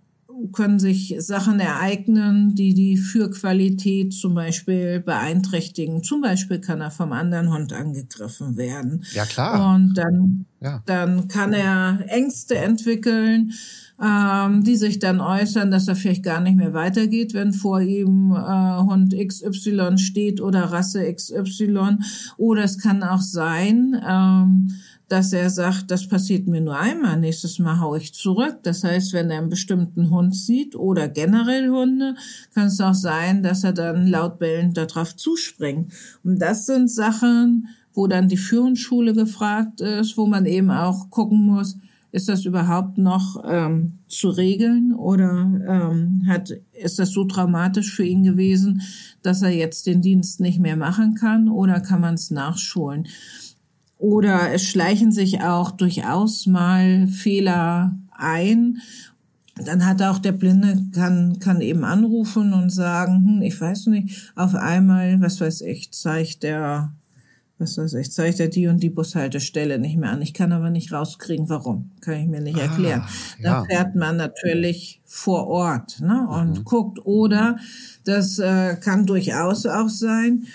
können 0.51 0.79
sich 0.79 1.15
Sachen 1.19 1.59
ereignen, 1.59 2.55
die 2.55 2.73
die 2.73 2.97
Führqualität 2.97 4.13
zum 4.13 4.33
Beispiel 4.33 4.99
beeinträchtigen. 4.99 6.03
Zum 6.03 6.21
Beispiel 6.21 6.59
kann 6.59 6.81
er 6.81 6.91
vom 6.91 7.13
anderen 7.13 7.51
Hund 7.51 7.71
angegriffen 7.71 8.57
werden. 8.57 9.03
Ja, 9.13 9.25
klar. 9.25 9.75
Und 9.75 9.93
dann, 9.93 10.45
ja. 10.59 10.81
dann 10.85 11.27
kann 11.27 11.53
er 11.53 12.03
Ängste 12.07 12.57
entwickeln, 12.57 13.53
ähm, 14.01 14.63
die 14.63 14.75
sich 14.75 14.99
dann 14.99 15.21
äußern, 15.21 15.71
dass 15.71 15.87
er 15.87 15.95
vielleicht 15.95 16.23
gar 16.23 16.41
nicht 16.41 16.57
mehr 16.57 16.73
weitergeht, 16.73 17.33
wenn 17.33 17.53
vor 17.53 17.81
ihm 17.81 18.31
äh, 18.31 18.77
Hund 18.81 19.15
XY 19.15 19.97
steht 19.97 20.41
oder 20.41 20.63
Rasse 20.65 21.13
XY. 21.13 21.97
Oder 22.37 22.63
es 22.63 22.79
kann 22.79 23.03
auch 23.03 23.21
sein, 23.21 24.01
ähm, 24.05 24.75
dass 25.13 25.31
er 25.31 25.51
sagt, 25.51 25.91
das 25.91 26.07
passiert 26.07 26.47
mir 26.47 26.59
nur 26.59 26.75
einmal, 26.75 27.19
nächstes 27.19 27.59
Mal 27.59 27.79
hau 27.79 27.93
ich 27.93 28.15
zurück. 28.15 28.57
Das 28.63 28.83
heißt, 28.83 29.13
wenn 29.13 29.29
er 29.29 29.37
einen 29.37 29.51
bestimmten 29.51 30.09
Hund 30.09 30.35
sieht 30.35 30.75
oder 30.75 31.07
generell 31.07 31.69
Hunde, 31.69 32.15
kann 32.55 32.65
es 32.65 32.81
auch 32.81 32.95
sein, 32.95 33.43
dass 33.43 33.63
er 33.63 33.73
dann 33.73 34.07
laut 34.07 34.39
bellend 34.39 34.75
darauf 34.75 35.15
zuspringt. 35.15 35.93
Und 36.23 36.39
das 36.39 36.65
sind 36.65 36.89
Sachen, 36.89 37.67
wo 37.93 38.07
dann 38.07 38.27
die 38.27 38.37
Führungsschule 38.37 39.13
gefragt 39.13 39.81
ist, 39.81 40.17
wo 40.17 40.25
man 40.25 40.47
eben 40.47 40.71
auch 40.71 41.11
gucken 41.11 41.43
muss, 41.43 41.77
ist 42.11 42.27
das 42.27 42.45
überhaupt 42.45 42.97
noch 42.97 43.43
ähm, 43.47 43.99
zu 44.07 44.29
regeln 44.29 44.95
oder 44.95 45.29
ähm, 45.67 46.23
hat, 46.27 46.51
ist 46.73 46.97
das 46.97 47.11
so 47.11 47.25
traumatisch 47.25 47.93
für 47.93 48.03
ihn 48.03 48.23
gewesen, 48.23 48.81
dass 49.21 49.43
er 49.43 49.51
jetzt 49.51 49.85
den 49.85 50.01
Dienst 50.01 50.39
nicht 50.39 50.59
mehr 50.59 50.75
machen 50.75 51.13
kann 51.13 51.49
oder 51.49 51.81
kann 51.81 52.01
man 52.01 52.15
es 52.15 52.31
nachschulen? 52.31 53.07
Oder 54.03 54.51
es 54.51 54.63
schleichen 54.63 55.13
sich 55.13 55.43
auch 55.43 55.71
durchaus 55.71 56.45
mal 56.45 57.07
Fehler 57.07 57.97
ein. 58.11 58.81
Dann 59.55 59.85
hat 59.85 60.01
auch 60.01 60.19
der 60.19 60.33
Blinde 60.33 60.77
kann, 60.93 61.39
kann 61.39 61.61
eben 61.61 61.85
anrufen 61.85 62.51
und 62.51 62.69
sagen, 62.69 63.25
hm, 63.25 63.41
ich 63.43 63.61
weiß 63.61 63.87
nicht, 63.87 64.33
auf 64.35 64.55
einmal, 64.55 65.21
was 65.21 65.39
weiß 65.39 65.61
ich, 65.61 65.93
zeigt 65.93 66.43
der, 66.43 66.91
was 67.59 67.77
weiß 67.77 67.93
ich, 67.93 68.11
zeigt 68.11 68.41
er 68.41 68.49
die 68.49 68.67
und 68.67 68.83
die 68.83 68.89
Bushaltestelle 68.89 69.79
nicht 69.79 69.95
mehr 69.95 70.11
an. 70.11 70.21
Ich 70.21 70.33
kann 70.33 70.51
aber 70.51 70.69
nicht 70.69 70.91
rauskriegen, 70.91 71.47
warum. 71.47 71.91
Kann 72.01 72.15
ich 72.15 72.27
mir 72.27 72.41
nicht 72.41 72.59
ah, 72.59 72.63
erklären. 72.63 73.03
Ah, 73.05 73.09
ja. 73.39 73.53
Dann 73.53 73.65
fährt 73.67 73.95
man 73.95 74.17
natürlich 74.17 74.99
vor 75.05 75.47
Ort 75.47 76.01
ne, 76.01 76.27
und 76.27 76.59
mhm. 76.59 76.63
guckt. 76.65 77.05
Oder 77.05 77.55
das 78.03 78.37
äh, 78.37 78.75
kann 78.75 79.05
durchaus 79.05 79.65
auch 79.65 79.87
sein, 79.87 80.45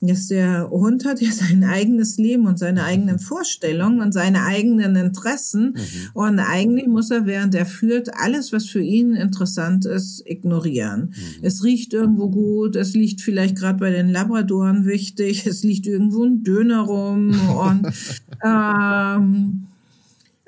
dass 0.00 0.28
der 0.28 0.70
Hund 0.70 1.04
hat 1.04 1.20
ja 1.20 1.30
sein 1.32 1.64
eigenes 1.64 2.18
Leben 2.18 2.46
und 2.46 2.58
seine 2.58 2.84
eigenen 2.84 3.18
Vorstellungen 3.18 4.00
und 4.00 4.12
seine 4.12 4.44
eigenen 4.44 4.96
Interessen. 4.96 5.74
Mhm. 5.74 6.10
Und 6.14 6.38
eigentlich 6.38 6.86
muss 6.86 7.10
er, 7.10 7.26
während 7.26 7.54
er 7.54 7.66
führt, 7.66 8.14
alles, 8.14 8.52
was 8.52 8.66
für 8.66 8.82
ihn 8.82 9.14
interessant 9.14 9.86
ist, 9.86 10.22
ignorieren. 10.24 11.14
Mhm. 11.14 11.44
Es 11.44 11.64
riecht 11.64 11.92
irgendwo 11.94 12.30
gut, 12.30 12.76
es 12.76 12.94
liegt 12.94 13.22
vielleicht 13.22 13.56
gerade 13.56 13.78
bei 13.78 13.90
den 13.90 14.08
Labradoren 14.08 14.86
wichtig, 14.86 15.46
es 15.46 15.64
liegt 15.64 15.86
irgendwo 15.86 16.24
ein 16.24 16.44
Döner 16.44 16.82
rum 16.82 17.30
und 17.56 17.86
ähm, 18.44 19.67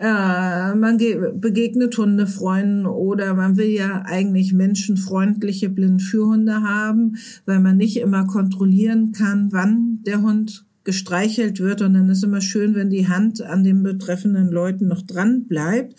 äh, 0.01 0.75
man 0.75 0.97
begegnet 0.97 1.99
Hundefreunden 1.99 2.87
oder 2.87 3.35
man 3.35 3.59
will 3.59 3.69
ja 3.69 4.03
eigentlich 4.07 4.55
menschenfreundliche 4.55 5.69
Blindführhunde 5.69 6.63
haben, 6.63 7.17
weil 7.45 7.61
man 7.61 7.77
nicht 7.77 7.99
immer 7.99 8.27
kontrollieren 8.27 9.13
kann, 9.13 9.53
wann 9.53 9.99
der 10.07 10.23
Hund 10.23 10.65
gestreichelt 10.85 11.61
wird 11.61 11.83
und 11.83 11.93
dann 11.93 12.09
ist 12.09 12.25
immer 12.25 12.41
schön, 12.41 12.75
wenn 12.75 12.89
die 12.89 13.09
Hand 13.09 13.43
an 13.43 13.63
den 13.63 13.83
betreffenden 13.83 14.51
Leuten 14.51 14.89
noch 14.89 15.03
dran 15.03 15.45
bleibt. 15.45 15.95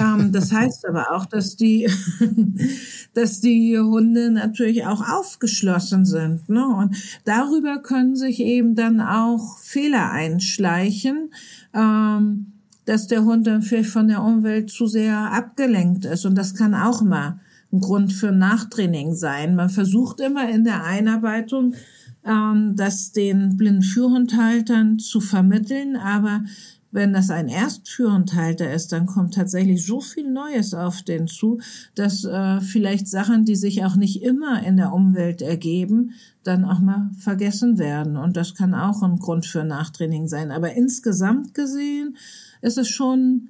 Ähm, 0.00 0.32
das 0.32 0.50
heißt 0.50 0.88
aber 0.88 1.12
auch, 1.12 1.26
dass 1.26 1.56
die, 1.56 1.86
dass 3.14 3.42
die 3.42 3.78
Hunde 3.78 4.30
natürlich 4.30 4.86
auch 4.86 5.06
aufgeschlossen 5.06 6.06
sind. 6.06 6.48
Ne? 6.48 6.66
Und 6.66 6.96
darüber 7.26 7.82
können 7.82 8.16
sich 8.16 8.40
eben 8.40 8.74
dann 8.74 9.02
auch 9.02 9.58
Fehler 9.58 10.10
einschleichen. 10.10 11.30
Ähm, 11.74 12.53
dass 12.84 13.06
der 13.06 13.24
Hund 13.24 13.46
dann 13.46 13.62
vielleicht 13.62 13.90
von 13.90 14.08
der 14.08 14.22
Umwelt 14.22 14.70
zu 14.70 14.86
sehr 14.86 15.32
abgelenkt 15.32 16.04
ist. 16.04 16.26
Und 16.26 16.36
das 16.36 16.54
kann 16.54 16.74
auch 16.74 17.02
mal 17.02 17.40
ein 17.72 17.80
Grund 17.80 18.12
für 18.12 18.32
Nachtraining 18.32 19.14
sein. 19.14 19.56
Man 19.56 19.70
versucht 19.70 20.20
immer 20.20 20.48
in 20.48 20.64
der 20.64 20.84
Einarbeitung 20.84 21.74
ähm, 22.24 22.74
das 22.76 23.12
den 23.12 23.56
blinden 23.56 23.82
Führhundhaltern 23.82 24.98
zu 24.98 25.20
vermitteln, 25.20 25.96
aber 25.96 26.42
wenn 26.94 27.12
das 27.12 27.28
ein 27.30 27.48
Erstführendhalter 27.48 28.72
ist, 28.72 28.92
dann 28.92 29.06
kommt 29.06 29.34
tatsächlich 29.34 29.84
so 29.84 30.00
viel 30.00 30.30
Neues 30.30 30.74
auf 30.74 31.02
den 31.02 31.26
zu, 31.26 31.58
dass 31.96 32.24
äh, 32.24 32.60
vielleicht 32.60 33.08
Sachen, 33.08 33.44
die 33.44 33.56
sich 33.56 33.84
auch 33.84 33.96
nicht 33.96 34.22
immer 34.22 34.62
in 34.62 34.76
der 34.76 34.92
Umwelt 34.92 35.42
ergeben, 35.42 36.12
dann 36.44 36.64
auch 36.64 36.78
mal 36.78 37.10
vergessen 37.18 37.78
werden. 37.78 38.16
Und 38.16 38.36
das 38.36 38.54
kann 38.54 38.74
auch 38.74 39.02
ein 39.02 39.18
Grund 39.18 39.44
für 39.44 39.64
Nachtraining 39.64 40.28
sein. 40.28 40.52
Aber 40.52 40.74
insgesamt 40.74 41.52
gesehen 41.52 42.16
ist 42.62 42.78
es 42.78 42.88
schon 42.88 43.48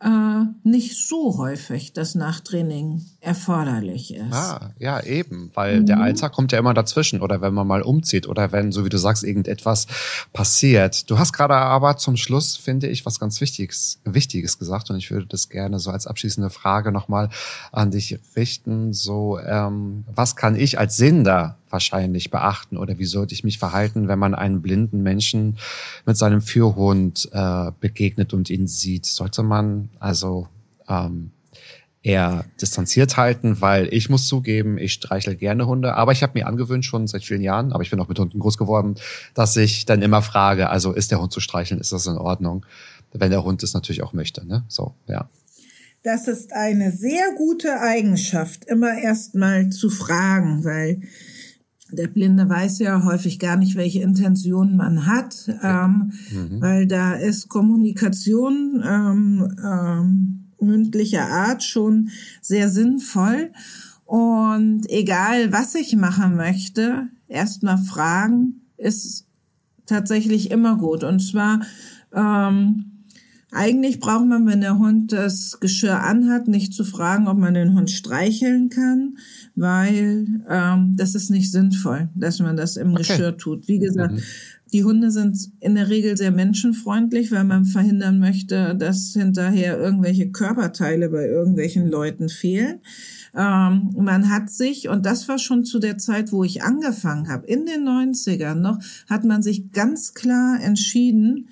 äh, 0.00 0.44
nicht 0.62 0.96
so 1.08 1.38
häufig 1.38 1.92
das 1.92 2.14
Nachtraining 2.14 3.04
erforderlich 3.20 4.14
ist. 4.14 4.32
Ah, 4.32 4.70
ja, 4.78 5.02
eben, 5.02 5.50
weil 5.54 5.80
mhm. 5.80 5.86
der 5.86 6.00
Alltag 6.00 6.32
kommt 6.32 6.52
ja 6.52 6.58
immer 6.58 6.72
dazwischen 6.72 7.20
oder 7.20 7.40
wenn 7.40 7.52
man 7.52 7.66
mal 7.66 7.82
umzieht 7.82 8.28
oder 8.28 8.52
wenn, 8.52 8.70
so 8.70 8.84
wie 8.84 8.90
du 8.90 8.98
sagst, 8.98 9.24
irgendetwas 9.24 9.88
passiert. 10.32 11.10
Du 11.10 11.18
hast 11.18 11.32
gerade 11.32 11.54
aber 11.54 11.96
zum 11.96 12.16
Schluss, 12.16 12.56
finde 12.56 12.86
ich, 12.86 13.06
was 13.06 13.18
ganz 13.18 13.40
Wichtiges, 13.40 14.00
Wichtiges 14.04 14.58
gesagt 14.58 14.90
und 14.90 14.98
ich 14.98 15.10
würde 15.10 15.26
das 15.26 15.48
gerne 15.48 15.80
so 15.80 15.90
als 15.90 16.06
abschließende 16.06 16.50
Frage 16.50 16.92
nochmal 16.92 17.30
an 17.72 17.90
dich 17.90 18.20
richten. 18.36 18.92
So, 18.92 19.40
ähm, 19.40 20.04
was 20.06 20.36
kann 20.36 20.54
ich 20.54 20.78
als 20.78 20.96
Sender 20.96 21.58
wahrscheinlich 21.70 22.30
beachten 22.30 22.76
oder 22.76 22.98
wie 22.98 23.04
sollte 23.04 23.34
ich 23.34 23.44
mich 23.44 23.58
verhalten, 23.58 24.08
wenn 24.08 24.18
man 24.18 24.34
einen 24.34 24.62
blinden 24.62 25.02
Menschen 25.02 25.58
mit 26.06 26.16
seinem 26.16 26.40
Führhund 26.40 27.28
äh, 27.32 27.70
begegnet 27.80 28.32
und 28.34 28.50
ihn 28.50 28.66
sieht? 28.66 29.06
Sollte 29.06 29.42
man 29.42 29.90
also 29.98 30.48
ähm, 30.88 31.30
eher 32.02 32.44
distanziert 32.60 33.16
halten, 33.16 33.60
weil 33.60 33.92
ich 33.92 34.08
muss 34.08 34.26
zugeben, 34.26 34.78
ich 34.78 34.92
streichle 34.94 35.36
gerne 35.36 35.66
Hunde, 35.66 35.94
aber 35.94 36.12
ich 36.12 36.22
habe 36.22 36.38
mir 36.38 36.46
angewöhnt 36.46 36.84
schon 36.84 37.06
seit 37.06 37.24
vielen 37.24 37.42
Jahren, 37.42 37.72
aber 37.72 37.82
ich 37.82 37.90
bin 37.90 38.00
auch 38.00 38.08
mit 38.08 38.18
Hunden 38.18 38.38
groß 38.38 38.56
geworden, 38.56 38.94
dass 39.34 39.56
ich 39.56 39.84
dann 39.84 40.02
immer 40.02 40.22
frage, 40.22 40.70
also 40.70 40.92
ist 40.92 41.10
der 41.10 41.20
Hund 41.20 41.32
zu 41.32 41.40
streicheln, 41.40 41.80
ist 41.80 41.92
das 41.92 42.06
in 42.06 42.16
Ordnung? 42.16 42.64
Wenn 43.12 43.30
der 43.30 43.44
Hund 43.44 43.62
es 43.62 43.74
natürlich 43.74 44.02
auch 44.02 44.12
möchte, 44.12 44.46
ne? 44.46 44.64
So, 44.68 44.94
ja. 45.06 45.28
Das 46.02 46.28
ist 46.28 46.52
eine 46.52 46.92
sehr 46.92 47.34
gute 47.36 47.80
Eigenschaft, 47.80 48.64
immer 48.66 48.96
erst 48.98 49.34
mal 49.34 49.70
zu 49.70 49.90
fragen, 49.90 50.64
weil 50.64 51.02
der 51.90 52.08
Blinde 52.08 52.48
weiß 52.48 52.80
ja 52.80 53.04
häufig 53.04 53.38
gar 53.38 53.56
nicht, 53.56 53.74
welche 53.76 54.02
Intention 54.02 54.76
man 54.76 55.06
hat, 55.06 55.48
ähm, 55.62 56.12
mhm. 56.30 56.60
weil 56.60 56.86
da 56.86 57.14
ist 57.14 57.48
Kommunikation 57.48 58.82
ähm, 58.86 59.56
ähm, 59.64 60.44
mündlicher 60.60 61.28
Art 61.28 61.62
schon 61.62 62.10
sehr 62.42 62.68
sinnvoll. 62.68 63.50
Und 64.04 64.88
egal, 64.90 65.52
was 65.52 65.74
ich 65.74 65.96
machen 65.96 66.36
möchte, 66.36 67.08
erstmal 67.28 67.78
fragen 67.78 68.62
ist 68.76 69.26
tatsächlich 69.86 70.50
immer 70.50 70.76
gut. 70.76 71.04
Und 71.04 71.20
zwar 71.20 71.62
ähm, 72.14 72.98
eigentlich 73.50 73.98
braucht 73.98 74.26
man, 74.26 74.46
wenn 74.46 74.60
der 74.60 74.78
Hund 74.78 75.12
das 75.12 75.58
Geschirr 75.60 76.02
anhat, 76.02 76.48
nicht 76.48 76.74
zu 76.74 76.84
fragen, 76.84 77.28
ob 77.28 77.38
man 77.38 77.54
den 77.54 77.74
Hund 77.74 77.90
streicheln 77.90 78.68
kann, 78.68 79.16
weil 79.60 80.26
ähm, 80.48 80.94
das 80.96 81.14
ist 81.14 81.30
nicht 81.30 81.50
sinnvoll, 81.50 82.08
dass 82.14 82.38
man 82.40 82.56
das 82.56 82.76
im 82.76 82.92
okay. 82.92 83.02
Geschirr 83.02 83.36
tut. 83.36 83.68
Wie 83.68 83.78
gesagt, 83.78 84.14
mhm. 84.14 84.22
die 84.72 84.84
Hunde 84.84 85.10
sind 85.10 85.36
in 85.60 85.74
der 85.74 85.88
Regel 85.88 86.16
sehr 86.16 86.30
menschenfreundlich, 86.30 87.32
weil 87.32 87.44
man 87.44 87.64
verhindern 87.64 88.18
möchte, 88.18 88.76
dass 88.76 89.12
hinterher 89.12 89.78
irgendwelche 89.78 90.30
Körperteile 90.30 91.08
bei 91.08 91.26
irgendwelchen 91.26 91.88
Leuten 91.88 92.28
fehlen. 92.28 92.80
Ähm, 93.34 93.90
man 93.96 94.30
hat 94.30 94.50
sich, 94.50 94.88
und 94.88 95.04
das 95.04 95.28
war 95.28 95.38
schon 95.38 95.64
zu 95.64 95.78
der 95.78 95.98
Zeit, 95.98 96.32
wo 96.32 96.44
ich 96.44 96.62
angefangen 96.62 97.28
habe, 97.28 97.46
in 97.46 97.66
den 97.66 97.86
90ern 97.86 98.54
noch, 98.54 98.78
hat 99.08 99.24
man 99.24 99.42
sich 99.42 99.72
ganz 99.72 100.14
klar 100.14 100.58
entschieden, 100.62 101.48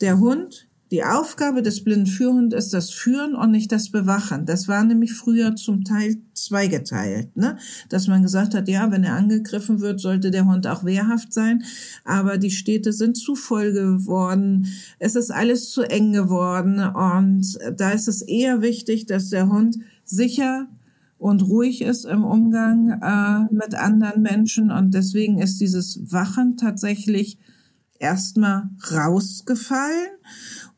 der 0.00 0.18
Hund 0.20 0.67
die 0.90 1.04
Aufgabe 1.04 1.62
des 1.62 1.84
blinden 1.84 2.06
Führhunds 2.06 2.54
ist 2.54 2.72
das 2.72 2.90
Führen 2.90 3.34
und 3.34 3.50
nicht 3.50 3.70
das 3.72 3.90
Bewachen. 3.90 4.46
Das 4.46 4.68
war 4.68 4.84
nämlich 4.84 5.12
früher 5.12 5.54
zum 5.54 5.84
Teil 5.84 6.16
zweigeteilt, 6.32 7.36
ne? 7.36 7.58
Dass 7.90 8.06
man 8.06 8.22
gesagt 8.22 8.54
hat, 8.54 8.68
ja, 8.68 8.90
wenn 8.90 9.04
er 9.04 9.14
angegriffen 9.14 9.80
wird, 9.80 10.00
sollte 10.00 10.30
der 10.30 10.46
Hund 10.46 10.66
auch 10.66 10.84
wehrhaft 10.84 11.32
sein. 11.32 11.62
Aber 12.04 12.38
die 12.38 12.50
Städte 12.50 12.92
sind 12.92 13.16
zu 13.16 13.34
voll 13.34 13.72
geworden. 13.72 14.68
Es 14.98 15.14
ist 15.14 15.30
alles 15.30 15.70
zu 15.70 15.82
eng 15.82 16.12
geworden. 16.12 16.78
Und 16.80 17.58
da 17.76 17.90
ist 17.90 18.08
es 18.08 18.22
eher 18.22 18.62
wichtig, 18.62 19.06
dass 19.06 19.28
der 19.28 19.50
Hund 19.50 19.78
sicher 20.04 20.68
und 21.18 21.42
ruhig 21.42 21.82
ist 21.82 22.04
im 22.04 22.24
Umgang 22.24 22.90
äh, 23.02 23.52
mit 23.52 23.74
anderen 23.74 24.22
Menschen. 24.22 24.70
Und 24.70 24.94
deswegen 24.94 25.38
ist 25.38 25.60
dieses 25.60 26.00
Wachen 26.12 26.56
tatsächlich 26.56 27.38
erstmal 27.98 28.70
rausgefallen. 28.92 30.08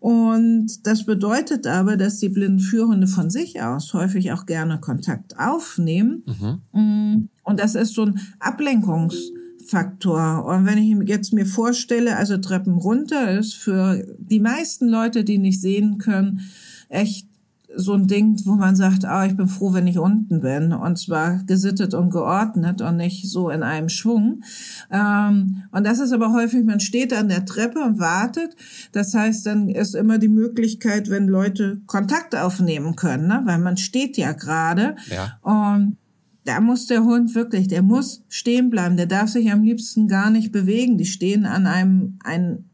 Und 0.01 0.87
das 0.87 1.05
bedeutet 1.05 1.67
aber, 1.67 1.99
dass 1.99 2.19
die 2.19 2.31
blinden 2.31 2.59
Führhunde 2.59 3.07
von 3.07 3.29
sich 3.29 3.61
aus 3.61 3.93
häufig 3.93 4.33
auch 4.33 4.47
gerne 4.47 4.81
Kontakt 4.81 5.39
aufnehmen. 5.39 6.25
Mhm. 6.27 6.63
Mm, 6.73 7.29
und 7.45 7.61
das 7.61 7.75
ist 7.75 7.93
so 7.95 8.07
ein 8.07 8.19
Ablenkungsfaktor. 8.39 10.47
Und 10.47 10.65
wenn 10.65 10.79
ich 10.79 10.97
jetzt 11.07 11.35
mir 11.35 11.45
vorstelle, 11.45 12.17
also 12.17 12.39
Treppen 12.39 12.79
runter 12.79 13.39
ist 13.39 13.53
für 13.55 14.03
die 14.19 14.41
meisten 14.41 14.89
Leute, 14.89 15.23
die 15.23 15.37
nicht 15.37 15.61
sehen 15.61 15.99
können, 15.99 16.41
echt 16.89 17.29
so 17.77 17.95
ein 17.95 18.07
Ding, 18.07 18.41
wo 18.45 18.55
man 18.55 18.77
sagt, 18.77 19.05
ah, 19.05 19.25
ich 19.27 19.37
bin 19.37 19.49
froh, 19.49 19.73
wenn 19.73 19.87
ich 19.87 19.99
unten 19.99 20.41
bin. 20.41 20.73
Und 20.73 20.99
zwar 20.99 21.43
gesittet 21.45 21.95
und 21.95 22.11
geordnet 22.11 22.81
und 22.83 22.97
nicht 22.97 23.29
so 23.29 23.51
in 23.51 23.63
einem 23.63 23.89
Schwung. 23.89 24.43
Ähm, 24.91 25.63
und 25.71 25.87
das 25.87 26.01
ist 26.01 26.13
aber 26.13 26.33
häufig, 26.33 26.65
man 26.65 26.81
steht 26.81 27.13
an 27.13 27.29
der 27.29 27.45
Treppe 27.45 27.81
und 27.81 27.99
wartet. 27.99 28.57
Das 28.93 29.15
heißt, 29.15 29.47
dann 29.47 29.69
ist 29.69 29.95
immer 29.95 30.19
die 30.19 30.29
Möglichkeit, 30.29 31.11
wenn 31.11 31.29
Leute 31.29 31.81
Kontakt 31.87 32.35
aufnehmen 32.37 32.97
können, 32.97 33.29
ne? 33.29 33.43
weil 33.45 33.59
man 33.59 33.77
steht 33.77 34.17
ja 34.17 34.33
gerade. 34.33 34.97
Ja. 35.09 35.39
Und 35.43 35.97
da 36.45 36.61
muss 36.61 36.87
der 36.87 37.05
Hund 37.05 37.35
wirklich, 37.35 37.69
der 37.69 37.83
muss 37.83 38.23
stehen 38.29 38.71
bleiben. 38.71 38.97
Der 38.97 39.07
darf 39.07 39.29
sich 39.29 39.53
am 39.53 39.63
liebsten 39.63 40.09
gar 40.09 40.31
nicht 40.31 40.53
bewegen. 40.53 40.99
Die 40.99 41.05
stehen 41.05 41.45
an 41.47 41.67
einem, 41.67 42.19
einem 42.25 42.70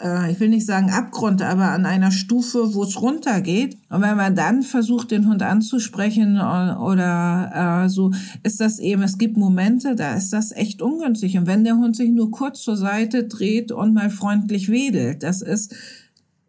äh, 0.00 0.30
ich 0.32 0.40
will 0.40 0.48
nicht 0.48 0.66
sagen 0.66 0.90
Abgrund, 0.90 1.42
aber 1.42 1.70
an 1.70 1.86
einer 1.86 2.10
Stufe, 2.10 2.74
wo 2.74 2.84
es 2.84 3.00
runtergeht. 3.00 3.76
Und 3.88 4.02
wenn 4.02 4.16
man 4.16 4.34
dann 4.34 4.62
versucht, 4.62 5.10
den 5.10 5.28
Hund 5.28 5.42
anzusprechen 5.42 6.36
äh, 6.36 6.76
oder 6.78 7.84
äh, 7.84 7.88
so, 7.88 8.12
ist 8.42 8.60
das 8.60 8.78
eben, 8.78 9.02
es 9.02 9.18
gibt 9.18 9.36
Momente, 9.36 9.96
da 9.96 10.14
ist 10.14 10.32
das 10.32 10.52
echt 10.52 10.82
ungünstig. 10.82 11.36
Und 11.38 11.46
wenn 11.46 11.64
der 11.64 11.76
Hund 11.76 11.96
sich 11.96 12.10
nur 12.10 12.30
kurz 12.30 12.62
zur 12.62 12.76
Seite 12.76 13.24
dreht 13.24 13.72
und 13.72 13.94
mal 13.94 14.10
freundlich 14.10 14.68
wedelt, 14.68 15.22
das 15.22 15.42
ist 15.42 15.74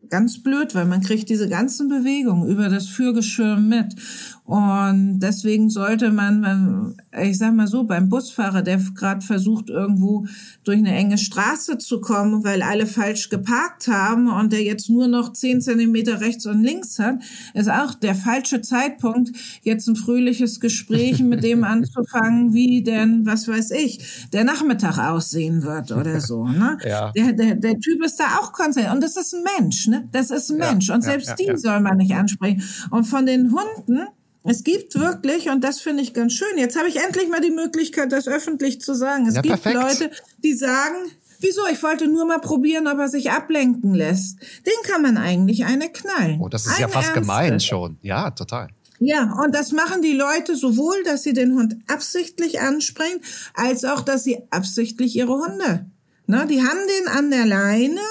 ganz 0.10 0.41
blöd, 0.41 0.76
weil 0.76 0.86
man 0.86 1.02
kriegt 1.02 1.30
diese 1.30 1.47
ganzen 1.47 1.88
Bewegungen 1.88 2.50
über 2.50 2.70
das 2.70 2.88
Führgeschirr 2.88 3.58
mit. 3.58 3.95
Und 4.50 5.20
deswegen 5.20 5.70
sollte 5.70 6.10
man, 6.12 6.95
ich 7.22 7.38
sag 7.38 7.54
mal 7.54 7.68
so, 7.68 7.84
beim 7.84 8.10
Busfahrer, 8.10 8.64
der 8.64 8.80
gerade 8.95 9.22
versucht, 9.22 9.70
irgendwo 9.70 10.26
durch 10.64 10.80
eine 10.80 10.95
enge 10.95 11.20
Straße 11.20 11.78
zu 11.78 12.02
kommen, 12.02 12.43
weil 12.43 12.64
alle 12.64 12.88
falsch 12.88 13.30
geparkt 13.30 13.88
haben 13.89 14.28
und 14.28 14.52
der 14.52 14.64
jetzt 14.64 14.89
nur 14.89 15.08
noch 15.08 15.34
zehn 15.34 15.62
Zentimeter 15.62 16.20
rechts 16.22 16.47
und 16.47 16.64
links 16.64 16.97
hat, 16.97 17.20
ist 17.54 17.70
auch 17.70 17.93
der 17.93 18.16
falsche 18.16 18.62
Zeitpunkt, 18.62 19.38
jetzt 19.62 19.88
ein 19.88 19.95
fröhliches 19.95 20.60
Gespräch 20.60 21.20
mit 21.20 21.43
dem 21.43 21.64
anzufangen, 21.76 22.52
wie 22.52 22.82
denn, 22.82 23.28
was 23.28 23.47
weiß 23.47 23.70
ich, 23.70 24.30
der 24.34 24.45
Nachmittag 24.45 24.97
aussehen 24.97 25.62
wird 25.62 25.91
oder 25.91 26.22
so. 26.22 26.47
Ne? 26.47 26.80
Ja. 26.84 27.12
Der, 27.12 27.34
der, 27.34 27.54
der 27.54 27.80
Typ 27.80 28.04
ist 28.04 28.20
da 28.20 28.39
auch 28.41 28.52
konzentriert. 28.52 28.95
Und 28.95 29.04
das 29.04 29.16
ist 29.16 29.36
ein 29.36 29.43
Mensch, 29.60 29.86
ne? 29.86 30.10
Das 30.12 30.32
ist 30.32 30.50
ein 30.50 30.58
Mensch. 30.58 30.88
Ja, 30.88 30.95
und 30.95 31.04
selbst 31.04 31.36
ja, 31.39 31.54
die 31.54 31.56
soll 31.56 31.82
man 31.82 31.97
nicht 31.97 32.16
ansprechen. 32.16 32.64
Und 32.89 33.04
von 33.04 33.28
den 33.28 33.52
Hunden, 33.52 34.08
es 34.43 34.63
gibt 34.63 34.97
wirklich, 34.97 35.49
und 35.49 35.63
das 35.63 35.81
finde 35.81 36.01
ich 36.01 36.13
ganz 36.13 36.33
schön, 36.33 36.57
jetzt 36.57 36.77
habe 36.77 36.87
ich 36.87 36.97
endlich 36.97 37.27
mal 37.27 37.41
die 37.41 37.51
Möglichkeit, 37.51 38.11
das 38.11 38.27
öffentlich 38.27 38.81
zu 38.81 38.93
sagen. 38.93 39.27
Es 39.27 39.35
ja, 39.35 39.41
gibt 39.41 39.61
perfekt. 39.61 39.75
Leute, 39.75 40.11
die 40.43 40.53
sagen, 40.53 40.95
wieso, 41.39 41.61
ich 41.71 41.81
wollte 41.83 42.07
nur 42.07 42.25
mal 42.25 42.39
probieren, 42.39 42.87
ob 42.87 42.99
er 42.99 43.09
sich 43.09 43.31
ablenken 43.31 43.93
lässt. 43.93 44.39
Den 44.65 44.89
kann 44.89 45.01
man 45.01 45.17
eigentlich 45.17 45.65
eine 45.65 45.89
knallen. 45.89 46.39
Oh, 46.41 46.47
das 46.47 46.65
ist 46.65 46.73
eine 46.73 46.81
ja 46.81 46.87
fast 46.87 47.09
Ernste. 47.09 47.21
gemein 47.21 47.59
schon. 47.59 47.97
Ja, 48.01 48.31
total. 48.31 48.69
Ja, 48.99 49.33
und 49.43 49.55
das 49.55 49.71
machen 49.71 50.01
die 50.01 50.13
Leute 50.13 50.55
sowohl, 50.55 51.03
dass 51.03 51.23
sie 51.23 51.33
den 51.33 51.53
Hund 51.53 51.77
absichtlich 51.87 52.59
ansprechen, 52.59 53.21
als 53.53 53.85
auch, 53.85 54.01
dass 54.01 54.23
sie 54.23 54.39
absichtlich 54.51 55.15
ihre 55.15 55.33
Hunde. 55.33 55.89
Ne, 56.30 56.45
die 56.45 56.61
haben 56.61 56.77
den 56.88 57.07
an 57.07 57.32
der 57.32 57.47
Leine 57.47 58.01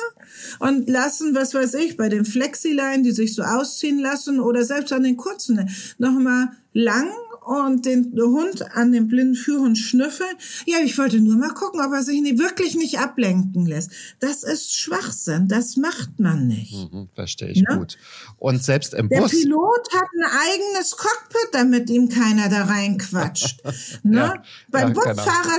und 0.58 0.90
lassen, 0.90 1.36
was 1.36 1.54
weiß 1.54 1.74
ich, 1.74 1.96
bei 1.96 2.08
den 2.08 2.24
Flexileinen, 2.24 3.04
die 3.04 3.12
sich 3.12 3.32
so 3.32 3.44
ausziehen 3.44 4.00
lassen 4.00 4.40
oder 4.40 4.64
selbst 4.64 4.92
an 4.92 5.04
den 5.04 5.16
kurzen, 5.16 5.70
nochmal 5.98 6.48
lang 6.72 7.12
und 7.48 7.86
den 7.86 8.12
Hund 8.14 8.76
an 8.76 8.92
den 8.92 9.08
blinden 9.08 9.34
Führhund 9.34 9.78
schnüffeln. 9.78 10.36
Ja, 10.66 10.78
ich 10.84 10.98
wollte 10.98 11.18
nur 11.18 11.36
mal 11.36 11.54
gucken, 11.54 11.80
ob 11.80 11.92
er 11.92 12.02
sich 12.02 12.20
nicht, 12.20 12.38
wirklich 12.38 12.74
nicht 12.74 12.98
ablenken 12.98 13.64
lässt. 13.64 13.90
Das 14.20 14.42
ist 14.42 14.76
Schwachsinn. 14.76 15.48
Das 15.48 15.76
macht 15.76 16.20
man 16.20 16.46
nicht. 16.46 16.74
Mhm, 16.92 17.08
verstehe 17.14 17.48
ich 17.48 17.62
ne? 17.62 17.78
gut. 17.78 17.96
Und 18.36 18.62
selbst 18.62 18.92
im 18.92 19.08
Der 19.08 19.20
Bus. 19.20 19.30
Der 19.30 19.38
Pilot 19.38 19.88
hat 19.94 20.08
ein 20.14 20.30
eigenes 20.52 20.96
Cockpit, 20.96 21.48
damit 21.52 21.88
ihm 21.88 22.10
keiner 22.10 22.50
da 22.50 22.64
reinquatscht. 22.64 23.62
ne? 24.02 24.18
ja, 24.18 24.42
Beim 24.68 24.88
ja, 24.88 24.94
Busfahrer 24.94 25.58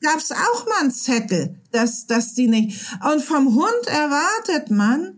gab 0.00 0.18
es 0.18 0.32
auch 0.32 0.66
mal 0.66 0.80
einen 0.80 0.90
Zettel, 0.90 1.56
dass, 1.70 2.06
dass 2.06 2.32
die 2.32 2.48
nicht. 2.48 2.80
Und 3.12 3.22
vom 3.22 3.54
Hund 3.54 3.86
erwartet 3.88 4.70
man, 4.70 5.15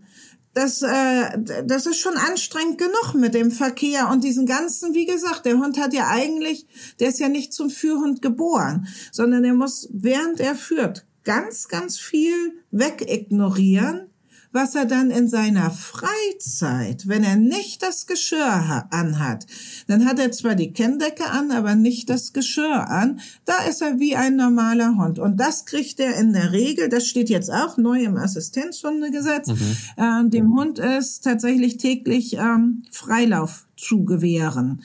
das, 0.59 0.81
äh, 0.81 1.63
das 1.63 1.85
ist 1.85 1.99
schon 1.99 2.17
anstrengend 2.17 2.77
genug 2.77 3.13
mit 3.15 3.33
dem 3.33 3.49
Verkehr 3.49 4.09
und 4.09 4.25
diesen 4.25 4.45
ganzen, 4.45 4.93
wie 4.93 5.05
gesagt, 5.05 5.45
der 5.45 5.57
Hund 5.57 5.79
hat 5.79 5.93
ja 5.93 6.07
eigentlich, 6.09 6.65
der 6.99 7.09
ist 7.09 7.19
ja 7.19 7.29
nicht 7.29 7.53
zum 7.53 7.69
Führhund 7.69 8.21
geboren, 8.21 8.87
sondern 9.11 9.43
der 9.43 9.53
muss, 9.53 9.87
während 9.91 10.41
er 10.41 10.55
führt, 10.55 11.05
ganz, 11.23 11.69
ganz 11.69 11.97
viel 11.97 12.33
wegignorieren 12.71 14.08
was 14.51 14.73
er 14.73 14.85
dann 14.85 15.11
in 15.11 15.27
seiner 15.27 15.69
Freizeit, 15.69 17.07
wenn 17.07 17.23
er 17.23 17.35
nicht 17.35 17.83
das 17.83 18.07
Geschirr 18.07 18.87
anhat, 18.89 19.45
dann 19.87 20.05
hat 20.05 20.19
er 20.19 20.31
zwar 20.31 20.55
die 20.55 20.73
Kenndecke 20.73 21.29
an, 21.29 21.51
aber 21.51 21.75
nicht 21.75 22.09
das 22.09 22.33
Geschirr 22.33 22.89
an, 22.89 23.19
da 23.45 23.59
ist 23.69 23.81
er 23.81 23.99
wie 23.99 24.15
ein 24.15 24.35
normaler 24.35 24.95
Hund. 24.95 25.19
Und 25.19 25.37
das 25.37 25.65
kriegt 25.65 25.99
er 25.99 26.15
in 26.15 26.33
der 26.33 26.51
Regel, 26.51 26.89
das 26.89 27.05
steht 27.07 27.29
jetzt 27.29 27.51
auch 27.51 27.77
neu 27.77 28.03
im 28.03 28.17
Assistenzhundegesetz, 28.17 29.47
mhm. 29.47 29.77
äh, 29.97 30.29
dem 30.29 30.55
Hund 30.55 30.79
ist 30.79 31.23
tatsächlich 31.23 31.77
täglich 31.77 32.33
ähm, 32.33 32.83
Freilauf 32.91 33.67
zu 33.77 34.03
gewähren. 34.03 34.81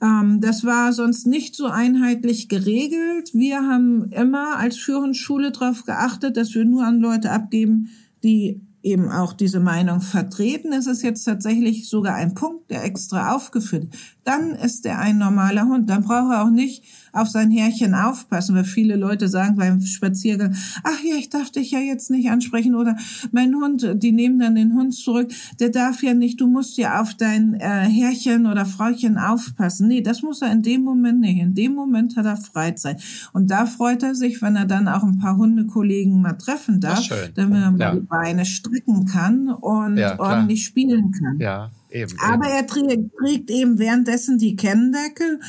Ähm, 0.00 0.40
das 0.40 0.64
war 0.64 0.92
sonst 0.92 1.26
nicht 1.26 1.54
so 1.54 1.66
einheitlich 1.66 2.48
geregelt. 2.48 3.34
Wir 3.34 3.62
haben 3.62 4.10
immer 4.10 4.56
als 4.56 4.76
Führungsschule 4.78 5.52
darauf 5.52 5.84
geachtet, 5.84 6.36
dass 6.36 6.54
wir 6.54 6.64
nur 6.64 6.84
an 6.84 6.98
Leute 6.98 7.30
abgeben, 7.30 7.90
die 8.24 8.60
eben 8.82 9.10
auch 9.10 9.32
diese 9.32 9.60
Meinung 9.60 10.00
vertreten. 10.00 10.72
Es 10.72 10.86
ist 10.86 11.02
jetzt 11.02 11.24
tatsächlich 11.24 11.88
sogar 11.88 12.14
ein 12.16 12.34
Punkt, 12.34 12.70
der 12.70 12.84
extra 12.84 13.34
aufgeführt. 13.34 13.88
Dann 14.24 14.50
ist 14.50 14.84
er 14.86 14.98
ein 14.98 15.18
normaler 15.18 15.66
Hund. 15.66 15.88
Dann 15.88 16.04
braucht 16.04 16.32
er 16.32 16.44
auch 16.44 16.50
nicht 16.50 16.84
auf 17.12 17.28
sein 17.28 17.50
Härchen 17.50 17.94
aufpassen, 17.94 18.54
weil 18.54 18.64
viele 18.64 18.96
Leute 18.96 19.28
sagen 19.28 19.56
beim 19.56 19.80
Spaziergang, 19.80 20.54
ach 20.82 21.02
ja, 21.04 21.16
ich 21.16 21.30
darf 21.30 21.50
dich 21.50 21.70
ja 21.70 21.78
jetzt 21.78 22.10
nicht 22.10 22.30
ansprechen 22.30 22.74
oder 22.74 22.96
mein 23.30 23.54
Hund, 23.54 23.86
die 23.96 24.12
nehmen 24.12 24.38
dann 24.38 24.54
den 24.54 24.74
Hund 24.74 24.94
zurück, 24.94 25.30
der 25.60 25.68
darf 25.70 26.02
ja 26.02 26.14
nicht, 26.14 26.40
du 26.40 26.46
musst 26.46 26.76
ja 26.78 27.00
auf 27.00 27.14
dein 27.14 27.54
äh, 27.54 27.88
Herrchen 27.88 28.46
oder 28.46 28.66
Frauchen 28.66 29.18
aufpassen. 29.18 29.88
Nee, 29.88 30.00
das 30.00 30.22
muss 30.22 30.42
er 30.42 30.52
in 30.52 30.62
dem 30.62 30.82
Moment 30.82 31.20
nicht. 31.20 31.38
In 31.38 31.54
dem 31.54 31.74
Moment 31.74 32.16
hat 32.16 32.26
er 32.26 32.36
Freizeit. 32.36 33.02
Und 33.32 33.50
da 33.50 33.66
freut 33.66 34.02
er 34.02 34.14
sich, 34.14 34.42
wenn 34.42 34.56
er 34.56 34.66
dann 34.66 34.88
auch 34.88 35.02
ein 35.02 35.18
paar 35.18 35.36
Hundekollegen 35.36 36.20
mal 36.20 36.34
treffen 36.34 36.80
darf, 36.80 37.08
damit 37.34 37.62
er 37.62 37.70
mal 37.70 37.80
ja. 37.80 37.94
die 37.94 38.00
Beine 38.00 38.44
strecken 38.44 39.06
kann 39.06 39.48
und 39.48 39.96
ja, 39.96 40.18
ordentlich 40.18 40.64
spielen 40.64 41.12
kann. 41.12 41.38
Ja. 41.38 41.70
Eben, 41.92 42.14
Aber 42.20 42.46
eben. 42.46 42.54
er 42.54 42.66
trägt, 42.66 43.16
trägt 43.16 43.50
eben 43.50 43.78
währenddessen 43.78 44.38
die 44.38 44.56
Kenndecke, 44.56 45.40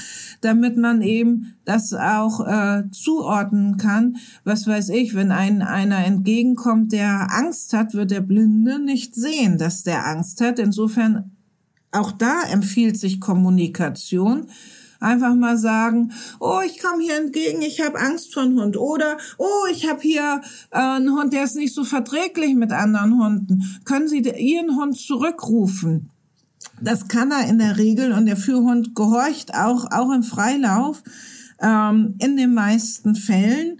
damit 0.41 0.77
man 0.77 1.01
eben 1.01 1.55
das 1.65 1.93
auch 1.93 2.45
äh, 2.45 2.83
zuordnen 2.91 3.77
kann. 3.77 4.17
Was 4.43 4.67
weiß 4.67 4.89
ich, 4.89 5.15
wenn 5.15 5.31
ein, 5.31 5.61
einer 5.61 6.05
entgegenkommt, 6.05 6.91
der 6.91 7.31
Angst 7.31 7.73
hat, 7.73 7.93
wird 7.93 8.11
der 8.11 8.21
Blinde 8.21 8.79
nicht 8.79 9.15
sehen, 9.15 9.57
dass 9.57 9.83
der 9.83 10.05
Angst 10.05 10.41
hat. 10.41 10.59
Insofern 10.59 11.31
auch 11.91 12.11
da 12.11 12.43
empfiehlt 12.51 12.99
sich 12.99 13.21
Kommunikation 13.21 14.47
einfach 14.99 15.35
mal 15.35 15.57
sagen, 15.57 16.13
oh, 16.39 16.61
ich 16.65 16.81
komme 16.81 17.03
hier 17.03 17.17
entgegen, 17.17 17.61
ich 17.61 17.81
habe 17.81 17.99
Angst 17.99 18.33
vor 18.33 18.43
einem 18.43 18.59
Hund. 18.59 18.77
Oder, 18.77 19.17
oh, 19.37 19.65
ich 19.69 19.89
habe 19.89 19.99
hier 20.01 20.41
äh, 20.71 20.77
einen 20.77 21.11
Hund, 21.11 21.33
der 21.33 21.43
ist 21.43 21.57
nicht 21.57 21.75
so 21.75 21.83
verträglich 21.83 22.55
mit 22.55 22.71
anderen 22.71 23.21
Hunden. 23.21 23.79
Können 23.83 24.07
Sie 24.07 24.19
Ihren 24.19 24.77
Hund 24.77 24.97
zurückrufen? 24.97 26.09
Das 26.83 27.07
kann 27.07 27.31
er 27.31 27.47
in 27.47 27.59
der 27.59 27.77
Regel 27.77 28.11
und 28.11 28.25
der 28.25 28.35
Führhund 28.35 28.93
gehorcht 28.93 29.55
auch, 29.55 29.89
auch 29.91 30.11
im 30.11 30.21
Freilauf 30.21 31.01
ähm, 31.61 32.15
in 32.19 32.35
den 32.35 32.53
meisten 32.53 33.15
Fällen. 33.15 33.79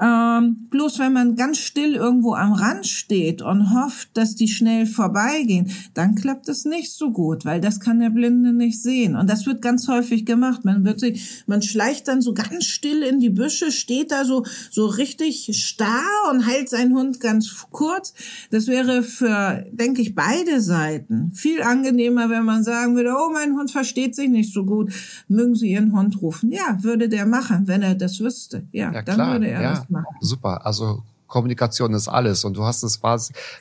Ähm, 0.00 0.66
bloß 0.70 0.98
wenn 0.98 1.12
man 1.12 1.36
ganz 1.36 1.58
still 1.58 1.94
irgendwo 1.94 2.34
am 2.34 2.52
Rand 2.52 2.86
steht 2.86 3.42
und 3.42 3.72
hofft, 3.72 4.08
dass 4.14 4.34
die 4.34 4.48
schnell 4.48 4.86
vorbeigehen, 4.86 5.70
dann 5.94 6.16
klappt 6.16 6.48
es 6.48 6.64
nicht 6.64 6.92
so 6.92 7.12
gut, 7.12 7.44
weil 7.44 7.60
das 7.60 7.78
kann 7.78 8.00
der 8.00 8.10
Blinde 8.10 8.52
nicht 8.52 8.82
sehen. 8.82 9.14
Und 9.14 9.30
das 9.30 9.46
wird 9.46 9.62
ganz 9.62 9.86
häufig 9.86 10.26
gemacht. 10.26 10.64
Man 10.64 10.84
wird 10.84 10.98
sich, 10.98 11.44
man 11.46 11.62
schleicht 11.62 12.08
dann 12.08 12.22
so 12.22 12.34
ganz 12.34 12.64
still 12.64 13.02
in 13.02 13.20
die 13.20 13.30
Büsche, 13.30 13.70
steht 13.70 14.10
da 14.10 14.24
so, 14.24 14.44
so 14.70 14.86
richtig 14.86 15.64
starr 15.64 16.02
und 16.30 16.40
hält 16.40 16.68
seinen 16.68 16.96
Hund 16.96 17.20
ganz 17.20 17.66
kurz. 17.70 18.14
Das 18.50 18.66
wäre 18.66 19.04
für, 19.04 19.64
denke 19.70 20.02
ich, 20.02 20.16
beide 20.16 20.60
Seiten 20.60 21.30
viel 21.32 21.62
angenehmer, 21.62 22.30
wenn 22.30 22.44
man 22.44 22.64
sagen 22.64 22.96
würde, 22.96 23.14
oh, 23.16 23.30
mein 23.32 23.54
Hund 23.56 23.70
versteht 23.70 24.16
sich 24.16 24.28
nicht 24.28 24.52
so 24.52 24.64
gut. 24.64 24.92
Mögen 25.28 25.54
Sie 25.54 25.70
Ihren 25.70 25.96
Hund 25.96 26.20
rufen? 26.20 26.50
Ja, 26.50 26.78
würde 26.82 27.08
der 27.08 27.26
machen, 27.26 27.68
wenn 27.68 27.82
er 27.82 27.94
das 27.94 28.18
wüsste. 28.18 28.66
Ja, 28.72 28.92
ja 28.92 29.02
dann 29.02 29.32
würde 29.32 29.46
er 29.46 29.62
ja. 29.62 29.70
das 29.74 29.83
machen. 29.90 30.06
Super. 30.20 30.66
Also 30.66 31.02
Kommunikation 31.34 31.94
ist 31.94 32.06
alles. 32.06 32.44
Und 32.44 32.56
du 32.56 32.64
hast 32.64 32.82
es 32.84 33.00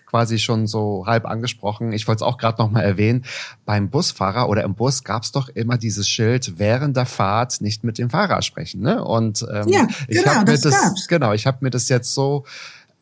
quasi 0.05 0.37
schon 0.37 0.67
so 0.67 1.05
halb 1.07 1.25
angesprochen. 1.25 1.91
Ich 1.91 2.07
wollte 2.07 2.23
es 2.23 2.27
auch 2.27 2.37
gerade 2.37 2.61
noch 2.61 2.69
mal 2.69 2.81
erwähnen. 2.81 3.25
Beim 3.65 3.89
Busfahrer 3.89 4.47
oder 4.47 4.63
im 4.63 4.75
Bus 4.75 5.03
gab 5.03 5.23
es 5.23 5.31
doch 5.31 5.49
immer 5.49 5.77
dieses 5.77 6.07
Schild 6.07 6.59
während 6.59 6.95
der 6.95 7.07
Fahrt 7.07 7.61
nicht 7.61 7.83
mit 7.83 7.97
dem 7.97 8.11
Fahrer 8.11 8.43
sprechen. 8.43 8.81
Ne? 8.81 9.03
Und 9.03 9.43
ähm, 9.51 9.67
ja, 9.69 9.87
ich 10.07 10.19
genau, 10.19 10.35
habe 10.35 10.51
mir 10.51 10.57
das, 10.57 10.61
das 10.61 11.07
genau, 11.07 11.33
ich 11.33 11.47
habe 11.47 11.57
mir 11.61 11.71
das 11.71 11.89
jetzt 11.89 12.13
so 12.13 12.45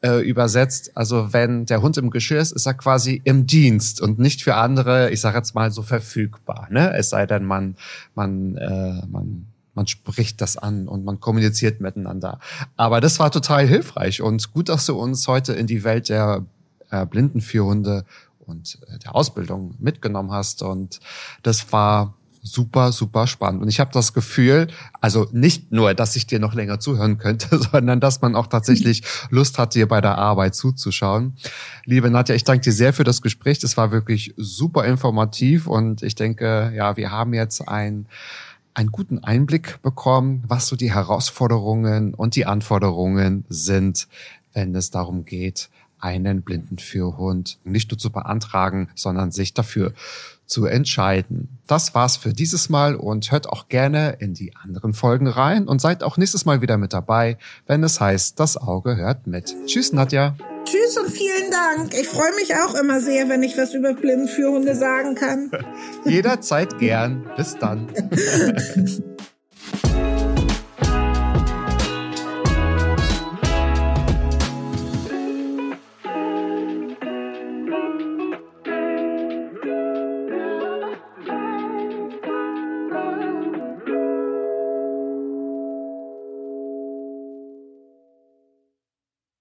äh, 0.03 0.19
übersetzt. 0.21 0.91
Also 0.95 1.33
wenn 1.33 1.65
der 1.65 1.81
Hund 1.81 1.97
im 1.97 2.09
Geschirr 2.09 2.39
ist, 2.39 2.53
ist 2.53 2.65
er 2.65 2.73
quasi 2.73 3.21
im 3.25 3.47
Dienst 3.47 3.99
und 3.99 4.19
nicht 4.19 4.41
für 4.41 4.55
andere, 4.55 5.11
ich 5.11 5.19
sage 5.19 5.37
jetzt 5.37 5.53
mal 5.53 5.71
so 5.71 5.81
verfügbar. 5.81 6.67
Ne? 6.71 6.93
Es 6.95 7.09
sei 7.09 7.25
denn, 7.25 7.43
man 7.43 7.75
man 8.15 8.55
äh, 8.55 9.05
man 9.07 9.47
man 9.73 9.87
spricht 9.87 10.41
das 10.41 10.57
an 10.57 10.87
und 10.87 11.05
man 11.05 11.19
kommuniziert 11.19 11.81
miteinander. 11.81 12.39
Aber 12.77 13.01
das 13.01 13.19
war 13.19 13.31
total 13.31 13.67
hilfreich 13.67 14.21
und 14.21 14.51
gut, 14.53 14.69
dass 14.69 14.85
du 14.85 14.97
uns 14.97 15.27
heute 15.27 15.53
in 15.53 15.67
die 15.67 15.83
Welt 15.83 16.09
der 16.09 16.45
äh, 16.89 17.05
Blindenführhunde 17.05 18.05
und 18.39 18.79
äh, 18.87 18.99
der 18.99 19.15
Ausbildung 19.15 19.75
mitgenommen 19.79 20.31
hast. 20.31 20.61
Und 20.61 20.99
das 21.43 21.71
war 21.71 22.15
super, 22.43 22.91
super 22.91 23.27
spannend. 23.27 23.61
Und 23.61 23.69
ich 23.69 23.79
habe 23.79 23.91
das 23.93 24.13
Gefühl, 24.13 24.67
also 24.99 25.27
nicht 25.31 25.71
nur, 25.71 25.93
dass 25.93 26.15
ich 26.15 26.25
dir 26.25 26.39
noch 26.39 26.53
länger 26.53 26.79
zuhören 26.79 27.17
könnte, 27.17 27.59
sondern 27.71 27.99
dass 27.99 28.21
man 28.21 28.35
auch 28.35 28.47
tatsächlich 28.47 29.03
Lust 29.29 29.57
hat, 29.57 29.75
dir 29.75 29.87
bei 29.87 30.01
der 30.01 30.17
Arbeit 30.17 30.55
zuzuschauen. 30.55 31.37
Liebe 31.85 32.09
Nadja, 32.09 32.35
ich 32.35 32.43
danke 32.43 32.63
dir 32.63 32.73
sehr 32.73 32.93
für 32.93 33.03
das 33.03 33.21
Gespräch. 33.21 33.59
Das 33.59 33.77
war 33.77 33.91
wirklich 33.91 34.33
super 34.37 34.85
informativ 34.85 35.67
und 35.67 36.01
ich 36.03 36.15
denke, 36.15 36.73
ja, 36.75 36.97
wir 36.97 37.11
haben 37.11 37.33
jetzt 37.33 37.67
ein 37.67 38.07
einen 38.73 38.91
guten 38.91 39.19
Einblick 39.19 39.81
bekommen, 39.81 40.43
was 40.47 40.67
so 40.67 40.75
die 40.75 40.93
Herausforderungen 40.93 42.13
und 42.13 42.35
die 42.35 42.45
Anforderungen 42.45 43.45
sind, 43.49 44.07
wenn 44.53 44.75
es 44.75 44.91
darum 44.91 45.25
geht, 45.25 45.69
einen 45.99 46.41
Blindenführhund 46.41 47.59
nicht 47.63 47.91
nur 47.91 47.97
zu 47.97 48.11
beantragen, 48.11 48.89
sondern 48.95 49.31
sich 49.31 49.53
dafür 49.53 49.93
zu 50.45 50.65
entscheiden. 50.65 51.59
Das 51.67 51.95
war's 51.95 52.17
für 52.17 52.33
dieses 52.33 52.69
Mal 52.69 52.95
und 52.95 53.31
hört 53.31 53.47
auch 53.47 53.69
gerne 53.69 54.17
in 54.19 54.33
die 54.33 54.55
anderen 54.55 54.93
Folgen 54.93 55.27
rein 55.27 55.67
und 55.67 55.79
seid 55.79 56.03
auch 56.03 56.17
nächstes 56.17 56.45
Mal 56.45 56.61
wieder 56.61 56.77
mit 56.77 56.91
dabei, 56.91 57.37
wenn 57.67 57.83
es 57.83 58.01
heißt, 58.01 58.39
das 58.39 58.57
Auge 58.57 58.97
hört 58.97 59.27
mit. 59.27 59.55
Tschüss, 59.65 59.93
Nadja. 59.93 60.35
Tschüss 60.71 60.97
und 60.97 61.09
vielen 61.09 61.51
Dank. 61.51 61.93
Ich 61.93 62.07
freue 62.07 62.33
mich 62.35 62.55
auch 62.55 62.75
immer 62.75 63.01
sehr, 63.01 63.27
wenn 63.27 63.43
ich 63.43 63.57
was 63.57 63.73
über 63.73 63.93
Blindenführhunde 63.93 64.73
sagen 64.73 65.15
kann. 65.15 65.51
Jederzeit 66.05 66.79
gern. 66.79 67.29
Bis 67.35 67.57
dann. 67.57 67.91